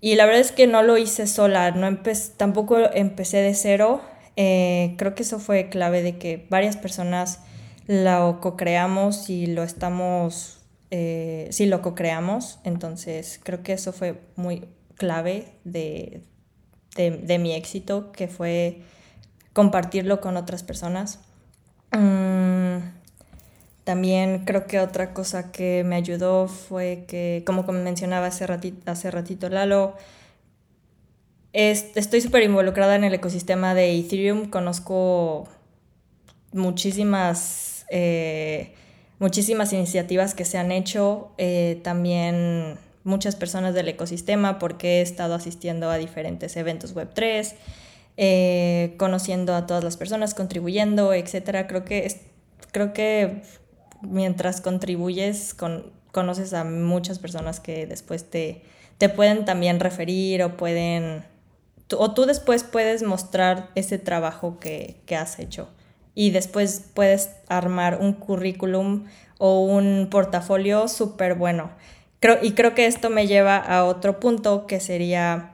Y 0.00 0.16
la 0.16 0.26
verdad 0.26 0.40
es 0.40 0.52
que 0.52 0.66
no 0.66 0.82
lo 0.82 0.98
hice 0.98 1.26
sola, 1.26 1.70
no 1.70 1.98
tampoco 2.36 2.78
empecé 2.92 3.38
de 3.38 3.54
cero. 3.54 4.02
Eh, 4.36 4.94
creo 4.98 5.14
que 5.14 5.22
eso 5.22 5.38
fue 5.38 5.68
clave 5.68 6.02
de 6.02 6.18
que 6.18 6.46
varias 6.50 6.76
personas 6.76 7.40
lo 7.86 8.40
co-creamos 8.40 9.30
y 9.30 9.46
lo 9.46 9.62
estamos, 9.62 10.58
eh, 10.90 11.48
sí 11.50 11.66
lo 11.66 11.82
co-creamos. 11.82 12.58
Entonces 12.64 13.40
creo 13.42 13.62
que 13.62 13.72
eso 13.72 13.92
fue 13.92 14.20
muy 14.36 14.68
clave 14.96 15.52
de, 15.64 16.22
de, 16.96 17.38
mi 17.38 17.52
éxito, 17.54 18.12
que 18.12 18.28
fue 18.28 18.82
compartirlo 19.52 20.20
con 20.20 20.36
otras 20.36 20.62
personas. 20.62 21.20
Mm, 21.92 22.78
también 23.84 24.44
creo 24.44 24.66
que 24.66 24.80
otra 24.80 25.14
cosa 25.14 25.52
que 25.52 25.84
me 25.84 25.96
ayudó 25.96 26.48
fue 26.48 27.04
que, 27.06 27.44
como 27.46 27.62
mencionaba 27.72 28.26
hace 28.26 28.46
ratito, 28.46 28.90
hace 28.90 29.10
ratito 29.10 29.48
Lalo, 29.48 29.94
estoy 31.52 32.20
súper 32.20 32.42
involucrada 32.42 32.96
en 32.96 33.04
el 33.04 33.14
ecosistema 33.14 33.74
de 33.74 33.96
Ethereum. 33.98 34.50
Conozco 34.50 35.48
muchísimas, 36.52 37.75
eh, 37.90 38.72
muchísimas 39.18 39.72
iniciativas 39.72 40.34
que 40.34 40.44
se 40.44 40.58
han 40.58 40.72
hecho. 40.72 41.30
Eh, 41.38 41.80
también 41.82 42.78
muchas 43.04 43.36
personas 43.36 43.74
del 43.74 43.88
ecosistema 43.88 44.58
porque 44.58 44.98
he 44.98 45.02
estado 45.02 45.34
asistiendo 45.34 45.90
a 45.90 45.96
diferentes 45.96 46.56
eventos 46.56 46.94
Web3, 46.94 47.54
eh, 48.16 48.94
conociendo 48.98 49.54
a 49.54 49.66
todas 49.66 49.84
las 49.84 49.96
personas, 49.96 50.34
contribuyendo, 50.34 51.12
etc. 51.12 51.66
Creo 51.68 51.84
que, 51.84 52.20
creo 52.72 52.92
que 52.92 53.42
mientras 54.02 54.60
contribuyes, 54.60 55.54
con, 55.54 55.92
conoces 56.12 56.52
a 56.52 56.64
muchas 56.64 57.18
personas 57.18 57.60
que 57.60 57.86
después 57.86 58.28
te, 58.28 58.62
te 58.98 59.08
pueden 59.08 59.44
también 59.44 59.80
referir 59.80 60.42
o 60.42 60.56
pueden... 60.56 61.24
O 61.96 62.12
tú 62.12 62.24
después 62.24 62.64
puedes 62.64 63.04
mostrar 63.04 63.70
ese 63.76 63.98
trabajo 63.98 64.58
que, 64.58 64.96
que 65.06 65.14
has 65.14 65.38
hecho 65.38 65.68
y 66.16 66.30
después 66.30 66.84
puedes 66.94 67.30
armar 67.48 67.98
un 68.00 68.14
currículum 68.14 69.04
o 69.38 69.60
un 69.60 70.08
portafolio 70.10 70.88
súper 70.88 71.34
bueno 71.34 71.70
y 72.42 72.52
creo 72.52 72.74
que 72.74 72.86
esto 72.86 73.10
me 73.10 73.26
lleva 73.26 73.56
a 73.56 73.84
otro 73.84 74.18
punto 74.20 74.66
que 74.66 74.80
sería, 74.80 75.52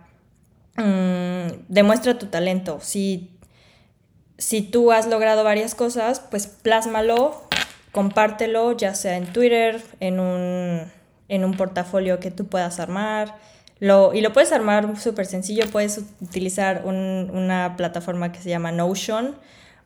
mm, 0.77 1.67
demuestra 1.69 2.19
tu 2.19 2.27
talento. 2.27 2.79
Si, 2.81 3.31
si 4.39 4.63
tú 4.63 4.93
has 4.93 5.07
logrado 5.07 5.45
varias 5.45 5.75
cosas, 5.75 6.21
pues 6.21 6.47
plásmalo, 6.47 7.43
compártelo, 7.93 8.77
ya 8.77 8.95
sea 8.95 9.17
en 9.17 9.33
Twitter, 9.33 9.83
en 10.01 10.21
un, 10.21 10.83
en 11.29 11.45
un 11.45 11.57
portafolio 11.57 12.21
que 12.21 12.31
tú 12.31 12.47
puedas 12.47 12.81
armar. 12.81 13.37
Lo, 13.79 14.15
y 14.15 14.21
lo 14.21 14.33
puedes 14.33 14.53
armar 14.53 14.99
súper 14.99 15.27
sencillo, 15.27 15.67
puedes 15.71 16.01
utilizar 16.21 16.83
una 16.85 17.75
plataforma 17.77 18.31
que 18.31 18.41
se 18.41 18.49
llama 18.49 18.71
Notion 18.71 19.37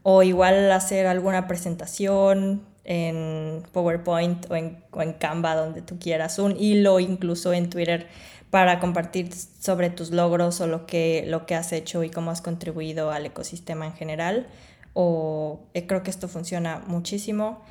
o 0.09 0.22
igual 0.22 0.70
hacer 0.70 1.09
alguna 1.09 1.48
presentación, 1.48 2.62
en 2.84 3.64
PowerPoint 3.72 4.48
o 4.48 4.54
en, 4.54 4.84
o 4.92 5.02
en 5.02 5.14
Canva, 5.14 5.57
donde 5.57 5.82
tú 5.82 5.98
quieras, 5.98 6.38
un 6.38 6.57
hilo 6.57 7.00
incluso 7.00 7.52
en 7.52 7.68
Twitter 7.68 8.07
para 8.50 8.78
compartir 8.78 9.34
sobre 9.34 9.90
tus 9.90 10.12
logros 10.12 10.61
o 10.61 10.68
lo 10.68 10.86
que, 10.86 11.24
lo 11.26 11.44
que 11.44 11.57
has 11.57 11.72
hecho 11.72 12.04
y 12.04 12.11
cómo 12.11 12.30
has 12.30 12.40
contribuido 12.40 13.11
al 13.11 13.26
ecosistema 13.26 13.84
en 13.84 13.94
general. 13.94 14.46
O 14.94 15.59
eh, 15.74 15.88
creo 15.88 16.04
que 16.04 16.11
esto 16.11 16.28
funciona 16.28 16.84
muchísimo. 16.86 17.64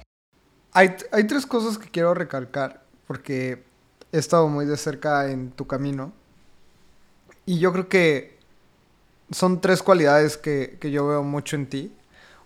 Hay, 0.73 0.93
hay 1.13 1.23
tres 1.23 1.45
cosas 1.45 1.77
que 1.77 1.89
quiero 1.89 2.13
recalcar 2.13 2.83
porque 3.07 3.63
he 4.11 4.17
estado 4.17 4.49
muy 4.49 4.65
de 4.65 4.75
cerca 4.75 5.31
en 5.31 5.51
tu 5.51 5.67
camino. 5.67 6.11
Y 7.45 7.59
yo 7.59 7.71
creo 7.71 7.87
que 7.87 8.37
son 9.31 9.61
tres 9.61 9.81
cualidades 9.81 10.35
que, 10.35 10.77
que 10.81 10.91
yo 10.91 11.07
veo 11.07 11.23
mucho 11.23 11.55
en 11.55 11.69
ti. 11.69 11.93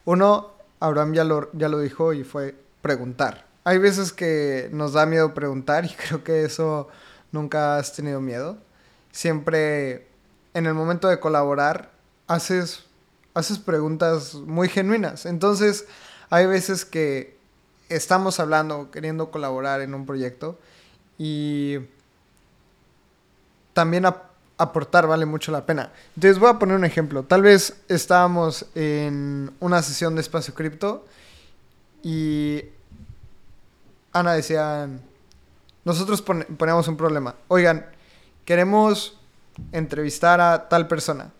Uno 0.09 0.49
Abraham 0.79 1.13
ya 1.13 1.23
lo, 1.23 1.51
ya 1.53 1.69
lo 1.69 1.77
dijo 1.81 2.13
y 2.13 2.23
fue 2.23 2.55
preguntar. 2.81 3.45
Hay 3.63 3.77
veces 3.77 4.11
que 4.11 4.67
nos 4.71 4.93
da 4.93 5.05
miedo 5.05 5.35
preguntar 5.35 5.85
y 5.85 5.89
creo 6.07 6.23
que 6.23 6.45
eso 6.45 6.87
nunca 7.31 7.77
has 7.77 7.93
tenido 7.93 8.19
miedo. 8.19 8.57
Siempre 9.11 10.07
en 10.55 10.65
el 10.65 10.73
momento 10.73 11.09
de 11.09 11.19
colaborar 11.19 11.91
haces, 12.25 12.85
haces 13.35 13.59
preguntas 13.59 14.33
muy 14.33 14.67
genuinas. 14.67 15.27
Entonces 15.27 15.85
hay 16.31 16.47
veces 16.47 16.85
que 16.85 17.37
estamos 17.89 18.39
hablando, 18.39 18.89
queriendo 18.89 19.29
colaborar 19.29 19.81
en 19.81 19.93
un 19.93 20.07
proyecto 20.07 20.57
y 21.19 21.77
también 23.73 24.07
aportar 24.59 25.07
vale 25.07 25.25
mucho 25.25 25.51
la 25.51 25.65
pena. 25.65 25.91
Entonces 26.15 26.37
voy 26.37 26.49
a 26.49 26.59
poner 26.59 26.75
un 26.75 26.85
ejemplo. 26.85 27.23
Tal 27.23 27.41
vez 27.41 27.81
estábamos 27.87 28.65
en 28.75 29.51
una 29.59 29.81
sesión 29.81 30.15
de 30.15 30.21
espacio 30.21 30.53
cripto 30.53 31.05
y 32.03 32.65
Ana 34.11 34.33
decía, 34.33 34.87
nosotros 35.85 36.21
ponemos 36.21 36.87
un 36.89 36.97
problema. 36.97 37.35
Oigan, 37.47 37.85
queremos 38.43 39.17
entrevistar 39.71 40.41
a 40.41 40.67
tal 40.67 40.87
persona. 40.87 41.31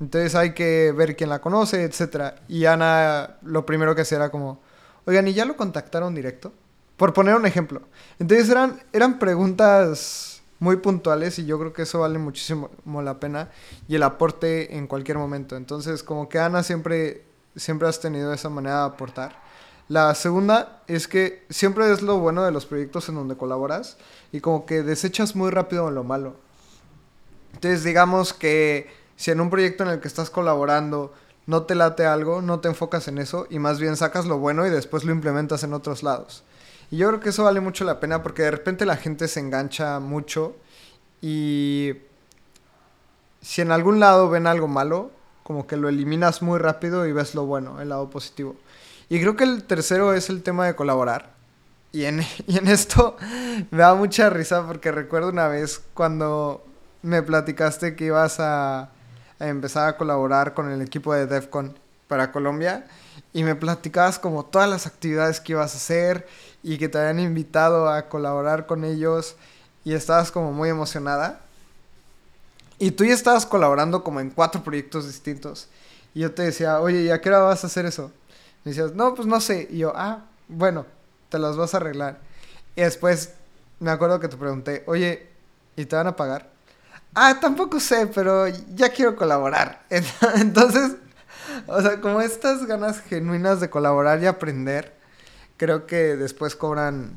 Entonces 0.00 0.34
hay 0.34 0.52
que 0.52 0.92
ver 0.92 1.14
quién 1.14 1.30
la 1.30 1.40
conoce, 1.40 1.84
etc. 1.84 2.34
Y 2.48 2.64
Ana 2.64 3.36
lo 3.42 3.64
primero 3.64 3.94
que 3.94 4.02
hacía 4.02 4.16
era 4.16 4.30
como, 4.30 4.60
oigan, 5.04 5.28
¿y 5.28 5.34
ya 5.34 5.44
lo 5.44 5.56
contactaron 5.56 6.16
directo? 6.16 6.52
Por 6.96 7.12
poner 7.12 7.36
un 7.36 7.46
ejemplo. 7.46 7.82
Entonces 8.18 8.50
eran, 8.50 8.82
eran 8.92 9.20
preguntas 9.20 10.39
muy 10.60 10.76
puntuales 10.76 11.38
y 11.38 11.46
yo 11.46 11.58
creo 11.58 11.72
que 11.72 11.82
eso 11.82 12.00
vale 12.00 12.18
muchísimo 12.18 12.70
la 13.02 13.18
pena 13.18 13.50
y 13.88 13.96
el 13.96 14.02
aporte 14.02 14.76
en 14.76 14.86
cualquier 14.86 15.18
momento. 15.18 15.56
Entonces, 15.56 16.02
como 16.04 16.28
que 16.28 16.38
Ana 16.38 16.62
siempre, 16.62 17.24
siempre 17.56 17.88
has 17.88 17.98
tenido 17.98 18.32
esa 18.32 18.50
manera 18.50 18.80
de 18.80 18.86
aportar. 18.86 19.40
La 19.88 20.14
segunda 20.14 20.82
es 20.86 21.08
que 21.08 21.44
siempre 21.50 21.90
es 21.90 22.02
lo 22.02 22.18
bueno 22.18 22.44
de 22.44 22.52
los 22.52 22.66
proyectos 22.66 23.08
en 23.08 23.16
donde 23.16 23.36
colaboras 23.36 23.96
y 24.30 24.40
como 24.40 24.64
que 24.66 24.84
desechas 24.84 25.34
muy 25.34 25.50
rápido 25.50 25.90
lo 25.90 26.04
malo. 26.04 26.36
Entonces, 27.54 27.82
digamos 27.82 28.32
que 28.32 28.88
si 29.16 29.30
en 29.30 29.40
un 29.40 29.50
proyecto 29.50 29.82
en 29.82 29.90
el 29.90 30.00
que 30.00 30.08
estás 30.08 30.30
colaborando 30.30 31.12
no 31.46 31.64
te 31.64 31.74
late 31.74 32.06
algo, 32.06 32.42
no 32.42 32.60
te 32.60 32.68
enfocas 32.68 33.08
en 33.08 33.18
eso 33.18 33.46
y 33.50 33.58
más 33.58 33.80
bien 33.80 33.96
sacas 33.96 34.26
lo 34.26 34.38
bueno 34.38 34.66
y 34.66 34.70
después 34.70 35.04
lo 35.04 35.12
implementas 35.12 35.64
en 35.64 35.72
otros 35.72 36.02
lados. 36.02 36.44
Y 36.90 36.96
yo 36.96 37.08
creo 37.08 37.20
que 37.20 37.28
eso 37.28 37.44
vale 37.44 37.60
mucho 37.60 37.84
la 37.84 38.00
pena 38.00 38.22
porque 38.22 38.42
de 38.42 38.50
repente 38.50 38.84
la 38.84 38.96
gente 38.96 39.28
se 39.28 39.40
engancha 39.40 40.00
mucho 40.00 40.56
y 41.22 41.94
si 43.40 43.62
en 43.62 43.72
algún 43.72 44.00
lado 44.00 44.28
ven 44.28 44.46
algo 44.46 44.68
malo, 44.68 45.10
como 45.42 45.66
que 45.66 45.76
lo 45.76 45.88
eliminas 45.88 46.42
muy 46.42 46.58
rápido 46.58 47.06
y 47.06 47.12
ves 47.12 47.34
lo 47.34 47.46
bueno, 47.46 47.80
el 47.80 47.90
lado 47.90 48.10
positivo. 48.10 48.56
Y 49.08 49.20
creo 49.20 49.36
que 49.36 49.44
el 49.44 49.64
tercero 49.64 50.14
es 50.14 50.30
el 50.30 50.42
tema 50.42 50.66
de 50.66 50.74
colaborar. 50.74 51.32
Y 51.92 52.04
en, 52.04 52.22
y 52.46 52.58
en 52.58 52.68
esto 52.68 53.16
me 53.70 53.78
da 53.78 53.94
mucha 53.94 54.30
risa 54.30 54.66
porque 54.66 54.92
recuerdo 54.92 55.28
una 55.28 55.48
vez 55.48 55.82
cuando 55.94 56.64
me 57.02 57.22
platicaste 57.22 57.96
que 57.96 58.06
ibas 58.06 58.40
a, 58.40 58.90
a 59.38 59.48
empezar 59.48 59.88
a 59.88 59.96
colaborar 59.96 60.54
con 60.54 60.70
el 60.70 60.82
equipo 60.82 61.14
de 61.14 61.26
DEFCON 61.26 61.78
para 62.08 62.32
Colombia 62.32 62.86
y 63.32 63.44
me 63.44 63.54
platicabas 63.54 64.18
como 64.18 64.44
todas 64.44 64.68
las 64.68 64.86
actividades 64.86 65.40
que 65.40 65.52
ibas 65.52 65.74
a 65.74 65.76
hacer 65.76 66.26
y 66.62 66.78
que 66.78 66.88
te 66.88 66.98
habían 66.98 67.20
invitado 67.20 67.88
a 67.88 68.08
colaborar 68.08 68.66
con 68.66 68.84
ellos 68.84 69.36
y 69.84 69.94
estabas 69.94 70.30
como 70.30 70.52
muy 70.52 70.68
emocionada. 70.68 71.40
Y 72.78 72.92
tú 72.92 73.04
ya 73.04 73.14
estabas 73.14 73.46
colaborando 73.46 74.02
como 74.02 74.20
en 74.20 74.30
cuatro 74.30 74.62
proyectos 74.62 75.06
distintos. 75.06 75.68
Y 76.14 76.20
yo 76.20 76.32
te 76.32 76.42
decía, 76.42 76.80
oye, 76.80 77.02
¿y 77.02 77.10
a 77.10 77.20
qué 77.20 77.28
hora 77.28 77.40
vas 77.40 77.62
a 77.64 77.66
hacer 77.66 77.86
eso? 77.86 78.10
Me 78.64 78.72
decías, 78.72 78.94
no, 78.94 79.14
pues 79.14 79.26
no 79.26 79.40
sé. 79.40 79.68
Y 79.70 79.78
yo, 79.78 79.92
ah, 79.94 80.24
bueno, 80.48 80.86
te 81.28 81.38
las 81.38 81.56
vas 81.56 81.74
a 81.74 81.78
arreglar. 81.78 82.18
Y 82.76 82.82
después 82.82 83.34
me 83.78 83.90
acuerdo 83.90 84.20
que 84.20 84.28
te 84.28 84.36
pregunté, 84.36 84.82
oye, 84.86 85.28
¿y 85.76 85.84
te 85.84 85.96
van 85.96 86.06
a 86.06 86.16
pagar? 86.16 86.48
Ah, 87.14 87.38
tampoco 87.40 87.80
sé, 87.80 88.06
pero 88.06 88.46
ya 88.48 88.90
quiero 88.90 89.16
colaborar. 89.16 89.82
Entonces, 90.36 90.96
o 91.66 91.80
sea, 91.80 92.00
como 92.00 92.20
estas 92.20 92.66
ganas 92.66 93.00
genuinas 93.00 93.60
de 93.60 93.70
colaborar 93.70 94.22
y 94.22 94.26
aprender, 94.26 94.94
creo 95.60 95.86
que 95.86 96.16
después 96.16 96.56
cobran, 96.56 97.12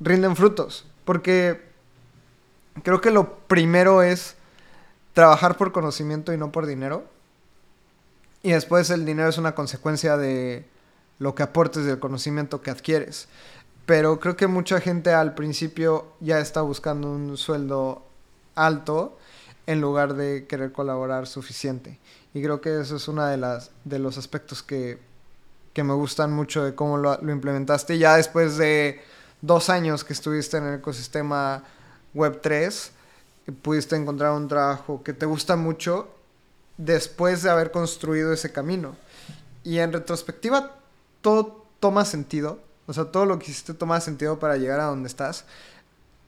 rinden 0.00 0.34
frutos. 0.34 0.86
Porque 1.04 1.62
creo 2.82 3.00
que 3.00 3.12
lo 3.12 3.38
primero 3.46 4.02
es 4.02 4.34
trabajar 5.12 5.56
por 5.56 5.70
conocimiento 5.70 6.32
y 6.32 6.36
no 6.36 6.50
por 6.50 6.66
dinero. 6.66 7.04
Y 8.42 8.50
después 8.50 8.90
el 8.90 9.06
dinero 9.06 9.28
es 9.28 9.38
una 9.38 9.54
consecuencia 9.54 10.16
de 10.16 10.66
lo 11.20 11.36
que 11.36 11.44
aportes 11.44 11.84
del 11.84 12.00
conocimiento 12.00 12.60
que 12.60 12.72
adquieres. 12.72 13.28
Pero 13.86 14.18
creo 14.18 14.36
que 14.36 14.48
mucha 14.48 14.80
gente 14.80 15.14
al 15.14 15.36
principio 15.36 16.08
ya 16.18 16.40
está 16.40 16.62
buscando 16.62 17.08
un 17.08 17.36
sueldo 17.36 18.04
alto 18.56 19.16
en 19.68 19.80
lugar 19.80 20.14
de 20.14 20.48
querer 20.48 20.72
colaborar 20.72 21.28
suficiente. 21.28 22.00
Y 22.34 22.42
creo 22.42 22.60
que 22.60 22.80
eso 22.80 22.96
es 22.96 23.06
uno 23.06 23.24
de, 23.26 23.36
las, 23.36 23.70
de 23.84 24.00
los 24.00 24.18
aspectos 24.18 24.60
que 24.60 24.98
que 25.80 25.84
me 25.84 25.94
gustan 25.94 26.30
mucho 26.30 26.62
de 26.62 26.74
cómo 26.74 26.98
lo, 26.98 27.18
lo 27.22 27.32
implementaste. 27.32 27.96
Ya 27.96 28.16
después 28.16 28.58
de 28.58 29.00
dos 29.40 29.70
años 29.70 30.04
que 30.04 30.12
estuviste 30.12 30.58
en 30.58 30.64
el 30.64 30.74
ecosistema 30.74 31.64
Web3, 32.14 32.90
pudiste 33.62 33.96
encontrar 33.96 34.32
un 34.32 34.46
trabajo 34.46 35.02
que 35.02 35.14
te 35.14 35.24
gusta 35.24 35.56
mucho 35.56 36.14
después 36.76 37.42
de 37.42 37.48
haber 37.48 37.70
construido 37.70 38.30
ese 38.30 38.52
camino. 38.52 38.94
Y 39.64 39.78
en 39.78 39.90
retrospectiva, 39.90 40.76
todo 41.22 41.64
toma 41.80 42.04
sentido. 42.04 42.60
O 42.86 42.92
sea, 42.92 43.06
todo 43.06 43.24
lo 43.24 43.38
que 43.38 43.50
hiciste 43.50 43.72
toma 43.72 44.02
sentido 44.02 44.38
para 44.38 44.58
llegar 44.58 44.80
a 44.80 44.84
donde 44.84 45.08
estás. 45.08 45.46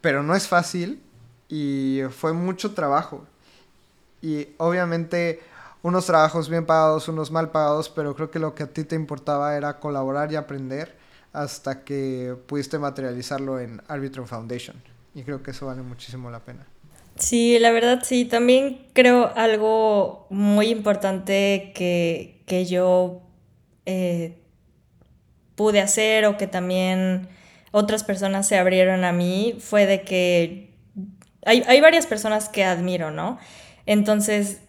Pero 0.01 0.23
no 0.23 0.35
es 0.35 0.49
fácil 0.49 1.03
y 1.51 2.01
fue 2.19 2.33
mucho 2.33 2.73
trabajo. 2.73 3.27
Y 4.23 4.49
obviamente 4.57 5.43
unos 5.83 6.07
trabajos 6.07 6.49
bien 6.49 6.65
pagados, 6.65 7.09
unos 7.09 7.31
mal 7.31 7.51
pagados, 7.51 7.89
pero 7.89 8.15
creo 8.15 8.31
que 8.31 8.39
lo 8.39 8.55
que 8.55 8.63
a 8.63 8.67
ti 8.69 8.85
te 8.85 8.95
importaba 8.95 9.57
era 9.57 9.81
colaborar 9.81 10.33
y 10.33 10.37
aprender 10.37 10.97
hasta 11.33 11.83
que 11.85 12.37
pudiste 12.47 12.79
materializarlo 12.79 13.59
en 13.59 13.83
Arbitron 13.89 14.27
Foundation. 14.27 14.77
Y 15.15 15.23
creo 15.23 15.43
que 15.43 15.51
eso 15.51 15.67
vale 15.67 15.83
muchísimo 15.83 16.31
la 16.31 16.41
pena. 16.41 16.67
Sí, 17.17 17.59
la 17.59 17.73
verdad 17.73 18.01
sí. 18.03 18.25
También 18.25 18.87
creo 18.93 19.33
algo 19.35 20.27
muy 20.31 20.69
importante 20.69 21.73
que, 21.75 22.67
yo 22.69 23.23
eh, 23.87 24.39
pude 25.55 25.81
hacer 25.81 26.27
o 26.27 26.37
que 26.37 26.47
también 26.47 27.29
otras 27.71 28.05
personas 28.05 28.47
se 28.47 28.59
abrieron 28.59 29.05
a 29.05 29.13
mí 29.13 29.57
fue 29.59 29.87
de 29.87 30.03
que 30.03 30.71
hay, 31.47 31.65
hay 31.67 31.81
varias 31.81 32.07
personas 32.07 32.51
que 32.51 32.65
admiro, 32.65 33.11
¿no? 33.11 33.39
Entonces, 33.87 34.61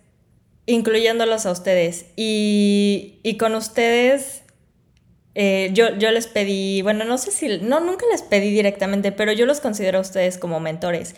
incluyéndolos 0.65 1.45
a 1.45 1.51
ustedes. 1.51 2.05
Y, 2.15 3.19
y 3.23 3.37
con 3.37 3.55
ustedes, 3.55 4.43
eh, 5.35 5.71
yo, 5.73 5.95
yo 5.97 6.11
les 6.11 6.27
pedí, 6.27 6.81
bueno, 6.81 7.05
no 7.05 7.17
sé 7.17 7.31
si, 7.31 7.59
no, 7.59 7.79
nunca 7.79 8.05
les 8.11 8.21
pedí 8.21 8.51
directamente, 8.51 9.11
pero 9.11 9.31
yo 9.33 9.45
los 9.45 9.59
considero 9.59 9.97
a 9.97 10.01
ustedes 10.01 10.37
como 10.37 10.59
mentores. 10.59 11.15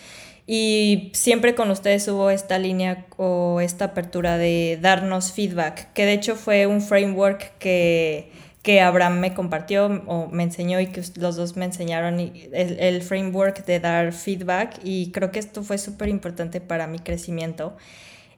Y 0.47 1.11
siempre 1.13 1.55
con 1.55 1.71
ustedes 1.71 2.07
hubo 2.07 2.29
esta 2.29 2.59
línea 2.59 3.07
o 3.17 3.61
esta 3.61 3.85
apertura 3.85 4.37
de 4.37 4.77
darnos 4.79 5.31
feedback, 5.31 5.91
que 5.93 6.05
de 6.05 6.13
hecho 6.13 6.35
fue 6.35 6.67
un 6.67 6.81
framework 6.81 7.57
que, 7.57 8.31
que 8.61 8.79
Abraham 8.79 9.19
me 9.19 9.33
compartió 9.33 9.87
o 10.05 10.27
me 10.27 10.43
enseñó 10.43 10.79
y 10.79 10.87
que 10.87 11.01
los 11.15 11.35
dos 11.35 11.55
me 11.55 11.65
enseñaron 11.65 12.19
el, 12.19 12.77
el 12.79 13.01
framework 13.01 13.65
de 13.65 13.79
dar 13.79 14.13
feedback 14.13 14.79
y 14.83 15.11
creo 15.11 15.31
que 15.31 15.39
esto 15.39 15.63
fue 15.63 15.79
súper 15.79 16.09
importante 16.09 16.61
para 16.61 16.85
mi 16.85 16.99
crecimiento. 16.99 17.75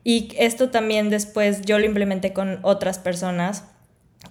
Y 0.08 0.30
esto 0.38 0.70
también 0.70 1.10
después 1.10 1.64
yo 1.64 1.80
lo 1.80 1.86
implementé 1.86 2.32
con 2.32 2.60
otras 2.62 2.98
personas, 2.98 3.66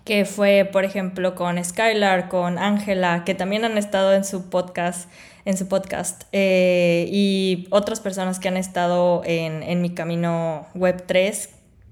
que 0.07 0.25
fue, 0.25 0.67
por 0.73 0.87
ejemplo, 0.87 1.35
con 1.35 1.63
Skylar, 1.63 2.31
con 2.31 2.57
Ángela, 2.57 3.25
que 3.27 3.35
también 3.35 3.63
han 3.67 3.77
estado 3.77 4.15
en 4.15 4.25
su 4.25 4.49
podcast, 4.49 5.11
en 5.45 5.59
su 5.59 5.69
podcast 5.69 6.23
eh, 6.33 7.11
y 7.13 7.69
otras 7.69 8.01
personas 8.01 8.39
que 8.39 8.49
han 8.49 8.57
estado 8.57 9.21
en, 9.27 9.63
en 9.63 9.83
mi 9.83 9.91
camino 9.91 10.67
web 10.75 11.05
3. 11.07 11.51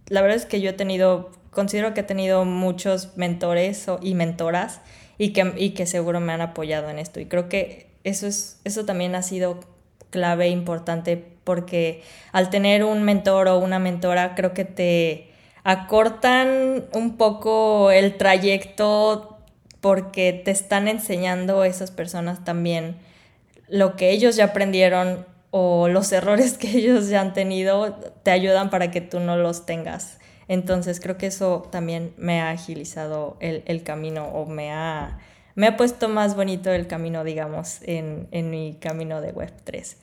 La 0.08 0.22
verdad 0.22 0.38
es 0.38 0.46
que 0.46 0.62
yo 0.62 0.70
he 0.70 0.72
tenido, 0.72 1.30
considero 1.50 1.92
que 1.92 2.00
he 2.00 2.04
tenido 2.04 2.46
muchos 2.46 3.14
mentores 3.18 3.84
y 4.00 4.14
mentoras 4.14 4.80
y 5.18 5.34
que, 5.34 5.52
y 5.58 5.70
que 5.72 5.84
seguro 5.84 6.20
me 6.20 6.32
han 6.32 6.40
apoyado 6.40 6.88
en 6.88 6.98
esto. 6.98 7.20
Y 7.20 7.26
creo 7.26 7.50
que 7.50 7.90
eso, 8.02 8.26
es, 8.26 8.62
eso 8.64 8.86
también 8.86 9.14
ha 9.14 9.20
sido 9.20 9.60
clave 10.14 10.46
importante 10.46 11.16
porque 11.42 12.04
al 12.30 12.50
tener 12.50 12.84
un 12.84 13.02
mentor 13.02 13.48
o 13.48 13.58
una 13.58 13.80
mentora 13.80 14.36
creo 14.36 14.54
que 14.54 14.64
te 14.64 15.32
acortan 15.64 16.84
un 16.92 17.16
poco 17.16 17.90
el 17.90 18.16
trayecto 18.16 19.40
porque 19.80 20.32
te 20.32 20.52
están 20.52 20.86
enseñando 20.86 21.64
esas 21.64 21.90
personas 21.90 22.44
también 22.44 22.96
lo 23.68 23.96
que 23.96 24.12
ellos 24.12 24.36
ya 24.36 24.44
aprendieron 24.44 25.26
o 25.50 25.88
los 25.88 26.12
errores 26.12 26.56
que 26.58 26.68
ellos 26.78 27.08
ya 27.08 27.20
han 27.20 27.32
tenido 27.32 27.96
te 28.22 28.30
ayudan 28.30 28.70
para 28.70 28.92
que 28.92 29.00
tú 29.00 29.18
no 29.18 29.36
los 29.36 29.66
tengas. 29.66 30.20
Entonces 30.46 31.00
creo 31.00 31.16
que 31.16 31.26
eso 31.26 31.66
también 31.72 32.14
me 32.18 32.40
ha 32.40 32.50
agilizado 32.50 33.36
el, 33.40 33.82
camino 33.82 34.26
o 34.26 34.46
me 34.46 34.70
ha, 34.70 35.18
me 35.56 35.66
ha 35.66 35.76
puesto 35.76 36.08
más 36.08 36.36
bonito 36.36 36.70
el 36.70 36.86
camino, 36.86 37.24
digamos, 37.24 37.80
en, 37.82 38.28
en 38.30 38.50
mi 38.50 38.76
camino 38.78 39.20
de 39.20 39.34
Web3. 39.34 39.96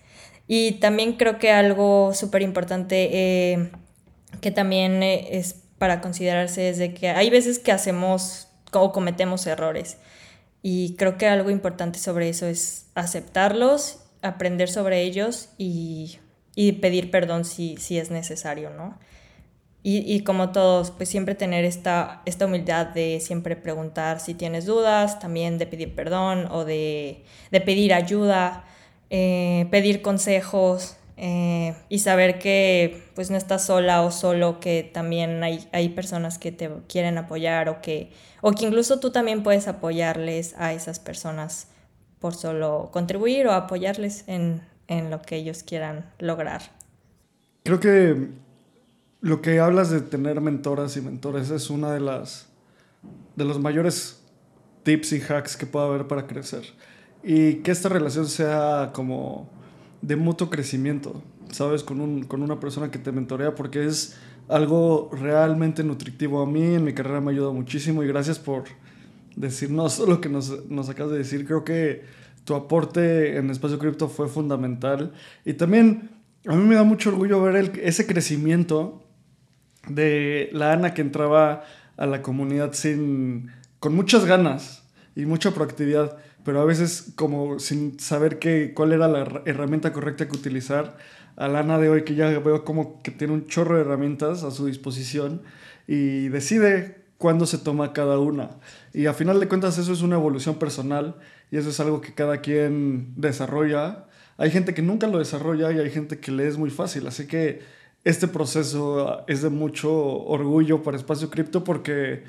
Y 0.54 0.74
también 0.74 1.14
creo 1.14 1.39
que 1.39 1.49
algo 1.49 2.14
súper 2.14 2.41
importante 2.41 3.10
eh, 3.14 3.72
que 4.41 4.52
también 4.52 5.02
eh, 5.02 5.38
es 5.38 5.56
para 5.78 6.02
considerarse 6.02 6.68
es 6.68 6.78
de 6.78 6.93
que 6.93 7.08
hay 7.08 7.30
veces 7.30 7.58
que 7.58 7.72
hacemos 7.72 8.49
o 8.74 8.91
cometemos 8.91 9.47
errores. 9.47 9.95
Y 10.62 10.97
creo 10.97 11.18
que 11.18 11.28
algo 11.28 11.52
importante 11.52 11.99
sobre 11.99 12.28
eso 12.28 12.47
es 12.47 12.88
aceptarlos, 12.95 13.99
aprender 14.22 14.68
sobre 14.68 15.04
ellos 15.04 15.47
y, 15.58 16.20
y 16.54 16.74
pedir 16.74 17.12
perdón 17.12 17.45
si, 17.45 17.78
si, 17.78 17.97
es 17.97 18.12
necesario, 18.12 18.72
¿no? 18.72 18.99
Y, 19.84 19.99
y, 19.99 20.26
como 20.26 20.52
todos, 20.52 20.91
pues 20.91 21.08
siempre 21.08 21.34
tener 21.34 21.64
esta, 21.64 22.24
esta 22.26 22.47
humildad 22.47 22.88
de 22.88 23.22
siempre 23.22 23.56
preguntar 23.56 24.20
si 24.20 24.34
tienes 24.34 24.66
dudas, 24.66 25.18
también 25.20 25.58
de 25.58 25.66
pedir 25.66 25.95
perdón 25.95 26.49
o 26.52 26.66
de, 26.66 27.24
de 27.52 27.62
pedir 27.62 27.93
ayuda. 27.93 28.66
Eh, 29.14 29.68
pedir 29.72 30.01
consejos 30.01 30.95
eh, 31.18 31.76
y 31.89 31.99
saber 31.99 32.39
que 32.39 33.03
pues 33.14 33.30
no 33.30 33.36
estás 33.36 33.66
sola 33.66 34.03
o 34.03 34.09
solo, 34.09 34.62
que 34.62 34.89
también 34.93 35.43
hay, 35.43 35.68
hay 35.74 35.89
personas 35.89 36.39
que 36.39 36.53
te 36.53 36.72
quieren 36.88 37.18
apoyar 37.18 37.68
o 37.68 37.82
que, 37.82 38.14
o 38.39 38.53
que 38.53 38.66
incluso 38.66 39.01
tú 39.01 39.12
también 39.12 39.43
puedes 39.43 39.68
apoyarles 39.68 40.55
a 40.57 40.72
esas 40.72 40.99
personas 40.99 41.68
por 42.20 42.36
solo 42.36 42.89
contribuir 42.93 43.47
o 43.47 43.51
apoyarles 43.51 44.24
en, 44.28 44.62
en 44.88 45.12
lo 45.12 45.22
que 45.22 45.36
ellos 45.36 45.64
quieran 45.64 46.09
lograr. 46.18 46.62
Creo 47.64 47.82
que 47.82 48.30
lo 49.20 49.41
que 49.41 49.59
hablas 49.59 49.89
de 49.89 49.99
tener 49.99 50.39
mentoras 50.39 50.95
y 50.95 51.01
mentores 51.01 51.49
es 51.49 51.70
una 51.70 51.91
de 51.91 51.99
las 51.99 52.47
de 53.36 53.43
los 53.43 53.59
mayores 53.59 54.22
tips 54.84 55.12
y 55.12 55.22
hacks 55.22 55.57
que 55.57 55.66
puede 55.66 55.88
haber 55.88 56.07
para 56.07 56.28
crecer 56.28 56.64
y 57.24 57.56
que 57.56 57.72
esta 57.72 57.90
relación 57.90 58.28
sea 58.28 58.92
como 58.94 59.50
de 60.02 60.16
mutuo 60.16 60.50
crecimiento, 60.50 61.22
¿sabes? 61.52 61.84
Con, 61.84 62.02
un, 62.02 62.24
con 62.24 62.42
una 62.42 62.60
persona 62.60 62.90
que 62.90 63.00
te 63.00 63.12
mentorea 63.12 63.56
porque 63.56 63.86
es 63.86 64.18
algo 64.48 65.10
realmente 65.14 65.84
nutritivo 65.84 66.42
a 66.42 66.46
mí, 66.46 66.76
en 66.76 66.84
mi 66.84 66.94
carrera 66.94 67.22
me 67.22 67.32
ayuda 67.32 67.52
muchísimo 67.52 68.04
y 68.04 68.08
gracias 68.08 68.40
por 68.40 68.64
decirnos 69.36 70.00
lo 70.08 70.20
que 70.20 70.30
nos, 70.30 70.70
nos 70.70 70.90
acabas 70.90 71.12
de 71.14 71.20
decir. 71.20 71.46
Creo 71.46 71.64
que 71.64 72.04
tu 72.44 72.56
aporte 72.56 73.38
en 73.38 73.50
Espacio 73.50 73.78
Cripto 73.78 74.10
fue 74.10 74.28
fundamental 74.28 75.14
y 75.46 75.54
también 75.54 76.10
a 76.48 76.56
mí 76.56 76.64
me 76.64 76.76
da 76.76 76.84
mucho 76.84 77.10
orgullo 77.10 77.42
ver 77.42 77.80
ese 77.84 78.08
crecimiento 78.08 79.04
de 79.88 80.50
la 80.54 80.74
Ana 80.74 80.94
que 80.94 81.02
entraba 81.02 81.64
a 81.98 82.06
la 82.08 82.22
comunidad 82.22 82.74
sin, 82.74 83.52
con 83.80 83.96
muchas 83.96 84.26
ganas 84.26 84.84
y 85.16 85.26
mucha 85.26 85.52
proactividad 85.52 86.18
pero 86.44 86.62
a 86.62 86.66
veces 86.66 87.14
como 87.16 87.60
sin 87.60 88.00
saber 88.00 88.39
qué, 88.39 88.74
cuál 88.74 88.94
era 88.94 89.08
la 89.08 89.42
herramienta 89.46 89.94
correcta 89.94 90.28
que 90.28 90.36
utilizar. 90.36 90.98
A 91.38 91.48
Lana 91.48 91.80
de 91.80 91.89
hoy 91.89 92.04
que 92.04 92.16
ya 92.16 92.28
veo 92.39 92.66
como 92.66 93.02
que 93.02 93.12
tiene 93.12 93.34
un 93.34 93.48
chorro 93.48 93.76
de 93.76 93.82
herramientas 93.82 94.44
a 94.44 94.52
su 94.52 94.66
disposición 94.66 95.42
y 95.88 96.28
decide 96.30 97.06
cuándo 97.18 97.46
se 97.46 97.58
toma 97.58 97.94
cada 97.94 98.20
una. 98.20 98.58
Y 98.94 99.06
a 99.06 99.14
final 99.14 99.39
de 99.39 99.48
cuentas 99.48 99.78
eso 99.78 99.94
es 99.94 100.02
una 100.02 100.16
evolución 100.16 100.56
personal 100.56 101.16
y 101.52 101.58
eso 101.58 101.70
es 101.70 101.80
algo 101.80 102.02
que 102.02 102.14
cada 102.14 102.42
quien 102.42 103.14
desarrolla. 103.16 104.08
Hay 104.38 104.52
gente 104.52 104.74
que 104.74 104.82
nunca 104.82 105.08
lo 105.08 105.20
desarrolla 105.20 105.72
y 105.72 105.80
hay 105.80 105.89
gente 105.89 106.20
que 106.20 106.32
le 106.32 106.48
es 106.48 106.58
muy 106.58 106.70
fácil. 106.70 107.08
Así 107.08 107.28
que 107.28 107.62
este 108.04 108.28
proceso 108.28 109.24
es 109.28 109.42
de 109.42 109.50
mucho 109.50 109.92
orgullo 109.94 110.82
para 110.84 110.98
Espacio 110.98 111.30
Cripto 111.30 111.64
porque 111.64 112.24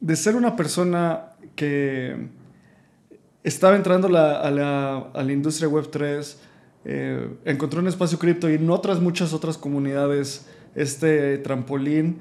de 0.00 0.16
ser 0.16 0.36
una 0.36 0.54
persona 0.56 1.32
que 1.56 2.28
estaba 3.44 3.76
entrando 3.76 4.08
a, 4.08 4.50
la, 4.50 5.32
industria 5.32 5.68
web 5.68 5.88
3, 5.90 6.38
eh, 6.86 7.28
encontró 7.44 7.80
un 7.80 7.88
espacio 7.88 8.18
cripto 8.18 8.50
y 8.50 8.54
en 8.54 8.68
otras 8.70 9.00
muchas 9.00 9.32
otras 9.32 9.58
comunidades 9.58 10.46
este 10.74 11.38
trampolín 11.38 12.20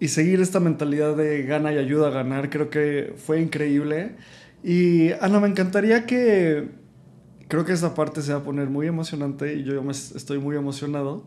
y 0.00 0.08
seguir 0.08 0.40
esta 0.40 0.60
mentalidad 0.60 1.16
de 1.16 1.44
gana 1.44 1.72
y 1.72 1.78
ayuda 1.78 2.08
a 2.08 2.10
ganar, 2.10 2.50
creo 2.50 2.70
que 2.70 3.14
fue 3.16 3.40
increíble. 3.40 4.16
Y 4.64 5.12
Ana, 5.20 5.38
me 5.40 5.48
encantaría 5.48 6.06
que, 6.06 6.70
creo 7.48 7.64
que 7.64 7.72
esta 7.72 7.94
parte 7.94 8.20
se 8.20 8.32
va 8.32 8.40
a 8.40 8.42
poner 8.42 8.68
muy 8.68 8.88
emocionante 8.88 9.54
y 9.54 9.62
yo 9.62 9.80
estoy 9.90 10.38
muy 10.38 10.56
emocionado, 10.56 11.24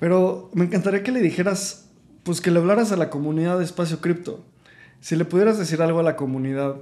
pero 0.00 0.50
me 0.54 0.64
encantaría 0.64 1.02
que 1.02 1.12
le 1.12 1.20
dijeras, 1.20 1.90
pues 2.22 2.40
que 2.40 2.50
le 2.50 2.58
hablaras 2.58 2.90
a 2.90 2.96
la 2.96 3.10
comunidad 3.10 3.58
de 3.58 3.64
espacio 3.64 4.00
cripto. 4.00 4.44
Si 5.00 5.14
le 5.14 5.26
pudieras 5.26 5.58
decir 5.58 5.82
algo 5.82 6.00
a 6.00 6.02
la 6.02 6.16
comunidad, 6.16 6.76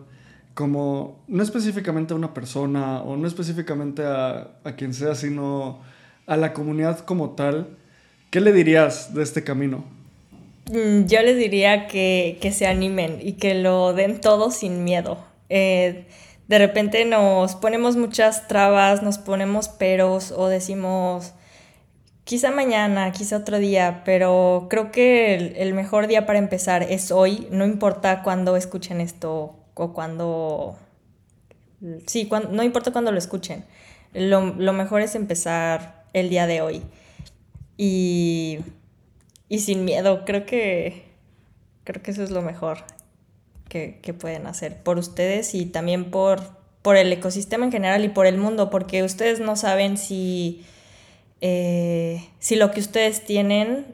como 0.56 1.22
no 1.28 1.42
específicamente 1.42 2.14
a 2.14 2.16
una 2.16 2.32
persona 2.32 3.02
o 3.02 3.14
no 3.18 3.28
específicamente 3.28 4.02
a, 4.06 4.52
quien 4.78 4.94
sea, 4.94 5.14
sino 5.14 5.80
a 6.26 6.38
la 6.38 6.54
comunidad 6.54 7.00
como 7.00 7.32
tal, 7.32 7.76
¿qué 8.30 8.40
le 8.40 8.54
dirías 8.54 9.12
de 9.12 9.22
este 9.22 9.44
camino? 9.44 9.84
Mm, 10.72 11.04
yo 11.08 11.20
les 11.20 11.36
diría 11.36 11.86
que, 11.88 12.38
se 12.54 12.66
animen 12.66 13.18
y 13.20 13.34
que 13.34 13.54
lo 13.54 13.92
den 13.92 14.18
todo 14.18 14.50
sin 14.50 14.82
miedo. 14.82 15.18
Eh, 15.50 16.06
de 16.48 16.58
repente 16.58 17.04
nos 17.04 17.54
ponemos 17.54 17.98
muchas 17.98 18.48
trabas, 18.48 19.02
nos 19.02 19.18
ponemos 19.18 19.68
peros 19.68 20.32
o 20.32 20.48
decimos 20.48 21.34
quizá 22.24 22.50
mañana, 22.50 23.12
quizá 23.12 23.36
otro 23.36 23.58
día, 23.58 24.00
pero 24.06 24.68
creo 24.70 24.90
que 24.90 25.34
el, 25.34 25.74
mejor 25.74 26.06
día 26.06 26.24
para 26.24 26.38
empezar 26.38 26.82
es 26.82 27.10
hoy, 27.10 27.46
no 27.50 27.66
importa 27.66 28.22
cuándo 28.22 28.56
escuchen 28.56 29.02
esto 29.02 29.54
o 29.76 29.92
cuándo... 29.92 30.76
Sí, 32.06 32.28
no 32.50 32.62
importa 32.64 32.90
cuándo 32.90 33.12
lo 33.12 33.18
escuchen. 33.18 33.64
Lo, 34.12 34.42
mejor 34.72 35.02
es 35.02 35.14
empezar 35.14 36.04
el 36.12 36.28
día 36.28 36.46
de 36.46 36.62
hoy. 36.62 36.82
Y, 37.76 38.58
y 39.48 39.60
sin 39.60 39.84
miedo, 39.84 40.24
creo 40.24 40.46
que, 40.46 41.04
creo 41.84 42.02
que 42.02 42.10
eso 42.10 42.24
es 42.24 42.30
lo 42.30 42.42
mejor 42.42 42.78
que, 43.68 44.00
que 44.02 44.14
pueden 44.14 44.46
hacer 44.46 44.82
por 44.82 44.98
ustedes 44.98 45.54
y 45.54 45.66
también 45.66 46.10
por, 46.10 46.40
por 46.82 46.96
el 46.96 47.12
ecosistema 47.12 47.66
en 47.66 47.72
general 47.72 48.04
y 48.04 48.08
por 48.08 48.26
el 48.26 48.38
mundo, 48.38 48.70
porque 48.70 49.02
ustedes 49.02 49.38
no 49.38 49.54
saben 49.54 49.98
si 49.98 50.64
eh, 51.40 52.28
si 52.38 52.56
lo 52.56 52.70
que 52.70 52.80
ustedes 52.80 53.24
tienen 53.24 53.86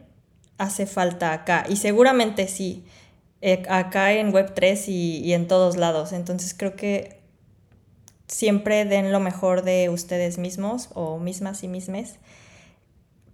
hace 0.59 0.87
falta 0.87 1.33
acá. 1.33 1.65
Y 1.69 1.77
seguramente 1.77 2.49
sí, 2.49 2.85
eh, 3.45 3.65
acá 3.69 4.13
en 4.13 4.33
Web3 4.33 4.85
y, 4.87 5.33
en 5.33 5.49
todos 5.49 5.77
lados. 5.77 6.13
Entonces 6.13 6.55
creo 6.57 6.77
que 6.77 7.19
siempre 8.29 8.85
den 8.85 9.11
lo 9.11 9.19
mejor 9.19 9.63
de 9.63 9.89
ustedes 9.89 10.39
mismos 10.39 10.91
o 10.95 11.19
mismas 11.19 11.65
y 11.65 11.69
mismes 11.69 12.21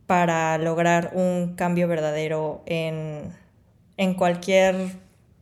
para 0.06 0.56
lograr 0.56 1.12
un 1.14 1.54
cambio 1.56 1.86
verdadero 1.88 2.62
en, 2.64 3.34
cualquier, 4.16 4.92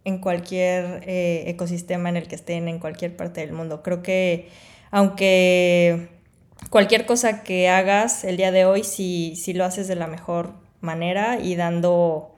en 0.05 0.19
cualquier 0.19 1.05
eh, 1.07 1.45
ecosistema 1.47 2.09
en 2.09 2.17
el 2.17 2.27
que 2.27 2.35
estén, 2.35 2.67
en 2.67 2.81
cualquier 2.81 3.17
parte 3.17 3.43
del 3.43 3.53
mundo. 3.53 3.85
Creo 3.85 4.03
que 4.03 4.49
aunque 4.91 6.09
cualquier 6.71 7.07
cosa 7.07 7.45
que 7.45 7.69
hagas 7.69 8.25
el 8.25 8.37
día 8.37 8.51
de 8.51 8.65
hoy, 8.65 8.83
si, 8.83 9.37
si 9.37 9.53
lo 9.53 9.65
haces 9.65 9.87
de 9.87 9.95
la 9.95 10.09
mejor 10.09 10.55
manera 10.81 11.39
y 11.39 11.55
dando 11.55 12.35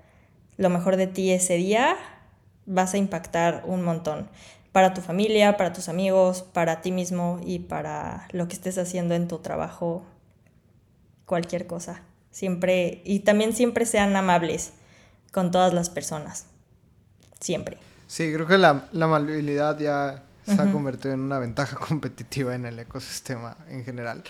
lo 0.59 0.69
mejor 0.69 0.97
de 0.97 1.07
ti 1.07 1.31
ese 1.31 1.55
día, 1.55 1.97
vas 2.69 2.95
a 2.95 2.99
impactar 2.99 3.65
un 3.67 3.83
montón 3.83 4.29
para 4.73 4.95
tu 4.95 5.01
familia, 5.01 5.57
para 5.57 5.73
tus 5.73 5.89
amigos, 5.89 6.43
para 6.43 6.83
ti 6.83 6.93
mismo 6.93 7.41
y 7.45 7.59
para 7.59 8.29
lo 8.31 8.47
que 8.47 8.55
estés 8.55 8.79
haciendo 8.79 9.15
en 9.15 9.27
tu 9.27 9.39
trabajo, 9.39 10.05
cualquier 11.25 11.67
cosa. 11.67 12.03
Siempre, 12.31 13.03
y 13.05 13.21
también 13.21 13.55
siempre 13.55 13.87
sean 13.87 14.15
amables 14.15 14.73
con 15.33 15.51
todas 15.51 15.73
las 15.73 15.91
personas. 15.91 16.47
Siempre. 17.41 17.79
Sí, 18.07 18.33
creo 18.33 18.47
que 18.47 18.59
la, 18.59 18.89
la 18.93 19.07
amabilidad 19.07 19.79
ya 19.79 20.23
se 20.45 20.63
ha 20.63 20.71
convertido 20.71 21.15
en 21.15 21.21
una 21.21 21.39
ventaja 21.39 21.77
competitiva 21.89 22.55
en 22.55 22.65
el 22.65 22.79
ecosistema 22.79 23.57
en 23.69 23.85
general. 23.85 24.23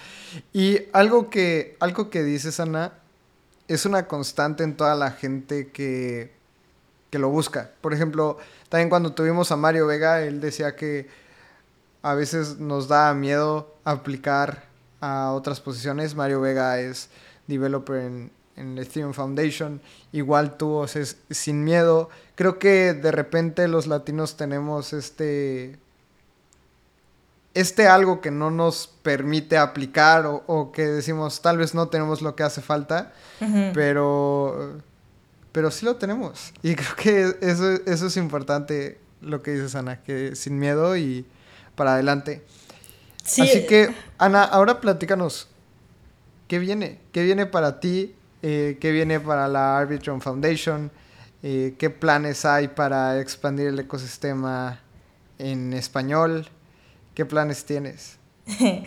Y 0.53 0.78
algo 0.93 1.30
que, 1.30 1.76
algo 1.80 2.11
que 2.11 2.22
dices, 2.22 2.59
Ana, 2.61 2.93
es 3.66 3.84
una 3.86 4.07
constante 4.07 4.64
en 4.64 4.76
toda 4.76 4.95
la 4.95 5.11
gente 5.11 5.68
que, 5.68 6.38
que 7.11 7.18
lo 7.18 7.28
busca. 7.28 7.70
Por 7.80 7.94
ejemplo, 7.94 8.38
también 8.68 8.88
cuando 8.88 9.12
tuvimos 9.12 9.50
a 9.52 9.56
Mario 9.56 9.86
Vega, 9.86 10.22
él 10.22 10.40
decía 10.40 10.76
que 10.76 11.09
a 12.02 12.14
veces 12.14 12.59
nos 12.59 12.88
da 12.88 13.12
miedo 13.14 13.74
aplicar 13.84 14.64
a 15.00 15.32
otras 15.32 15.61
posiciones. 15.61 16.14
Mario 16.14 16.40
Vega 16.40 16.80
es 16.80 17.09
developer 17.46 17.96
en, 17.96 18.30
en 18.56 18.78
Ethereum 18.78 19.12
Foundation. 19.12 19.80
Igual 20.12 20.56
tú, 20.56 20.72
o 20.74 20.88
sea, 20.88 21.04
sin 21.30 21.64
miedo. 21.64 22.11
Creo 22.34 22.59
que 22.59 22.94
de 22.94 23.11
repente 23.11 23.68
los 23.68 23.86
latinos 23.86 24.36
tenemos 24.36 24.92
este 24.92 25.78
este 27.59 27.88
algo 27.88 28.20
que 28.20 28.30
no 28.30 28.52
nos 28.52 28.86
permite 29.02 29.59
aplicar 29.59 30.26
o, 30.26 30.70
que 30.72 30.86
decimos 30.86 31.42
tal 31.42 31.59
vez 31.59 31.74
no 31.74 31.88
tenemos 31.88 32.22
lo 32.22 32.36
que 32.36 32.44
hace 32.44 32.62
falta, 32.62 33.12
pero, 33.74 34.78
pero 35.59 35.72
sí 35.72 35.84
lo 35.84 35.96
tenemos. 35.96 36.52
Y 36.62 36.76
creo 36.76 36.94
que 36.94 37.36
eso, 37.44 37.72
eso 37.84 38.06
es 38.06 38.16
importante 38.16 39.00
lo 39.20 39.42
que 39.42 39.50
dices, 39.50 39.74
Ana, 39.74 40.00
que 40.04 40.36
sin 40.36 40.56
miedo 40.56 40.96
y 40.96 41.26
para 41.74 41.94
adelante. 41.94 42.44
Así 43.24 43.66
que, 43.66 43.92
Ana, 44.18 44.44
ahora 44.44 44.80
platícanos, 44.80 45.48
¿qué 46.46 46.61
viene? 46.61 47.00
¿Qué 47.11 47.24
viene 47.24 47.44
para 47.44 47.80
ti? 47.80 48.14
Eh, 48.40 48.78
¿Qué 48.80 48.92
viene 48.92 49.18
para 49.18 49.48
la 49.48 49.78
Arbitron 49.78 50.20
Foundation? 50.20 50.92
Eh, 51.42 51.74
¿Qué 51.76 51.90
planes 51.90 52.44
hay 52.44 52.68
para 52.68 53.20
expandir 53.20 53.66
el 53.66 53.80
ecosistema 53.80 54.78
en 55.40 55.72
español? 55.72 56.46
¿Qué 57.14 57.26
planes 57.26 57.64
tienes? 57.64 58.16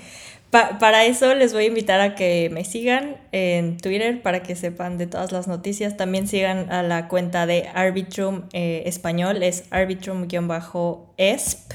para 0.52 1.06
eso 1.06 1.34
les 1.34 1.54
voy 1.54 1.64
a 1.64 1.68
invitar 1.68 2.02
a 2.02 2.14
que 2.14 2.50
me 2.52 2.66
sigan 2.66 3.16
en 3.32 3.78
Twitter 3.78 4.22
para 4.22 4.44
que 4.44 4.58
sepan 4.58 4.98
de 4.98 5.08
todas 5.08 5.32
las 5.32 5.48
noticias. 5.48 5.96
También 5.96 6.28
sigan 6.28 6.70
a 6.72 6.84
la 6.84 7.08
cuenta 7.08 7.46
de 7.46 7.70
Arbitrum 7.74 8.50
eh, 8.52 8.84
español, 8.86 9.44
es 9.44 9.64
arbitrum-esp. 9.72 11.72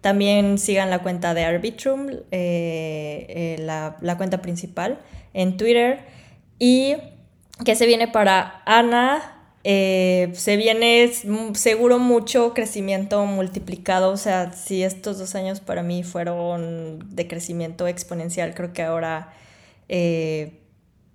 También 0.00 0.58
sigan 0.58 0.90
la 0.90 1.00
cuenta 1.00 1.34
de 1.34 1.44
Arbitrum, 1.44 2.08
eh, 2.08 2.22
eh, 2.30 3.56
la, 3.60 3.96
la 4.00 4.16
cuenta 4.16 4.40
principal 4.40 5.00
en 5.34 5.58
Twitter. 5.58 6.06
Y 6.58 6.94
que 7.64 7.74
se 7.74 7.86
viene 7.86 8.08
para 8.08 8.62
Ana 8.64 9.37
eh, 9.70 10.30
se 10.32 10.56
viene 10.56 11.12
seguro 11.52 11.98
mucho 11.98 12.54
crecimiento 12.54 13.26
multiplicado, 13.26 14.10
o 14.10 14.16
sea, 14.16 14.50
si 14.52 14.82
estos 14.82 15.18
dos 15.18 15.34
años 15.34 15.60
para 15.60 15.82
mí 15.82 16.02
fueron 16.04 17.14
de 17.14 17.28
crecimiento 17.28 17.86
exponencial, 17.86 18.54
creo 18.54 18.72
que 18.72 18.82
ahora 18.82 19.34
eh, 19.90 20.54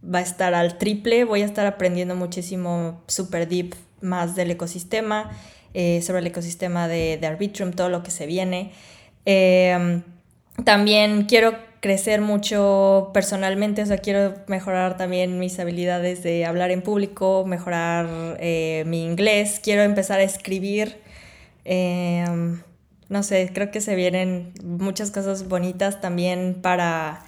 va 0.04 0.20
a 0.20 0.22
estar 0.22 0.54
al 0.54 0.78
triple, 0.78 1.24
voy 1.24 1.42
a 1.42 1.46
estar 1.46 1.66
aprendiendo 1.66 2.16
muchísimo 2.16 3.02
super 3.08 3.50
deep 3.50 3.74
más 4.02 4.36
del 4.36 4.52
ecosistema, 4.52 5.32
eh, 5.74 6.04
sobre 6.04 6.20
el 6.20 6.28
ecosistema 6.28 6.88
de, 6.88 7.18
de, 7.18 7.26
Arbitrum, 7.26 7.72
todo 7.72 7.90
lo 7.90 8.04
que 8.04 8.12
se 8.12 8.28
viene. 8.28 8.72
también 10.64 11.24
quiero 11.26 11.56
crecer 11.84 12.22
mucho 12.22 13.12
personalmente, 13.14 13.82
o 13.82 13.86
sea, 13.86 13.98
quiero 13.98 14.36
mejorar 14.48 14.96
también 14.96 15.38
mis 15.38 15.60
habilidades 15.60 16.24
de 16.24 16.46
hablar 16.46 16.72
en 16.72 16.82
público, 16.82 17.44
mejorar 17.46 18.38
eh, 18.40 18.86
mi 18.88 19.04
inglés, 19.04 19.60
quiero 19.62 19.82
empezar 19.82 20.22
a 20.22 20.24
escribir. 20.24 21.02
Em, 21.66 22.62
no 23.10 23.22
sé, 23.22 23.52
creo 23.54 23.70
que 23.70 23.82
se 23.82 23.96
vienen 23.96 24.54
muchas 24.64 25.12
cosas 25.12 25.50
bonitas 25.50 26.00
también 26.00 26.60
para, 26.62 27.26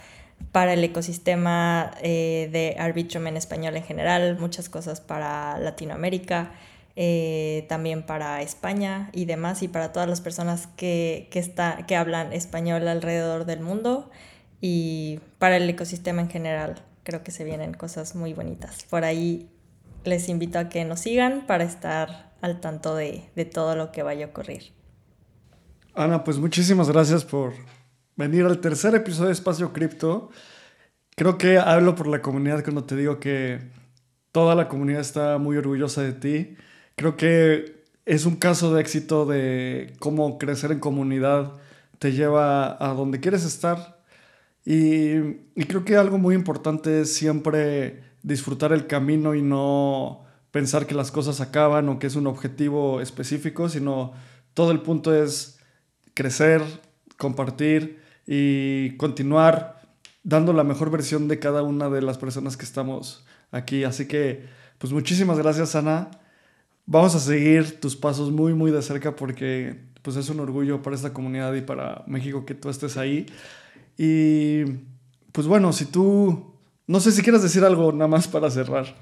para 0.54 0.72
el 0.72 0.86
ecosistema 0.86 1.92
eh, 2.02 2.48
de 2.50 2.78
Arbitrum 2.80 3.28
en 3.28 3.36
español 3.36 3.76
en 3.76 3.84
general, 3.84 4.38
muchas 4.40 4.70
cosas 4.70 5.02
para 5.02 5.60
Latinoamérica. 5.60 6.54
Eh, 6.98 7.66
también 7.68 8.04
para 8.04 8.42
España 8.42 9.10
y 9.12 9.26
demás, 9.26 9.62
y 9.64 9.68
para 9.68 9.92
todas 9.92 10.08
las 10.08 10.22
personas 10.22 10.68
que, 10.78 11.28
que, 11.30 11.40
está, 11.40 11.86
que 11.86 11.98
hablan 11.98 12.32
español 12.32 12.88
alrededor 12.88 13.44
del 13.44 13.60
mundo 13.60 14.10
y 14.62 15.20
para 15.40 15.58
el 15.58 15.70
ecosistema 15.70 16.22
en 16.22 16.30
general. 16.30 16.84
Creo 17.04 17.24
que 17.24 17.32
se 17.32 17.44
vienen 17.44 17.74
cosas 17.74 18.16
muy 18.16 18.34
bonitas. 18.34 18.86
Por 18.90 19.04
ahí 19.04 19.50
les 20.06 20.30
invito 20.30 20.60
a 20.60 20.70
que 20.70 20.86
nos 20.86 21.02
sigan 21.02 21.46
para 21.46 21.64
estar 21.64 22.34
al 22.42 22.60
tanto 22.62 22.96
de, 22.96 23.24
todo 23.54 23.76
lo 23.76 23.92
que 23.92 24.04
vaya 24.04 24.26
a 24.26 24.30
ocurrir. 24.30 24.72
Ana, 25.94 26.24
pues 26.24 26.38
muchísimas 26.38 26.90
gracias 26.90 27.24
por 27.26 27.54
venir 28.16 28.46
al 28.46 28.60
tercer 28.60 28.96
episodio 28.96 29.28
de 29.28 29.34
Espacio 29.34 29.74
Cripto. 29.74 30.30
Creo 31.16 31.38
que 31.38 31.58
hablo 31.58 31.96
por 31.96 32.08
la 32.08 32.22
comunidad 32.22 32.64
cuando 32.64 32.84
te 32.84 32.96
digo 32.96 33.20
que 33.20 33.60
toda 34.32 34.54
la 34.56 34.68
comunidad 34.68 35.02
está 35.02 35.38
muy 35.38 35.58
orgullosa 35.58 36.02
de 36.02 36.14
ti. 36.14 36.58
Creo 36.96 37.16
que 37.16 37.86
es 38.06 38.26
un 38.26 38.36
caso 38.36 38.74
de 38.74 38.82
éxito 38.82 39.26
de 39.26 39.94
cómo 40.00 40.38
crecer 40.38 40.72
en 40.72 40.80
comunidad 40.80 41.54
te 42.00 42.12
lleva 42.12 42.78
a 42.84 42.94
donde 42.94 43.20
quieres 43.20 43.46
estar 43.46 43.95
y, 44.66 45.20
creo 45.68 45.86
que 45.86 45.96
algo 45.96 46.18
muy 46.18 46.34
importante 46.34 47.02
es 47.02 47.14
siempre 47.14 48.04
disfrutar 48.24 48.74
el 48.74 48.88
camino 48.88 49.36
y 49.36 49.44
no 49.44 50.26
pensar 50.50 50.88
que 50.88 50.96
las 50.96 51.12
cosas 51.12 51.40
acaban 51.40 51.88
o 51.90 52.00
que 52.00 52.08
es 52.08 52.16
un 52.16 52.26
objetivo 52.26 53.00
específico, 53.00 53.70
sino 53.70 54.14
todo 54.56 54.72
el 54.72 54.82
punto 54.82 55.14
es 55.14 55.60
crecer, 56.16 56.64
compartir 57.18 58.02
y 58.26 58.98
continuar 58.98 59.82
dando 60.24 60.54
la 60.54 60.64
mejor 60.64 60.90
versión 60.90 61.28
de 61.28 61.38
cada 61.38 61.62
una 61.62 61.90
de 61.90 62.02
las 62.02 62.18
personas 62.18 62.58
que 62.58 62.66
estamos 62.66 63.24
aquí. 63.52 63.84
Así 63.84 64.08
que, 64.08 64.46
pues 64.80 64.92
muchísimas 64.92 65.38
gracias, 65.38 65.76
Ana. 65.76 66.10
Vamos 66.88 67.14
a 67.14 67.20
seguir 67.20 67.80
tus 67.80 67.96
pasos 67.96 68.32
muy, 68.32 68.54
muy 68.56 68.72
de 68.72 68.82
cerca 68.82 69.16
porque 69.16 69.80
pues 70.02 70.18
es 70.18 70.30
un 70.30 70.40
orgullo 70.40 70.82
para 70.82 70.96
esta 70.96 71.14
comunidad 71.14 71.54
y 71.54 71.62
para 71.62 72.04
México 72.08 72.46
que 72.46 72.56
tú 72.56 72.70
estés 72.70 72.98
ahí. 72.98 73.28
Y 73.98 74.64
pues 75.32 75.48
bueno, 75.48 75.74
si 75.74 75.86
tú, 75.86 76.54
no 76.88 77.00
sé 77.00 77.12
si 77.12 77.22
quieres 77.22 77.44
decir 77.44 77.64
algo 77.64 77.92
nada 77.92 78.08
más 78.08 78.28
para 78.28 78.50
cerrar. 78.50 78.96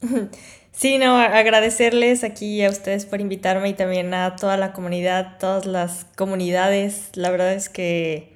Sí, 0.70 0.96
no, 0.98 1.18
agradecerles 1.18 2.22
aquí 2.22 2.62
a 2.62 2.70
ustedes 2.70 3.04
por 3.04 3.20
invitarme 3.20 3.70
y 3.70 3.74
también 3.74 4.14
a 4.14 4.36
toda 4.36 4.56
la 4.56 4.72
comunidad, 4.72 5.36
todas 5.40 5.66
las 5.66 6.06
comunidades. 6.14 7.10
La 7.14 7.32
verdad 7.32 7.52
es 7.52 7.68
que 7.68 8.32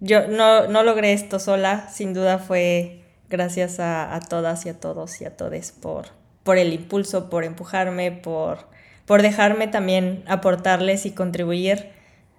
yo 0.00 0.28
no, 0.28 0.68
no 0.68 0.82
logré 0.82 1.14
esto 1.14 1.38
sola, 1.38 1.88
sin 1.88 2.12
duda 2.12 2.38
fue 2.38 3.06
Gracias 3.28 3.80
a, 3.80 4.20
todas 4.28 4.66
y 4.66 4.68
a 4.68 4.78
todos 4.78 5.20
y 5.20 5.24
a 5.24 5.36
todes 5.36 5.72
por, 5.72 6.06
por 6.44 6.58
el 6.58 6.72
impulso, 6.72 7.28
por 7.28 7.42
empujarme, 7.42 8.12
por, 8.12 8.68
por 9.04 9.20
dejarme 9.22 9.66
también 9.66 10.22
aportarles 10.28 11.06
y 11.06 11.10
contribuir 11.10 11.90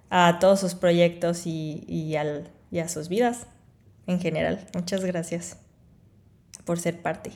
a 0.08 0.38
todos 0.40 0.60
sus 0.60 0.74
proyectos 0.74 1.46
y, 1.46 1.84
y, 1.86 2.16
al, 2.16 2.48
y 2.70 2.80
a 2.80 2.88
sus 2.88 3.08
vidas 3.08 3.46
en 4.06 4.20
general. 4.20 4.66
Muchas 4.74 5.04
gracias 5.04 5.56
por 6.64 6.78
ser 6.78 7.00
parte. 7.02 7.32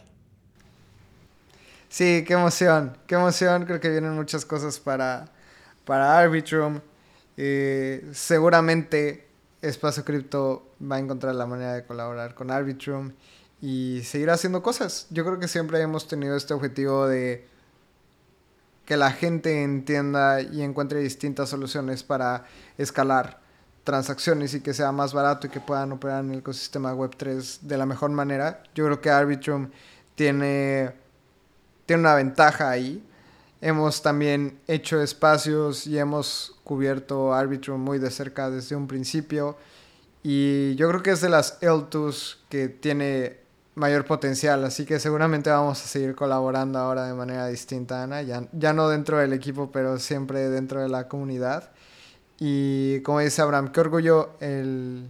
Sí, 1.88 2.24
qué 2.26 2.32
emoción, 2.32 2.96
qué 3.06 3.16
emoción. 3.16 3.66
Creo 3.66 3.78
que 3.78 3.90
vienen 3.90 4.14
muchas 4.14 4.46
cosas 4.46 4.78
para, 4.78 5.26
para 5.84 6.18
Arbitrum. 6.18 6.80
Eh, 7.36 8.08
seguramente 8.12 9.26
Espacio 9.60 10.04
Cripto 10.04 10.74
va 10.80 10.96
a 10.96 10.98
encontrar 10.98 11.34
la 11.34 11.46
manera 11.46 11.74
de 11.74 11.84
colaborar 11.84 12.34
con 12.34 12.50
Arbitrum 12.50 13.12
y 13.60 14.00
seguir 14.04 14.30
haciendo 14.30 14.62
cosas. 14.62 15.06
Yo 15.10 15.24
creo 15.24 15.38
que 15.38 15.48
siempre 15.48 15.80
hemos 15.82 16.08
tenido 16.08 16.34
este 16.34 16.54
objetivo 16.54 17.06
de 17.06 17.46
que 18.86 18.96
la 18.96 19.12
gente 19.12 19.62
entienda 19.62 20.40
y 20.40 20.62
encuentre 20.62 21.00
distintas 21.00 21.50
soluciones 21.50 22.02
para 22.02 22.44
escalar 22.78 23.41
transacciones 23.84 24.54
y 24.54 24.60
que 24.60 24.74
sea 24.74 24.92
más 24.92 25.12
barato 25.12 25.46
y 25.46 25.50
que 25.50 25.60
puedan 25.60 25.92
operar 25.92 26.24
en 26.24 26.32
el 26.32 26.38
ecosistema 26.38 26.94
Web3 26.94 27.60
de 27.60 27.76
la 27.76 27.86
mejor 27.86 28.10
manera. 28.10 28.62
Yo 28.74 28.84
creo 28.84 29.00
que 29.00 29.10
Arbitrum 29.10 29.70
tiene, 30.14 30.92
tiene 31.86 32.00
una 32.00 32.14
ventaja 32.14 32.70
ahí. 32.70 33.04
Hemos 33.60 34.02
también 34.02 34.58
hecho 34.66 35.00
espacios 35.00 35.86
y 35.86 35.98
hemos 35.98 36.56
cubierto 36.64 37.32
Arbitrum 37.32 37.80
muy 37.80 37.98
de 37.98 38.10
cerca 38.10 38.50
desde 38.50 38.76
un 38.76 38.86
principio. 38.86 39.56
Y 40.22 40.74
yo 40.76 40.88
creo 40.88 41.02
que 41.02 41.10
es 41.10 41.20
de 41.20 41.28
las 41.28 41.60
L2s 41.60 42.36
que 42.48 42.68
tiene 42.68 43.42
mayor 43.74 44.04
potencial, 44.04 44.64
así 44.64 44.84
que 44.84 45.00
seguramente 45.00 45.50
vamos 45.50 45.82
a 45.82 45.86
seguir 45.86 46.14
colaborando 46.14 46.78
ahora 46.78 47.06
de 47.06 47.14
manera 47.14 47.46
distinta, 47.46 48.02
Ana, 48.02 48.22
ya, 48.22 48.46
ya 48.52 48.72
no 48.72 48.88
dentro 48.88 49.18
del 49.18 49.32
equipo, 49.32 49.72
pero 49.72 49.98
siempre 49.98 50.50
dentro 50.50 50.82
de 50.82 50.88
la 50.88 51.08
comunidad. 51.08 51.70
Y 52.38 53.00
como 53.00 53.20
dice 53.20 53.42
Abraham, 53.42 53.72
qué 53.72 53.80
orgullo 53.80 54.30
el, 54.40 55.08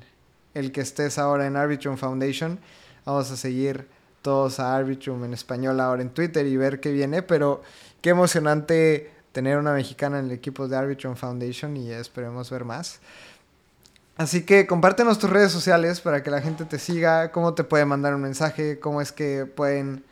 el 0.55 0.73
que 0.73 0.81
estés 0.81 1.19
ahora 1.19 1.47
en 1.47 1.57
Arbitrum 1.57 1.97
Foundation. 1.97 2.59
Vamos 3.05 3.31
a 3.31 3.37
seguir 3.37 3.87
todos 4.23 4.61
a 4.61 4.77
Arbitrum 4.77 5.25
en 5.25 5.35
español 5.35 5.81
ahora 5.81 6.03
en 6.03 6.11
Twitter 6.11 6.47
y 6.47 6.57
ver 6.57 6.81
qué 6.81 6.93
viene, 6.93 7.23
pero 7.23 7.63
qué 8.01 8.11
emocionante 8.11 9.11
tener 9.33 9.59
una 9.59 9.73
mexicana 9.73 10.19
en 10.19 10.27
el 10.27 10.33
equipo 10.33 10.69
de 10.69 10.77
Arbitrum 10.77 11.17
Foundation 11.17 11.77
y 11.77 11.91
esperemos 11.91 12.51
ver 12.51 12.65
más. 12.65 13.01
Así 14.17 14.45
que 14.45 14.67
compártenos 14.67 15.19
tus 15.19 15.31
redes 15.31 15.51
sociales 15.51 16.01
para 16.01 16.23
que 16.23 16.31
la 16.31 16.43
gente 16.43 16.65
te 16.65 16.79
siga, 16.79 17.33
cómo 17.33 17.55
te 17.55 17.65
puede 17.65 17.87
mandar 17.87 18.15
un 18.15 18.21
mensaje, 18.21 18.79
cómo 18.79 19.01
es 19.01 19.11
que 19.11 19.47
pueden 19.47 20.05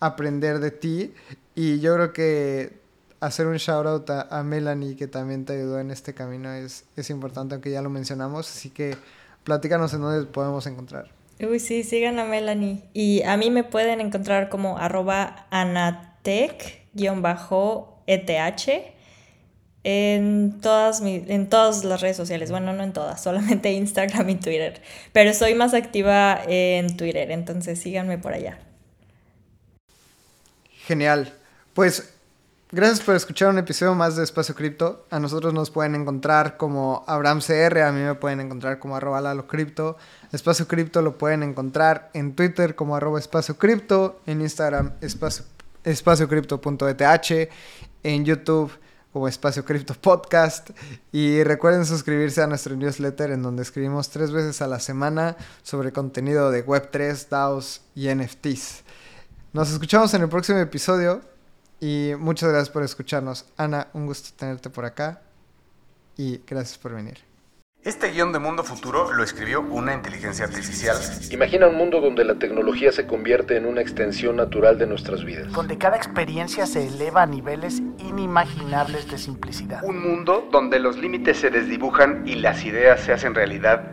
aprender 0.00 0.58
de 0.58 0.70
ti. 0.72 1.14
Y 1.54 1.78
yo 1.78 1.94
creo 1.94 2.12
que 2.12 2.83
hacer 3.24 3.46
un 3.46 3.56
shout 3.56 3.86
out 3.86 4.10
a, 4.10 4.42
Melanie 4.42 4.96
que 4.96 5.06
también 5.06 5.44
te 5.44 5.54
ayudó 5.54 5.78
en 5.80 5.90
este 5.90 6.14
camino 6.14 6.52
es, 6.52 6.84
es 6.96 7.10
importante, 7.10 7.54
aunque 7.54 7.70
ya 7.70 7.82
lo 7.82 7.90
mencionamos. 7.90 8.50
Así 8.50 8.70
que 8.70 8.96
platícanos 9.44 9.94
en 9.94 10.00
dónde 10.02 10.26
podemos 10.26 10.66
encontrar. 10.66 11.10
Uy, 11.40 11.58
sí, 11.58 11.82
sigan 11.82 12.18
a 12.18 12.24
Melanie. 12.24 12.82
Y 12.92 13.22
a 13.22 13.36
mí 13.36 13.50
me 13.50 13.64
pueden 13.64 14.00
encontrar 14.00 14.48
como 14.48 14.78
arroba 14.78 15.46
anatec-eth 15.50 16.84
en 19.86 20.60
todas, 20.60 21.02
en 21.02 21.48
todas 21.48 21.84
las 21.84 22.00
redes 22.00 22.16
sociales. 22.16 22.50
Bueno, 22.50 22.72
no 22.72 22.82
en 22.82 22.92
todas, 22.92 23.22
solamente 23.22 23.72
Instagram 23.72 24.30
y 24.30 24.36
Twitter. 24.36 24.80
Pero 25.12 25.34
soy 25.34 25.54
más 25.54 25.74
activa 25.74 26.40
en 26.46 26.96
Twitter, 26.96 27.30
entonces 27.30 27.78
síganme 27.80 28.18
por 28.18 28.32
allá. 28.32 28.58
Genial. 30.86 31.32
Pues 31.74 32.13
gracias 32.72 33.00
por 33.00 33.14
escuchar 33.14 33.50
un 33.50 33.58
episodio 33.58 33.94
más 33.94 34.16
de 34.16 34.24
Espacio 34.24 34.54
Cripto. 34.54 35.06
A 35.10 35.18
nosotros 35.18 35.52
nos 35.54 35.70
pueden 35.70 35.94
encontrar 35.94 36.56
como 36.56 37.04
AbramCR, 37.06 37.78
a 37.78 37.92
mí 37.92 38.00
me 38.00 38.14
pueden 38.14 38.40
encontrar 38.40 38.78
como 38.78 38.96
arroba 38.96 39.46
Cripto. 39.46 39.96
Espacio 40.32 40.66
Cripto 40.66 41.02
lo 41.02 41.18
pueden 41.18 41.42
encontrar 41.42 42.10
en 42.14 42.34
Twitter 42.34 42.74
como 42.74 42.96
arroba 42.96 43.18
Espacio 43.18 43.56
Cripto, 43.56 44.20
en 44.26 44.40
Instagram 44.40 44.92
espacio, 45.00 45.44
espaciocripto.eth, 45.84 47.50
en 48.02 48.24
YouTube 48.24 48.72
como 49.12 49.28
Espacio 49.28 49.64
Cripto 49.64 49.94
Podcast. 49.94 50.70
Y 51.12 51.44
recuerden 51.44 51.86
suscribirse 51.86 52.42
a 52.42 52.46
nuestro 52.48 52.74
newsletter 52.74 53.30
en 53.30 53.42
donde 53.42 53.62
escribimos 53.62 54.10
tres 54.10 54.32
veces 54.32 54.60
a 54.60 54.66
la 54.66 54.80
semana 54.80 55.36
sobre 55.62 55.92
contenido 55.92 56.50
de 56.50 56.66
Web3, 56.66 57.28
DAOs 57.28 57.82
y 57.94 58.12
NFTs. 58.12 58.82
Nos 59.52 59.70
escuchamos 59.70 60.12
en 60.14 60.22
el 60.22 60.28
próximo 60.28 60.58
episodio 60.58 61.33
y 61.84 62.14
muchas 62.18 62.48
gracias 62.48 62.70
por 62.70 62.82
escucharnos. 62.82 63.44
Ana, 63.58 63.88
un 63.92 64.06
gusto 64.06 64.30
tenerte 64.38 64.70
por 64.70 64.86
acá 64.86 65.20
y 66.16 66.40
gracias 66.46 66.78
por 66.78 66.94
venir. 66.94 67.18
Este 67.82 68.10
guion 68.10 68.32
de 68.32 68.38
Mundo 68.38 68.64
Futuro 68.64 69.12
lo 69.12 69.22
escribió 69.22 69.60
una 69.60 69.92
inteligencia 69.92 70.46
artificial. 70.46 70.96
Imagina 71.30 71.66
un 71.66 71.76
mundo 71.76 72.00
donde 72.00 72.24
la 72.24 72.36
tecnología 72.36 72.90
se 72.90 73.06
convierte 73.06 73.58
en 73.58 73.66
una 73.66 73.82
extensión 73.82 74.36
natural 74.36 74.78
de 74.78 74.86
nuestras 74.86 75.22
vidas. 75.26 75.52
Donde 75.52 75.76
cada 75.76 75.98
experiencia 75.98 76.64
se 76.64 76.86
eleva 76.86 77.24
a 77.24 77.26
niveles 77.26 77.82
inimaginables 77.98 79.10
de 79.10 79.18
simplicidad. 79.18 79.84
Un 79.84 80.00
mundo 80.00 80.48
donde 80.50 80.78
los 80.78 80.96
límites 80.96 81.36
se 81.36 81.50
desdibujan 81.50 82.26
y 82.26 82.36
las 82.36 82.64
ideas 82.64 83.00
se 83.00 83.12
hacen 83.12 83.34
realidad 83.34 83.92